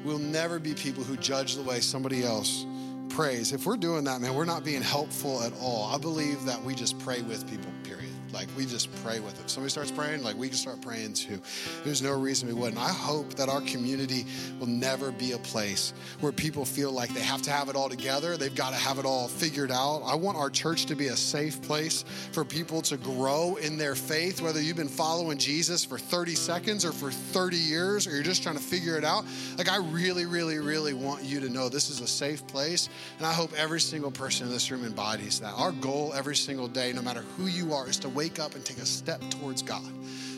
We'll 0.03 0.19
never 0.19 0.59
be 0.59 0.73
people 0.73 1.03
who 1.03 1.17
judge 1.17 1.55
the 1.55 1.63
way 1.63 1.79
somebody 1.79 2.23
else 2.23 2.65
prays. 3.09 3.53
If 3.53 3.65
we're 3.65 3.77
doing 3.77 4.03
that, 4.03 4.21
man, 4.21 4.35
we're 4.35 4.45
not 4.45 4.63
being 4.63 4.81
helpful 4.81 5.41
at 5.41 5.53
all. 5.59 5.85
I 5.93 5.97
believe 5.97 6.45
that 6.45 6.61
we 6.61 6.75
just 6.75 6.99
pray 6.99 7.21
with 7.21 7.49
people, 7.49 7.71
period. 7.83 8.14
Like 8.35 8.49
we 8.57 8.65
just 8.65 8.93
pray 9.01 9.21
with 9.21 9.37
them. 9.37 9.47
Somebody 9.47 9.71
starts 9.71 9.91
praying, 9.91 10.21
like 10.21 10.35
we 10.35 10.49
can 10.49 10.57
start 10.57 10.81
praying 10.81 11.13
too. 11.13 11.39
There's 11.85 12.01
no 12.01 12.11
reason 12.11 12.49
we 12.49 12.53
wouldn't. 12.53 12.77
I 12.77 12.91
hope 12.91 13.33
that 13.35 13.47
our 13.47 13.61
community 13.61 14.25
will 14.59 14.67
never 14.67 15.09
be 15.11 15.31
a 15.31 15.37
place 15.37 15.93
where 16.19 16.33
people 16.33 16.65
feel 16.65 16.91
like 16.91 17.13
they 17.13 17.21
have 17.21 17.41
to 17.43 17.51
have 17.51 17.69
it 17.69 17.77
all 17.77 17.87
together. 17.87 18.35
They've 18.35 18.53
got 18.53 18.71
to 18.71 18.75
have 18.75 18.99
it 18.99 19.05
all 19.05 19.29
figured 19.29 19.71
out. 19.71 20.01
I 20.05 20.15
want 20.15 20.37
our 20.37 20.49
church 20.49 20.85
to 20.87 20.95
be 20.95 21.07
a 21.07 21.15
safe 21.15 21.61
place 21.61 22.03
for 22.33 22.43
people 22.43 22.81
to 22.83 22.97
grow 22.97 23.55
in 23.55 23.77
their 23.77 23.95
faith, 23.95 24.41
whether 24.41 24.61
you've 24.61 24.75
been 24.75 24.89
following 24.89 25.37
Jesus 25.37 25.85
for 25.85 25.97
30 25.97 26.35
seconds 26.35 26.83
or 26.83 26.91
for 26.91 27.11
30 27.11 27.55
years, 27.55 28.05
or 28.05 28.11
you're 28.11 28.21
just 28.21 28.43
trying 28.43 28.57
to 28.57 28.61
figure 28.61 28.97
it 28.97 29.05
out. 29.05 29.23
Like 29.57 29.69
I 29.69 29.77
really, 29.77 30.25
really, 30.25 30.59
really 30.59 30.93
want 30.93 31.23
you 31.23 31.39
to 31.39 31.47
know 31.47 31.69
this 31.69 31.89
is 31.89 32.01
a 32.01 32.07
safe 32.07 32.45
place. 32.47 32.89
And 33.17 33.25
I 33.25 33.31
hope 33.31 33.53
every 33.57 33.79
single 33.79 34.11
person 34.11 34.47
in 34.47 34.51
this 34.51 34.69
room 34.69 34.83
embodies 34.83 35.39
that. 35.39 35.53
Our 35.53 35.71
goal 35.71 36.11
every 36.13 36.35
single 36.35 36.67
day, 36.67 36.91
no 36.91 37.01
matter 37.01 37.21
who 37.37 37.45
you 37.45 37.73
are, 37.73 37.87
is 37.87 37.97
to 37.99 38.09
wake 38.09 38.24
wake 38.25 38.39
up 38.39 38.55
and 38.55 38.65
take 38.65 38.79
a 38.79 38.85
step 38.87 39.21
towards 39.29 39.61
God. 39.61 39.83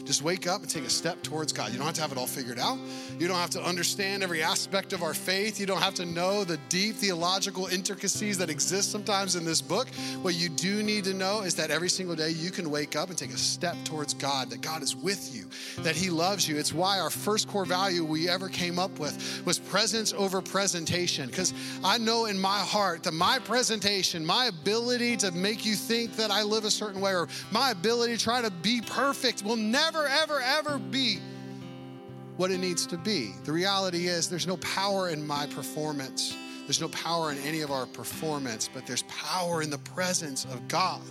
Just 0.08 0.22
wake 0.22 0.48
up 0.48 0.62
and 0.62 0.70
take 0.70 0.86
a 0.86 0.90
step 0.90 1.22
towards 1.22 1.52
God. 1.52 1.74
You 1.74 1.78
don't 1.78 1.86
have 1.86 1.96
to 1.96 2.02
have 2.02 2.14
it 2.14 2.18
all 2.18 2.28
figured 2.28 2.60
out. 2.60 2.78
You 3.20 3.28
don't 3.28 3.36
have 3.36 3.50
to 3.52 3.62
understand 3.62 4.24
every 4.24 4.42
aspect 4.42 4.94
of 4.94 5.04
our 5.04 5.14
faith. 5.14 5.60
You 5.60 5.66
don't 5.66 5.82
have 5.82 5.96
to 5.96 6.06
know 6.06 6.46
the 6.46 6.56
deep 6.70 6.96
theological 6.96 7.68
intricacies 7.68 8.38
that 8.38 8.50
exist 8.50 8.90
sometimes 8.90 9.36
in 9.36 9.44
this 9.44 9.62
book. 9.62 9.90
What 10.22 10.36
you 10.36 10.48
do 10.48 10.82
need 10.82 11.04
to 11.04 11.14
know 11.14 11.42
is 11.42 11.56
that 11.56 11.72
every 11.72 11.90
single 11.90 12.16
day 12.16 12.30
you 12.30 12.52
can 12.52 12.72
wake 12.72 12.96
up 12.96 13.10
and 13.10 13.18
take 13.18 13.32
a 13.34 13.38
step 13.38 13.76
towards 13.84 14.14
God, 14.14 14.50
that 14.52 14.62
God 14.62 14.82
is 14.82 14.96
with 14.96 15.36
you, 15.36 15.44
that 15.84 15.98
He 15.98 16.10
loves 16.10 16.48
you. 16.48 16.58
It's 16.58 16.74
why 16.74 17.00
our 17.00 17.10
first 17.10 17.50
core 17.50 17.66
value 17.66 18.06
we 18.06 18.30
ever 18.30 18.48
came 18.48 18.80
up 18.80 19.00
with 19.00 19.44
was 19.46 19.60
presence 19.60 20.14
over 20.14 20.42
presentation. 20.42 21.28
Because 21.28 21.54
I 21.84 21.98
know 21.98 22.28
in 22.28 22.40
my 22.40 22.60
heart 22.60 23.04
that 23.04 23.14
my 23.14 23.40
presentation, 23.40 24.26
my 24.26 24.46
ability 24.46 25.18
to 25.18 25.32
make 25.32 25.66
you 25.66 25.76
think 25.76 26.16
that 26.16 26.32
I 26.32 26.44
live 26.44 26.64
a 26.64 26.72
certain 26.72 27.02
way, 27.02 27.14
or 27.14 27.28
my 27.52 27.72
ability 27.72 28.16
to 28.16 28.24
try 28.24 28.42
to 28.42 28.52
be 28.52 28.80
perfect 28.80 29.44
will 29.44 29.58
never 29.58 29.97
never, 29.98 30.08
ever, 30.08 30.42
ever 30.42 30.78
be 30.78 31.20
what 32.38 32.52
it 32.52 32.60
needs 32.60 32.86
to 32.88 32.98
be. 32.98 33.34
The 33.46 33.52
reality 33.52 34.08
is, 34.08 34.30
there's 34.30 34.48
no 34.48 34.58
power 34.58 35.10
in 35.10 35.26
my 35.26 35.48
performance. 35.48 36.36
There's 36.66 36.82
no 36.82 36.90
power 36.90 37.32
in 37.32 37.38
any 37.40 37.62
of 37.62 37.72
our 37.72 37.86
performance, 37.86 38.70
but 38.72 38.86
there's 38.86 39.04
power 39.04 39.62
in 39.62 39.70
the 39.70 39.78
presence 39.80 40.46
of 40.46 40.68
God. 40.68 41.02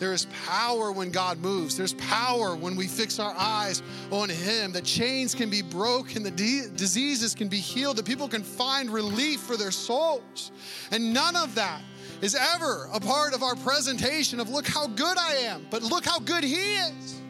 There 0.00 0.12
is 0.12 0.26
power 0.46 0.90
when 0.90 1.12
God 1.12 1.38
moves. 1.38 1.76
There's 1.76 1.94
power 1.94 2.56
when 2.56 2.74
we 2.74 2.88
fix 2.88 3.20
our 3.20 3.32
eyes 3.38 3.80
on 4.10 4.28
Him. 4.28 4.72
The 4.72 4.82
chains 4.82 5.36
can 5.36 5.50
be 5.50 5.62
broken, 5.62 6.24
the 6.24 6.32
de- 6.32 6.68
diseases 6.74 7.32
can 7.32 7.46
be 7.46 7.58
healed, 7.58 7.96
the 7.96 8.02
people 8.02 8.26
can 8.26 8.42
find 8.42 8.90
relief 8.90 9.40
for 9.40 9.56
their 9.56 9.70
souls. 9.70 10.50
And 10.90 11.14
none 11.14 11.36
of 11.36 11.54
that 11.54 11.80
is 12.22 12.34
ever 12.34 12.88
a 12.92 12.98
part 12.98 13.34
of 13.34 13.44
our 13.44 13.54
presentation 13.54 14.40
of 14.40 14.48
look 14.48 14.66
how 14.66 14.88
good 14.88 15.16
I 15.16 15.34
am, 15.34 15.66
but 15.70 15.82
look 15.82 16.04
how 16.04 16.18
good 16.18 16.42
He 16.42 16.74
is. 16.74 17.20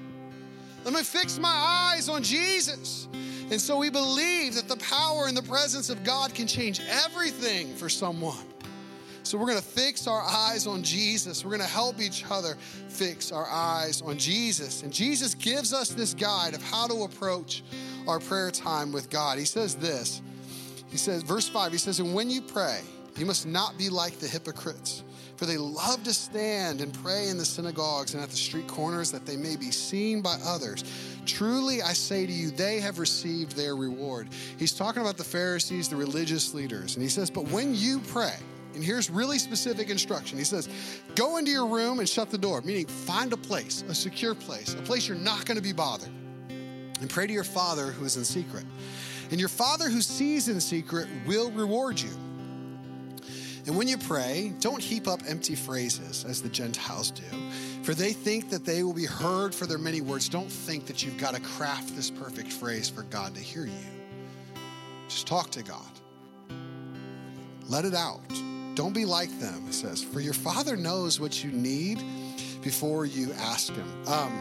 Let 0.84 0.92
me 0.92 1.02
fix 1.02 1.38
my 1.38 1.48
eyes 1.48 2.08
on 2.08 2.22
Jesus. 2.22 3.08
And 3.50 3.60
so 3.60 3.78
we 3.78 3.90
believe 3.90 4.54
that 4.54 4.68
the 4.68 4.76
power 4.76 5.26
and 5.26 5.36
the 5.36 5.42
presence 5.42 5.90
of 5.90 6.04
God 6.04 6.34
can 6.34 6.46
change 6.46 6.80
everything 6.88 7.74
for 7.74 7.88
someone. 7.88 8.46
So 9.22 9.38
we're 9.38 9.46
going 9.46 9.58
to 9.58 9.64
fix 9.64 10.06
our 10.06 10.20
eyes 10.20 10.66
on 10.66 10.82
Jesus. 10.82 11.44
We're 11.44 11.50
going 11.50 11.62
to 11.62 11.66
help 11.66 11.98
each 12.00 12.24
other 12.30 12.56
fix 12.88 13.32
our 13.32 13.46
eyes 13.48 14.02
on 14.02 14.18
Jesus. 14.18 14.82
And 14.82 14.92
Jesus 14.92 15.34
gives 15.34 15.72
us 15.72 15.88
this 15.88 16.12
guide 16.12 16.54
of 16.54 16.62
how 16.62 16.86
to 16.86 17.04
approach 17.04 17.62
our 18.06 18.20
prayer 18.20 18.50
time 18.50 18.92
with 18.92 19.08
God. 19.08 19.38
He 19.38 19.46
says 19.46 19.76
this. 19.76 20.20
He 20.90 20.98
says, 20.98 21.22
verse 21.22 21.48
5, 21.48 21.72
he 21.72 21.78
says, 21.78 22.00
And 22.00 22.14
when 22.14 22.28
you 22.28 22.42
pray, 22.42 22.80
you 23.16 23.24
must 23.24 23.46
not 23.46 23.78
be 23.78 23.88
like 23.88 24.18
the 24.18 24.28
hypocrites 24.28 25.02
for 25.36 25.46
they 25.46 25.56
love 25.56 26.02
to 26.04 26.14
stand 26.14 26.80
and 26.80 26.92
pray 26.94 27.28
in 27.28 27.38
the 27.38 27.44
synagogues 27.44 28.14
and 28.14 28.22
at 28.22 28.30
the 28.30 28.36
street 28.36 28.66
corners 28.66 29.10
that 29.10 29.26
they 29.26 29.36
may 29.36 29.56
be 29.56 29.70
seen 29.70 30.20
by 30.20 30.36
others. 30.44 30.84
Truly, 31.26 31.82
I 31.82 31.92
say 31.92 32.26
to 32.26 32.32
you, 32.32 32.50
they 32.50 32.80
have 32.80 32.98
received 32.98 33.56
their 33.56 33.76
reward. 33.76 34.28
He's 34.58 34.72
talking 34.72 35.02
about 35.02 35.16
the 35.16 35.24
Pharisees, 35.24 35.88
the 35.88 35.96
religious 35.96 36.54
leaders. 36.54 36.94
And 36.94 37.02
he 37.02 37.08
says, 37.08 37.30
But 37.30 37.48
when 37.48 37.74
you 37.74 38.00
pray, 38.08 38.36
and 38.74 38.82
here's 38.82 39.08
really 39.08 39.38
specific 39.38 39.88
instruction. 39.88 40.36
He 40.36 40.44
says, 40.44 40.68
Go 41.14 41.36
into 41.36 41.50
your 41.50 41.66
room 41.66 42.00
and 42.00 42.08
shut 42.08 42.30
the 42.30 42.38
door, 42.38 42.60
meaning 42.62 42.86
find 42.86 43.32
a 43.32 43.36
place, 43.36 43.84
a 43.88 43.94
secure 43.94 44.34
place, 44.34 44.74
a 44.74 44.78
place 44.78 45.08
you're 45.08 45.16
not 45.16 45.46
going 45.46 45.56
to 45.56 45.62
be 45.62 45.72
bothered, 45.72 46.10
and 46.48 47.08
pray 47.08 47.26
to 47.26 47.32
your 47.32 47.44
Father 47.44 47.86
who 47.92 48.04
is 48.04 48.16
in 48.16 48.24
secret. 48.24 48.64
And 49.30 49.40
your 49.40 49.48
Father 49.48 49.88
who 49.88 50.02
sees 50.02 50.48
in 50.48 50.60
secret 50.60 51.08
will 51.26 51.50
reward 51.52 52.00
you. 52.00 52.10
And 53.66 53.78
when 53.78 53.88
you 53.88 53.96
pray, 53.96 54.52
don't 54.60 54.82
heap 54.82 55.08
up 55.08 55.20
empty 55.26 55.54
phrases 55.54 56.24
as 56.24 56.42
the 56.42 56.50
Gentiles 56.50 57.10
do, 57.10 57.22
for 57.82 57.94
they 57.94 58.12
think 58.12 58.50
that 58.50 58.64
they 58.64 58.82
will 58.82 58.92
be 58.92 59.06
heard 59.06 59.54
for 59.54 59.64
their 59.66 59.78
many 59.78 60.02
words. 60.02 60.28
Don't 60.28 60.50
think 60.50 60.86
that 60.86 61.02
you've 61.02 61.16
got 61.16 61.34
to 61.34 61.40
craft 61.40 61.96
this 61.96 62.10
perfect 62.10 62.52
phrase 62.52 62.90
for 62.90 63.04
God 63.04 63.34
to 63.34 63.40
hear 63.40 63.64
you. 63.64 63.72
Just 65.08 65.26
talk 65.26 65.50
to 65.52 65.62
God. 65.62 65.80
Let 67.68 67.86
it 67.86 67.94
out. 67.94 68.20
Don't 68.74 68.92
be 68.92 69.06
like 69.06 69.30
them, 69.38 69.66
he 69.66 69.72
says, 69.72 70.02
for 70.02 70.20
your 70.20 70.34
Father 70.34 70.76
knows 70.76 71.20
what 71.20 71.42
you 71.42 71.50
need 71.52 72.02
before 72.60 73.06
you 73.06 73.32
ask 73.34 73.72
Him. 73.72 74.08
Um, 74.08 74.32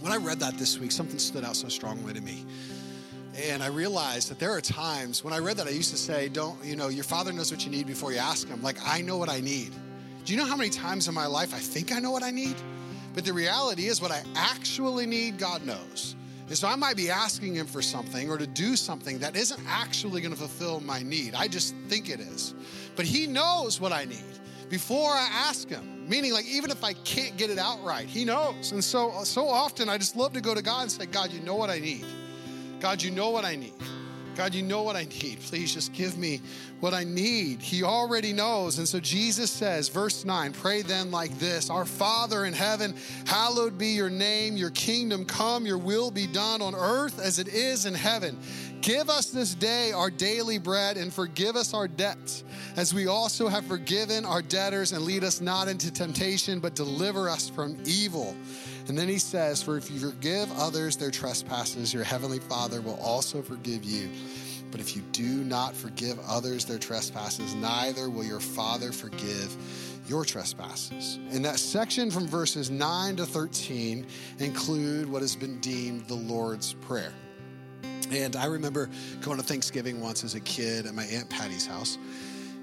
when 0.00 0.12
I 0.12 0.16
read 0.16 0.40
that 0.40 0.56
this 0.56 0.78
week, 0.78 0.92
something 0.92 1.18
stood 1.18 1.44
out 1.44 1.56
so 1.56 1.68
strongly 1.68 2.14
to 2.14 2.20
me. 2.20 2.46
And 3.38 3.62
I 3.62 3.66
realized 3.66 4.30
that 4.30 4.38
there 4.38 4.52
are 4.52 4.62
times 4.62 5.22
when 5.22 5.34
I 5.34 5.38
read 5.38 5.58
that, 5.58 5.66
I 5.66 5.70
used 5.70 5.90
to 5.90 5.98
say, 5.98 6.28
Don't, 6.28 6.62
you 6.64 6.74
know, 6.74 6.88
your 6.88 7.04
father 7.04 7.32
knows 7.32 7.50
what 7.50 7.64
you 7.64 7.70
need 7.70 7.86
before 7.86 8.12
you 8.12 8.18
ask 8.18 8.48
him. 8.48 8.62
Like, 8.62 8.78
I 8.84 9.02
know 9.02 9.18
what 9.18 9.28
I 9.28 9.40
need. 9.40 9.72
Do 10.24 10.32
you 10.32 10.38
know 10.38 10.46
how 10.46 10.56
many 10.56 10.70
times 10.70 11.06
in 11.06 11.14
my 11.14 11.26
life 11.26 11.54
I 11.54 11.58
think 11.58 11.92
I 11.92 11.98
know 11.98 12.10
what 12.10 12.22
I 12.22 12.30
need? 12.30 12.56
But 13.14 13.24
the 13.24 13.32
reality 13.32 13.86
is, 13.86 14.00
what 14.00 14.10
I 14.10 14.22
actually 14.34 15.06
need, 15.06 15.38
God 15.38 15.64
knows. 15.64 16.16
And 16.48 16.56
so 16.56 16.68
I 16.68 16.76
might 16.76 16.96
be 16.96 17.10
asking 17.10 17.54
him 17.54 17.66
for 17.66 17.82
something 17.82 18.30
or 18.30 18.38
to 18.38 18.46
do 18.46 18.76
something 18.76 19.18
that 19.18 19.36
isn't 19.36 19.60
actually 19.66 20.20
going 20.20 20.32
to 20.32 20.38
fulfill 20.38 20.80
my 20.80 21.02
need. 21.02 21.34
I 21.34 21.48
just 21.48 21.74
think 21.88 22.08
it 22.08 22.20
is. 22.20 22.54
But 22.94 23.04
he 23.04 23.26
knows 23.26 23.80
what 23.80 23.92
I 23.92 24.04
need 24.04 24.24
before 24.68 25.10
I 25.10 25.28
ask 25.32 25.68
him. 25.68 26.08
Meaning, 26.08 26.32
like, 26.32 26.46
even 26.46 26.70
if 26.70 26.84
I 26.84 26.92
can't 26.92 27.36
get 27.36 27.50
it 27.50 27.58
out 27.58 27.82
right, 27.82 28.06
he 28.06 28.24
knows. 28.24 28.72
And 28.72 28.82
so, 28.82 29.24
so 29.24 29.48
often 29.48 29.88
I 29.88 29.98
just 29.98 30.14
love 30.16 30.32
to 30.34 30.40
go 30.40 30.54
to 30.54 30.62
God 30.62 30.82
and 30.82 30.92
say, 30.92 31.06
God, 31.06 31.32
you 31.32 31.40
know 31.40 31.56
what 31.56 31.68
I 31.68 31.80
need. 31.80 32.04
God, 32.80 33.02
you 33.02 33.10
know 33.10 33.30
what 33.30 33.44
I 33.44 33.56
need. 33.56 33.74
God, 34.36 34.54
you 34.54 34.62
know 34.62 34.82
what 34.82 34.96
I 34.96 35.04
need. 35.04 35.40
Please 35.40 35.72
just 35.72 35.94
give 35.94 36.18
me 36.18 36.42
what 36.80 36.92
I 36.92 37.04
need. 37.04 37.62
He 37.62 37.82
already 37.82 38.34
knows. 38.34 38.76
And 38.76 38.86
so 38.86 39.00
Jesus 39.00 39.50
says, 39.50 39.88
verse 39.88 40.26
9, 40.26 40.52
pray 40.52 40.82
then 40.82 41.10
like 41.10 41.36
this 41.38 41.70
Our 41.70 41.86
Father 41.86 42.44
in 42.44 42.52
heaven, 42.52 42.94
hallowed 43.24 43.78
be 43.78 43.88
your 43.88 44.10
name, 44.10 44.56
your 44.56 44.70
kingdom 44.70 45.24
come, 45.24 45.64
your 45.64 45.78
will 45.78 46.10
be 46.10 46.26
done 46.26 46.60
on 46.60 46.74
earth 46.74 47.18
as 47.18 47.38
it 47.38 47.48
is 47.48 47.86
in 47.86 47.94
heaven. 47.94 48.38
Give 48.82 49.08
us 49.08 49.30
this 49.30 49.54
day 49.54 49.92
our 49.92 50.10
daily 50.10 50.58
bread 50.58 50.98
and 50.98 51.12
forgive 51.12 51.56
us 51.56 51.72
our 51.72 51.88
debts, 51.88 52.44
as 52.76 52.92
we 52.92 53.06
also 53.06 53.48
have 53.48 53.64
forgiven 53.64 54.26
our 54.26 54.42
debtors, 54.42 54.92
and 54.92 55.04
lead 55.04 55.24
us 55.24 55.40
not 55.40 55.66
into 55.66 55.90
temptation, 55.90 56.60
but 56.60 56.74
deliver 56.74 57.30
us 57.30 57.48
from 57.48 57.78
evil. 57.86 58.36
And 58.88 58.96
then 58.96 59.08
he 59.08 59.18
says, 59.18 59.62
For 59.62 59.76
if 59.76 59.90
you 59.90 59.98
forgive 59.98 60.50
others 60.58 60.96
their 60.96 61.10
trespasses, 61.10 61.92
your 61.92 62.04
heavenly 62.04 62.38
Father 62.38 62.80
will 62.80 62.98
also 63.00 63.42
forgive 63.42 63.84
you. 63.84 64.08
But 64.70 64.80
if 64.80 64.96
you 64.96 65.02
do 65.12 65.44
not 65.44 65.74
forgive 65.74 66.18
others 66.28 66.64
their 66.64 66.78
trespasses, 66.78 67.54
neither 67.54 68.10
will 68.10 68.24
your 68.24 68.40
Father 68.40 68.92
forgive 68.92 69.56
your 70.08 70.24
trespasses. 70.24 71.18
And 71.30 71.44
that 71.44 71.58
section 71.58 72.10
from 72.10 72.26
verses 72.26 72.70
9 72.70 73.16
to 73.16 73.26
13 73.26 74.06
include 74.38 75.10
what 75.10 75.22
has 75.22 75.36
been 75.36 75.60
deemed 75.60 76.06
the 76.06 76.14
Lord's 76.14 76.74
Prayer. 76.74 77.12
And 78.10 78.36
I 78.36 78.46
remember 78.46 78.88
going 79.20 79.38
to 79.38 79.42
Thanksgiving 79.42 80.00
once 80.00 80.22
as 80.22 80.34
a 80.34 80.40
kid 80.40 80.86
at 80.86 80.94
my 80.94 81.04
Aunt 81.04 81.28
Patty's 81.28 81.66
house. 81.66 81.98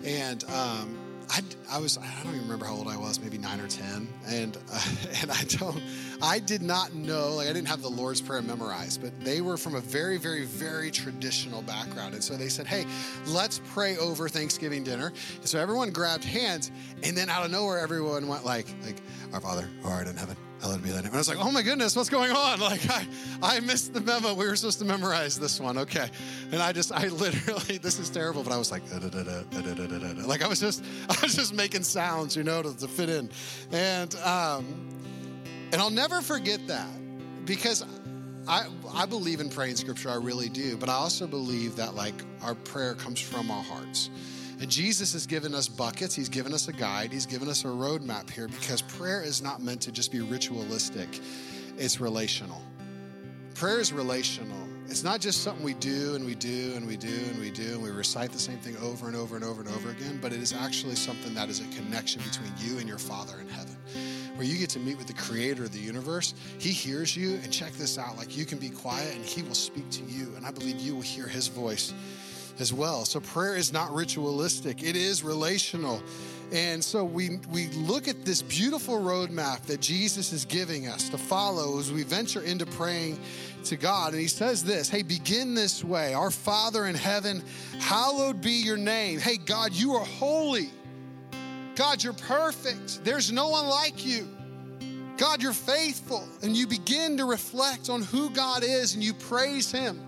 And 0.05 0.43
um, 0.45 0.97
I, 1.29 1.41
I 1.69 1.79
was 1.79 1.97
I 1.97 2.23
don't 2.23 2.33
even 2.35 2.41
remember 2.43 2.65
how 2.65 2.73
old 2.73 2.87
I 2.87 2.97
was, 2.97 3.19
maybe 3.19 3.37
nine 3.37 3.59
or 3.59 3.67
ten, 3.67 4.07
and 4.27 4.57
uh, 4.71 4.85
and 5.21 5.31
I 5.31 5.43
don't 5.43 5.81
I 6.21 6.39
did 6.39 6.61
not 6.61 6.93
know 6.93 7.35
like 7.35 7.47
I 7.47 7.53
didn't 7.53 7.67
have 7.67 7.81
the 7.81 7.89
Lord's 7.89 8.21
Prayer 8.21 8.41
memorized, 8.41 9.01
but 9.01 9.19
they 9.23 9.41
were 9.41 9.57
from 9.57 9.75
a 9.75 9.79
very 9.79 10.17
very 10.17 10.45
very 10.45 10.91
traditional 10.91 11.61
background, 11.61 12.13
and 12.13 12.23
so 12.23 12.35
they 12.35 12.49
said, 12.49 12.67
hey, 12.67 12.85
let's 13.25 13.61
pray 13.73 13.97
over 13.97 14.29
Thanksgiving 14.29 14.83
dinner. 14.83 15.13
And 15.35 15.47
so 15.47 15.59
everyone 15.59 15.91
grabbed 15.91 16.23
hands, 16.23 16.71
and 17.03 17.17
then 17.17 17.29
out 17.29 17.45
of 17.45 17.51
nowhere, 17.51 17.79
everyone 17.79 18.27
went 18.27 18.45
like 18.45 18.67
like 18.85 18.97
Our 19.33 19.41
Father, 19.41 19.69
who 19.81 19.89
art 19.89 20.07
in 20.07 20.15
heaven, 20.15 20.37
hallowed 20.63 20.81
be 20.81 20.91
thy 20.91 20.97
name. 20.97 21.07
And 21.07 21.15
I 21.15 21.17
was 21.17 21.27
like, 21.27 21.39
oh 21.39 21.51
my 21.51 21.61
goodness, 21.61 21.93
what's 21.93 22.09
going 22.09 22.31
on? 22.31 22.59
Like 22.63 22.89
I 22.89 23.05
I 23.41 23.59
missed 23.59 23.93
the 23.93 23.99
memo. 23.99 24.33
We 24.33 24.47
were 24.47 24.55
supposed 24.55 24.79
to 24.79 24.85
memorize 24.85 25.37
this 25.37 25.59
one, 25.59 25.77
okay? 25.79 26.09
And 26.51 26.61
I 26.61 26.71
just 26.71 26.93
I 26.93 27.07
literally 27.25 27.77
this 27.77 27.99
is 27.99 28.09
terrible, 28.09 28.41
but 28.41 28.53
I 28.53 28.57
was 28.57 28.71
like 28.71 28.83
like 30.25 30.41
I 30.41 30.47
was 30.47 30.61
just 30.61 30.83
I 31.09 31.15
was 31.21 31.35
just 31.35 31.53
making 31.53 31.83
sounds, 31.83 32.37
you 32.37 32.43
know, 32.43 32.61
to, 32.61 32.77
to 32.77 32.87
fit 32.87 33.09
in, 33.09 33.29
and 33.71 34.15
um, 34.17 34.65
and 35.73 35.81
I'll 35.81 35.89
never 35.89 36.21
forget 36.21 36.65
that 36.67 36.87
because 37.45 37.85
I 38.47 38.67
I 38.93 39.05
believe 39.05 39.41
in 39.41 39.49
praying 39.49 39.75
scripture, 39.75 40.09
I 40.09 40.15
really 40.15 40.47
do, 40.47 40.77
but 40.77 40.87
I 40.87 40.93
also 40.93 41.27
believe 41.27 41.75
that 41.75 41.95
like 41.95 42.15
our 42.41 42.55
prayer 42.55 42.93
comes 42.93 43.19
from 43.19 43.51
our 43.51 43.63
hearts. 43.63 44.09
And 44.63 44.71
Jesus 44.71 45.11
has 45.11 45.27
given 45.27 45.53
us 45.53 45.67
buckets, 45.67 46.15
He's 46.15 46.29
given 46.29 46.53
us 46.53 46.69
a 46.69 46.71
guide, 46.71 47.11
He's 47.11 47.25
given 47.25 47.49
us 47.49 47.65
a 47.65 47.67
roadmap 47.67 48.29
here 48.29 48.47
because 48.47 48.81
prayer 48.81 49.21
is 49.21 49.41
not 49.41 49.61
meant 49.61 49.81
to 49.81 49.91
just 49.91 50.09
be 50.09 50.21
ritualistic, 50.21 51.19
it's 51.77 51.99
relational. 51.99 52.61
Prayer 53.55 53.81
is 53.81 53.91
relational. 53.91 54.65
It's 54.87 55.03
not 55.03 55.19
just 55.19 55.43
something 55.43 55.65
we 55.65 55.73
do 55.73 56.15
and 56.15 56.25
we 56.25 56.33
do 56.33 56.71
and 56.77 56.87
we 56.87 56.95
do 56.95 57.13
and 57.27 57.41
we 57.41 57.51
do 57.51 57.73
and 57.73 57.83
we 57.83 57.89
recite 57.89 58.31
the 58.31 58.39
same 58.39 58.57
thing 58.57 58.77
over 58.77 59.07
and 59.07 59.17
over 59.17 59.35
and 59.35 59.43
over 59.43 59.59
and 59.59 59.69
over 59.69 59.91
again, 59.91 60.17
but 60.21 60.31
it 60.31 60.39
is 60.41 60.53
actually 60.53 60.95
something 60.95 61.33
that 61.33 61.49
is 61.49 61.59
a 61.59 61.67
connection 61.75 62.21
between 62.21 62.53
you 62.57 62.79
and 62.79 62.87
your 62.87 62.97
Father 62.97 63.41
in 63.41 63.49
heaven 63.49 63.75
where 64.35 64.47
you 64.47 64.57
get 64.57 64.69
to 64.69 64.79
meet 64.79 64.97
with 64.97 65.07
the 65.07 65.13
creator 65.13 65.63
of 65.65 65.73
the 65.73 65.79
universe. 65.79 66.35
He 66.57 66.71
hears 66.71 67.17
you, 67.17 67.33
and 67.43 67.51
check 67.51 67.73
this 67.73 67.97
out 67.97 68.15
like 68.15 68.37
you 68.37 68.45
can 68.45 68.59
be 68.59 68.69
quiet 68.69 69.13
and 69.13 69.25
he 69.25 69.41
will 69.43 69.55
speak 69.55 69.89
to 69.89 70.03
you. 70.03 70.33
And 70.37 70.45
I 70.45 70.51
believe 70.51 70.79
you 70.79 70.95
will 70.95 71.01
hear 71.01 71.27
his 71.27 71.49
voice 71.49 71.93
as 72.59 72.73
well. 72.73 73.05
So 73.05 73.19
prayer 73.19 73.55
is 73.55 73.73
not 73.73 73.93
ritualistic, 73.93 74.83
it 74.83 74.95
is 74.95 75.23
relational. 75.23 76.01
And 76.51 76.83
so 76.83 77.03
we, 77.03 77.39
we 77.51 77.67
look 77.69 78.07
at 78.07 78.25
this 78.25 78.43
beautiful 78.43 78.99
roadmap 78.99 79.63
that 79.63 79.81
Jesus 79.81 80.31
is 80.31 80.45
giving 80.45 80.87
us 80.87 81.09
to 81.09 81.17
follow 81.17 81.79
as 81.79 81.91
we 81.91 82.03
venture 82.03 82.43
into 82.43 82.67
praying 82.67 83.19
to 83.65 83.75
God. 83.75 84.13
And 84.13 84.21
he 84.21 84.27
says 84.27 84.63
this 84.63 84.87
Hey, 84.87 85.01
begin 85.01 85.55
this 85.55 85.83
way. 85.83 86.13
Our 86.13 86.29
Father 86.29 86.85
in 86.85 86.95
heaven, 86.95 87.43
hallowed 87.79 88.41
be 88.41 88.51
your 88.51 88.77
name. 88.77 89.19
Hey, 89.19 89.37
God, 89.37 89.73
you 89.73 89.93
are 89.93 90.05
holy. 90.05 90.69
God, 91.75 92.03
you're 92.03 92.13
perfect. 92.13 93.03
There's 93.03 93.31
no 93.31 93.49
one 93.49 93.65
like 93.65 94.05
you. 94.05 94.27
God, 95.17 95.41
you're 95.41 95.53
faithful. 95.53 96.27
And 96.43 96.55
you 96.55 96.67
begin 96.67 97.17
to 97.17 97.25
reflect 97.25 97.89
on 97.89 98.03
who 98.03 98.29
God 98.29 98.63
is 98.63 98.93
and 98.93 99.03
you 99.03 99.15
praise 99.15 99.71
him 99.71 99.99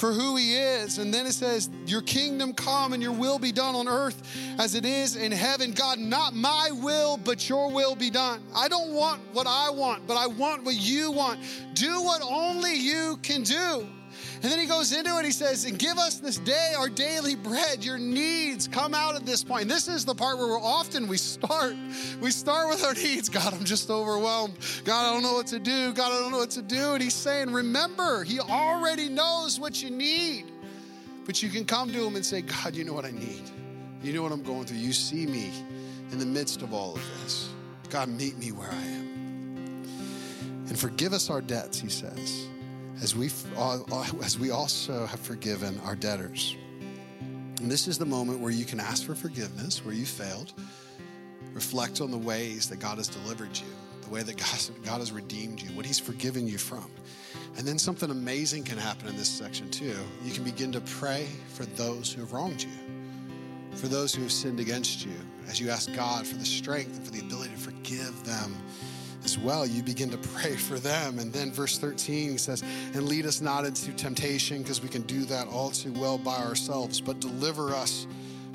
for 0.00 0.12
who 0.14 0.36
he 0.36 0.56
is. 0.56 0.96
And 0.96 1.12
then 1.12 1.26
it 1.26 1.32
says, 1.32 1.68
Your 1.84 2.00
kingdom 2.00 2.54
come 2.54 2.94
and 2.94 3.02
your 3.02 3.12
will 3.12 3.38
be 3.38 3.52
done 3.52 3.74
on 3.74 3.86
earth 3.86 4.22
as 4.58 4.74
it 4.74 4.86
is 4.86 5.14
in 5.14 5.30
heaven. 5.30 5.72
God, 5.72 5.98
not 5.98 6.34
my 6.34 6.70
will, 6.72 7.18
but 7.18 7.48
your 7.50 7.70
will 7.70 7.94
be 7.94 8.08
done. 8.08 8.42
I 8.56 8.66
don't 8.68 8.94
want 8.94 9.20
what 9.34 9.46
I 9.46 9.68
want, 9.68 10.06
but 10.06 10.16
I 10.16 10.26
want 10.26 10.64
what 10.64 10.74
you 10.74 11.12
want. 11.12 11.40
Do 11.74 12.02
what 12.02 12.22
only 12.22 12.74
you 12.74 13.18
can 13.22 13.42
do. 13.42 13.86
And 14.42 14.50
then 14.50 14.58
he 14.58 14.66
goes 14.66 14.92
into 14.92 15.18
it, 15.18 15.24
he 15.24 15.32
says, 15.32 15.64
and 15.64 15.78
give 15.78 15.98
us 15.98 16.18
this 16.18 16.38
day 16.38 16.72
our 16.78 16.88
daily 16.88 17.34
bread. 17.34 17.84
Your 17.84 17.98
needs 17.98 18.66
come 18.66 18.94
out 18.94 19.14
at 19.14 19.26
this 19.26 19.44
point. 19.44 19.68
This 19.68 19.86
is 19.86 20.04
the 20.04 20.14
part 20.14 20.38
where 20.38 20.46
we're 20.46 20.62
often 20.62 21.08
we 21.08 21.18
start. 21.18 21.74
We 22.20 22.30
start 22.30 22.68
with 22.68 22.84
our 22.84 22.94
needs. 22.94 23.28
God, 23.28 23.52
I'm 23.52 23.64
just 23.64 23.90
overwhelmed. 23.90 24.56
God, 24.84 25.08
I 25.08 25.12
don't 25.12 25.22
know 25.22 25.34
what 25.34 25.46
to 25.48 25.58
do. 25.58 25.92
God, 25.92 26.12
I 26.12 26.20
don't 26.20 26.32
know 26.32 26.38
what 26.38 26.50
to 26.50 26.62
do. 26.62 26.94
And 26.94 27.02
he's 27.02 27.14
saying, 27.14 27.52
remember, 27.52 28.24
he 28.24 28.40
already 28.40 29.08
knows 29.08 29.60
what 29.60 29.82
you 29.82 29.90
need. 29.90 30.46
But 31.26 31.42
you 31.42 31.50
can 31.50 31.64
come 31.64 31.92
to 31.92 32.06
him 32.06 32.16
and 32.16 32.24
say, 32.24 32.40
God, 32.42 32.74
you 32.74 32.84
know 32.84 32.94
what 32.94 33.04
I 33.04 33.10
need. 33.10 33.42
You 34.02 34.12
know 34.14 34.22
what 34.22 34.32
I'm 34.32 34.42
going 34.42 34.64
through. 34.64 34.78
You 34.78 34.92
see 34.92 35.26
me 35.26 35.50
in 36.10 36.18
the 36.18 36.26
midst 36.26 36.62
of 36.62 36.72
all 36.72 36.94
of 36.94 37.02
this. 37.22 37.50
God, 37.90 38.08
meet 38.08 38.38
me 38.38 38.52
where 38.52 38.70
I 38.70 38.82
am. 38.82 39.84
And 40.68 40.78
forgive 40.78 41.12
us 41.12 41.28
our 41.28 41.40
debts, 41.40 41.78
he 41.78 41.88
says 41.88 42.49
as 43.02 43.16
we, 43.16 43.30
as 44.22 44.38
we 44.38 44.50
also 44.50 45.06
have 45.06 45.20
forgiven 45.20 45.80
our 45.84 45.96
debtors. 45.96 46.56
And 47.60 47.70
this 47.70 47.88
is 47.88 47.98
the 47.98 48.06
moment 48.06 48.40
where 48.40 48.50
you 48.50 48.64
can 48.64 48.80
ask 48.80 49.04
for 49.04 49.14
forgiveness, 49.14 49.84
where 49.84 49.94
you 49.94 50.06
failed. 50.06 50.52
Reflect 51.52 52.00
on 52.00 52.10
the 52.10 52.18
ways 52.18 52.68
that 52.68 52.78
God 52.78 52.98
has 52.98 53.08
delivered 53.08 53.56
you, 53.56 53.66
the 54.02 54.10
way 54.10 54.22
that 54.22 54.36
God, 54.36 54.84
God 54.84 54.98
has 54.98 55.12
redeemed 55.12 55.60
you, 55.60 55.68
what 55.70 55.84
He's 55.84 55.98
forgiven 55.98 56.46
you 56.46 56.58
from. 56.58 56.90
And 57.56 57.66
then 57.66 57.78
something 57.78 58.10
amazing 58.10 58.64
can 58.64 58.78
happen 58.78 59.08
in 59.08 59.16
this 59.16 59.28
section 59.28 59.70
too. 59.70 59.96
You 60.24 60.32
can 60.32 60.44
begin 60.44 60.72
to 60.72 60.80
pray 60.80 61.26
for 61.48 61.64
those 61.64 62.12
who 62.12 62.20
have 62.20 62.32
wronged 62.32 62.62
you, 62.62 63.76
for 63.76 63.88
those 63.88 64.14
who 64.14 64.22
have 64.22 64.32
sinned 64.32 64.60
against 64.60 65.04
you, 65.04 65.12
as 65.48 65.60
you 65.60 65.70
ask 65.70 65.92
God 65.94 66.26
for 66.26 66.36
the 66.36 66.44
strength 66.44 66.96
and 66.96 67.04
for 67.04 67.12
the 67.12 67.20
ability 67.20 67.50
to 67.50 67.60
forgive 67.60 68.24
them 68.24 68.56
as 69.24 69.38
well, 69.38 69.66
you 69.66 69.82
begin 69.82 70.10
to 70.10 70.18
pray 70.18 70.56
for 70.56 70.78
them. 70.78 71.18
And 71.18 71.32
then 71.32 71.52
verse 71.52 71.78
13 71.78 72.32
he 72.32 72.38
says, 72.38 72.62
And 72.94 73.08
lead 73.08 73.26
us 73.26 73.40
not 73.40 73.64
into 73.64 73.92
temptation, 73.92 74.62
because 74.62 74.82
we 74.82 74.88
can 74.88 75.02
do 75.02 75.24
that 75.26 75.46
all 75.48 75.70
too 75.70 75.92
well 75.92 76.18
by 76.18 76.36
ourselves, 76.36 77.00
but 77.00 77.20
deliver 77.20 77.70
us 77.70 78.06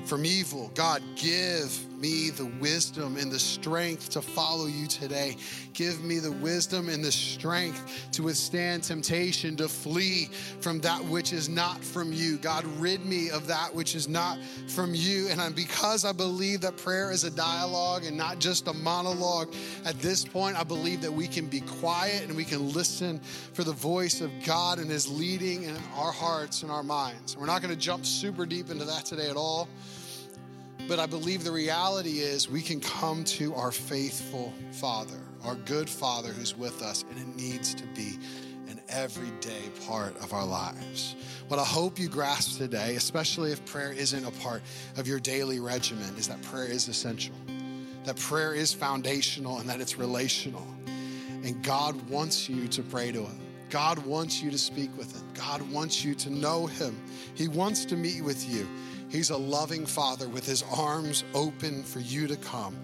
from 0.04 0.24
evil. 0.24 0.70
God, 0.74 1.02
give 1.16 1.95
me 1.98 2.30
the 2.30 2.46
wisdom 2.60 3.16
and 3.16 3.30
the 3.30 3.38
strength 3.38 4.10
to 4.10 4.22
follow 4.22 4.66
you 4.66 4.86
today. 4.86 5.36
Give 5.72 6.02
me 6.02 6.18
the 6.18 6.32
wisdom 6.32 6.88
and 6.88 7.04
the 7.04 7.12
strength 7.12 8.08
to 8.12 8.22
withstand 8.22 8.84
temptation, 8.84 9.56
to 9.56 9.68
flee 9.68 10.28
from 10.60 10.80
that 10.80 11.04
which 11.04 11.32
is 11.32 11.48
not 11.48 11.82
from 11.82 12.12
you. 12.12 12.38
God, 12.38 12.64
rid 12.78 13.04
me 13.04 13.30
of 13.30 13.46
that 13.46 13.74
which 13.74 13.94
is 13.94 14.08
not 14.08 14.38
from 14.68 14.94
you. 14.94 15.28
And 15.28 15.40
I'm, 15.40 15.52
because 15.52 16.04
I 16.04 16.12
believe 16.12 16.60
that 16.62 16.76
prayer 16.76 17.10
is 17.10 17.24
a 17.24 17.30
dialogue 17.30 18.04
and 18.04 18.16
not 18.16 18.38
just 18.38 18.68
a 18.68 18.72
monologue, 18.72 19.54
at 19.84 19.98
this 20.00 20.24
point, 20.24 20.58
I 20.58 20.64
believe 20.64 21.00
that 21.02 21.12
we 21.12 21.26
can 21.26 21.46
be 21.46 21.60
quiet 21.60 22.22
and 22.22 22.36
we 22.36 22.44
can 22.44 22.72
listen 22.72 23.20
for 23.20 23.64
the 23.64 23.72
voice 23.72 24.20
of 24.20 24.30
God 24.44 24.78
and 24.78 24.90
His 24.90 25.08
leading 25.10 25.64
in 25.64 25.76
our 25.94 26.12
hearts 26.12 26.62
and 26.62 26.70
our 26.70 26.82
minds. 26.82 27.36
We're 27.36 27.46
not 27.46 27.62
going 27.62 27.74
to 27.74 27.80
jump 27.80 28.06
super 28.06 28.46
deep 28.46 28.70
into 28.70 28.84
that 28.84 29.04
today 29.04 29.30
at 29.30 29.36
all. 29.36 29.68
But 30.88 31.00
I 31.00 31.06
believe 31.06 31.42
the 31.42 31.50
reality 31.50 32.20
is 32.20 32.48
we 32.48 32.62
can 32.62 32.80
come 32.80 33.24
to 33.24 33.52
our 33.54 33.72
faithful 33.72 34.52
Father, 34.70 35.18
our 35.42 35.56
good 35.56 35.90
Father 35.90 36.28
who's 36.28 36.56
with 36.56 36.80
us, 36.80 37.04
and 37.10 37.18
it 37.18 37.26
needs 37.36 37.74
to 37.74 37.84
be 37.88 38.16
an 38.68 38.80
everyday 38.88 39.62
part 39.84 40.16
of 40.18 40.32
our 40.32 40.46
lives. 40.46 41.16
What 41.48 41.58
I 41.58 41.64
hope 41.64 41.98
you 41.98 42.08
grasp 42.08 42.58
today, 42.58 42.94
especially 42.94 43.50
if 43.50 43.64
prayer 43.66 43.90
isn't 43.90 44.24
a 44.24 44.30
part 44.42 44.62
of 44.96 45.08
your 45.08 45.18
daily 45.18 45.58
regimen, 45.58 46.14
is 46.16 46.28
that 46.28 46.40
prayer 46.42 46.66
is 46.66 46.86
essential, 46.86 47.34
that 48.04 48.16
prayer 48.16 48.54
is 48.54 48.72
foundational, 48.72 49.58
and 49.58 49.68
that 49.68 49.80
it's 49.80 49.98
relational. 49.98 50.66
And 51.42 51.64
God 51.64 52.00
wants 52.08 52.48
you 52.48 52.68
to 52.68 52.82
pray 52.82 53.10
to 53.10 53.22
Him. 53.22 53.40
God 53.70 53.98
wants 53.98 54.40
you 54.40 54.52
to 54.52 54.58
speak 54.58 54.96
with 54.96 55.12
Him. 55.16 55.26
God 55.34 55.62
wants 55.72 56.04
you 56.04 56.14
to 56.14 56.30
know 56.30 56.66
Him. 56.66 56.96
He 57.34 57.48
wants 57.48 57.84
to 57.86 57.96
meet 57.96 58.22
with 58.22 58.48
you. 58.48 58.68
He's 59.08 59.30
a 59.30 59.36
loving 59.36 59.86
Father 59.86 60.28
with 60.28 60.44
His 60.44 60.64
arms 60.74 61.24
open 61.34 61.82
for 61.82 62.00
you 62.00 62.26
to 62.26 62.36
come. 62.36 62.76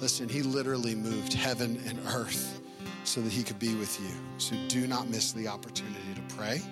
Listen, 0.00 0.28
He 0.28 0.42
literally 0.42 0.94
moved 0.94 1.32
heaven 1.32 1.80
and 1.86 1.98
earth 2.14 2.60
so 3.04 3.20
that 3.20 3.32
He 3.32 3.42
could 3.42 3.58
be 3.58 3.74
with 3.74 4.00
you. 4.00 4.14
So 4.38 4.56
do 4.68 4.86
not 4.86 5.08
miss 5.08 5.32
the 5.32 5.48
opportunity 5.48 6.14
to 6.14 6.34
pray 6.34 6.62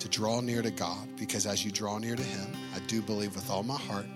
to 0.00 0.08
draw 0.08 0.40
near 0.40 0.62
to 0.62 0.70
God 0.70 1.08
because 1.16 1.46
as 1.46 1.64
you 1.64 1.70
draw 1.70 1.98
near 1.98 2.16
to 2.16 2.22
Him, 2.22 2.52
I 2.74 2.78
do 2.80 3.02
believe 3.02 3.34
with 3.34 3.50
all 3.50 3.62
my 3.62 3.76
heart, 3.76 4.06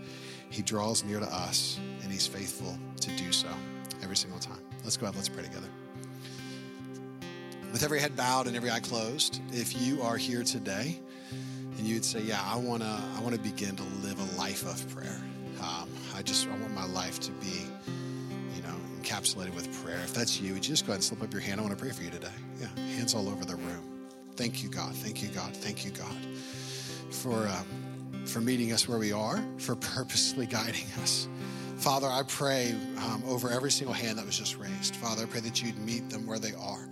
He 0.51 0.62
draws 0.62 1.05
near 1.05 1.20
to 1.20 1.26
us 1.26 1.78
and 2.03 2.11
He's 2.11 2.26
faithful 2.26 2.76
to 3.01 3.16
do 3.16 3.32
so 3.32 3.49
every 4.03 4.16
single 4.16 4.38
time. 4.38 4.61
Let's 4.84 4.97
go 4.97 5.07
ahead, 5.07 5.16
let's 5.16 5.28
pray 5.28 5.43
together. 5.43 5.68
With 7.72 7.82
every 7.82 8.01
head 8.01 8.16
bowed 8.16 8.47
and 8.47 8.57
every 8.57 8.70
eye 8.70 8.80
closed, 8.80 9.40
if 9.51 9.80
you 9.80 10.03
are 10.03 10.16
here 10.16 10.43
today 10.43 11.01
and 11.30 11.80
you'd 11.86 12.05
say, 12.05 12.20
Yeah, 12.20 12.40
I 12.45 12.57
wanna, 12.57 13.01
I 13.16 13.20
wanna 13.20 13.38
begin 13.38 13.76
to 13.76 13.82
live 14.07 14.18
a 14.18 14.32
life 14.53 14.84
of 14.84 14.94
prayer. 14.94 15.18
Um, 15.62 15.88
I 16.14 16.20
just, 16.20 16.46
I 16.46 16.50
want 16.50 16.74
my 16.74 16.84
life 16.84 17.18
to 17.20 17.30
be, 17.32 17.62
you 18.55 18.62
know, 18.62 18.74
encapsulated 19.00 19.55
with 19.55 19.82
prayer. 19.82 19.96
If 20.05 20.12
that's 20.12 20.38
you, 20.42 20.53
would 20.53 20.66
you 20.66 20.74
just 20.74 20.86
go 20.86 20.92
ahead 20.92 20.96
and 20.96 21.05
slip 21.05 21.22
up 21.22 21.32
your 21.32 21.40
hand? 21.40 21.59
I 21.59 21.62
wanna 21.62 21.76
pray 21.76 21.88
for 21.88 22.03
you 22.03 22.11
today. 22.11 22.28
Yeah, 22.61 22.66
hands 22.96 23.14
all 23.14 23.28
over 23.28 23.46
the 23.46 23.57
room. 23.57 24.09
Thank 24.36 24.62
you, 24.62 24.68
God. 24.68 24.94
Thank 24.94 25.22
you, 25.22 25.28
God. 25.28 25.57
Thank 25.57 25.86
you, 25.86 25.90
God, 25.92 26.14
for, 27.11 27.48
um, 27.48 28.26
for 28.26 28.40
meeting 28.40 28.72
us 28.72 28.86
where 28.86 28.98
we 28.98 29.11
are, 29.11 29.42
for 29.57 29.74
purposely 29.94 30.44
guiding 30.44 30.86
us. 31.00 31.28
Father, 31.78 32.09
I 32.09 32.22
pray 32.28 32.74
um, 32.98 33.22
over 33.26 33.48
every 33.48 33.70
single 33.70 33.94
hand 33.94 34.18
that 34.18 34.26
was 34.26 34.36
just 34.36 34.59
raised. 34.59 34.96
Father, 34.96 35.22
I 35.22 35.26
pray 35.26 35.40
that 35.40 35.62
you'd 35.62 35.78
meet 35.78 36.11
them 36.11 36.26
where 36.26 36.38
they 36.38 36.53
are. 36.53 36.86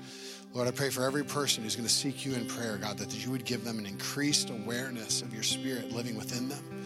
Lord, 0.53 0.67
I 0.67 0.73
pray 0.73 0.91
for 0.91 1.05
every 1.05 1.23
person 1.23 1.63
who's 1.63 1.77
going 1.77 1.87
to 1.87 1.95
seek 1.95 2.27
you 2.27 2.35
in 2.35 2.45
prayer, 2.45 2.77
God, 2.77 2.99
that 2.99 3.15
you 3.25 3.31
would 3.31 3.45
give 3.45 3.65
them 3.65 3.79
an 3.79 3.87
increased 3.87 4.51
awareness 4.51 5.23
of 5.23 5.33
your 5.33 5.45
spirit 5.45 5.93
living 5.93 6.17
within 6.17 6.49
them, 6.49 6.80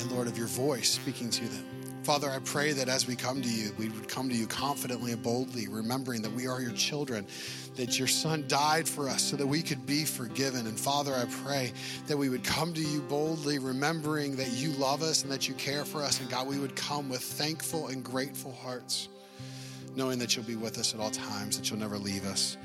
and 0.00 0.10
Lord, 0.12 0.28
of 0.28 0.38
your 0.38 0.46
voice 0.46 0.90
speaking 0.90 1.30
to 1.30 1.44
them. 1.44 1.64
Father, 2.08 2.30
I 2.30 2.38
pray 2.38 2.72
that 2.72 2.88
as 2.88 3.06
we 3.06 3.16
come 3.16 3.42
to 3.42 3.48
you, 3.48 3.70
we 3.76 3.90
would 3.90 4.08
come 4.08 4.30
to 4.30 4.34
you 4.34 4.46
confidently 4.46 5.12
and 5.12 5.22
boldly, 5.22 5.68
remembering 5.68 6.22
that 6.22 6.32
we 6.32 6.46
are 6.46 6.58
your 6.58 6.72
children, 6.72 7.26
that 7.76 7.98
your 7.98 8.08
Son 8.08 8.44
died 8.48 8.88
for 8.88 9.10
us 9.10 9.22
so 9.22 9.36
that 9.36 9.46
we 9.46 9.60
could 9.60 9.84
be 9.84 10.06
forgiven. 10.06 10.66
And 10.66 10.80
Father, 10.80 11.14
I 11.14 11.26
pray 11.44 11.72
that 12.06 12.16
we 12.16 12.30
would 12.30 12.44
come 12.44 12.72
to 12.72 12.80
you 12.80 13.02
boldly, 13.02 13.58
remembering 13.58 14.36
that 14.36 14.52
you 14.52 14.70
love 14.72 15.02
us 15.02 15.22
and 15.22 15.30
that 15.30 15.48
you 15.48 15.54
care 15.54 15.84
for 15.84 16.02
us. 16.02 16.18
And 16.18 16.30
God, 16.30 16.46
we 16.46 16.58
would 16.58 16.74
come 16.74 17.10
with 17.10 17.20
thankful 17.20 17.88
and 17.88 18.02
grateful 18.02 18.52
hearts, 18.52 19.08
knowing 19.94 20.18
that 20.20 20.34
you'll 20.34 20.46
be 20.46 20.56
with 20.56 20.78
us 20.78 20.94
at 20.94 21.00
all 21.00 21.10
times, 21.10 21.58
that 21.58 21.68
you'll 21.68 21.78
never 21.78 21.98
leave 21.98 22.24
us 22.24 22.56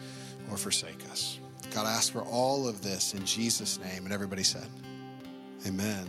or 0.49 0.55
forsake 0.55 1.03
us. 1.11 1.39
God, 1.73 1.85
I 1.85 1.91
ask 1.91 2.13
for 2.13 2.21
all 2.21 2.65
of 2.65 2.81
this 2.81 3.13
in 3.13 3.25
Jesus' 3.25 3.77
name. 3.79 4.05
And 4.05 4.13
everybody 4.13 4.43
said, 4.43 4.67
Amen. 5.67 6.07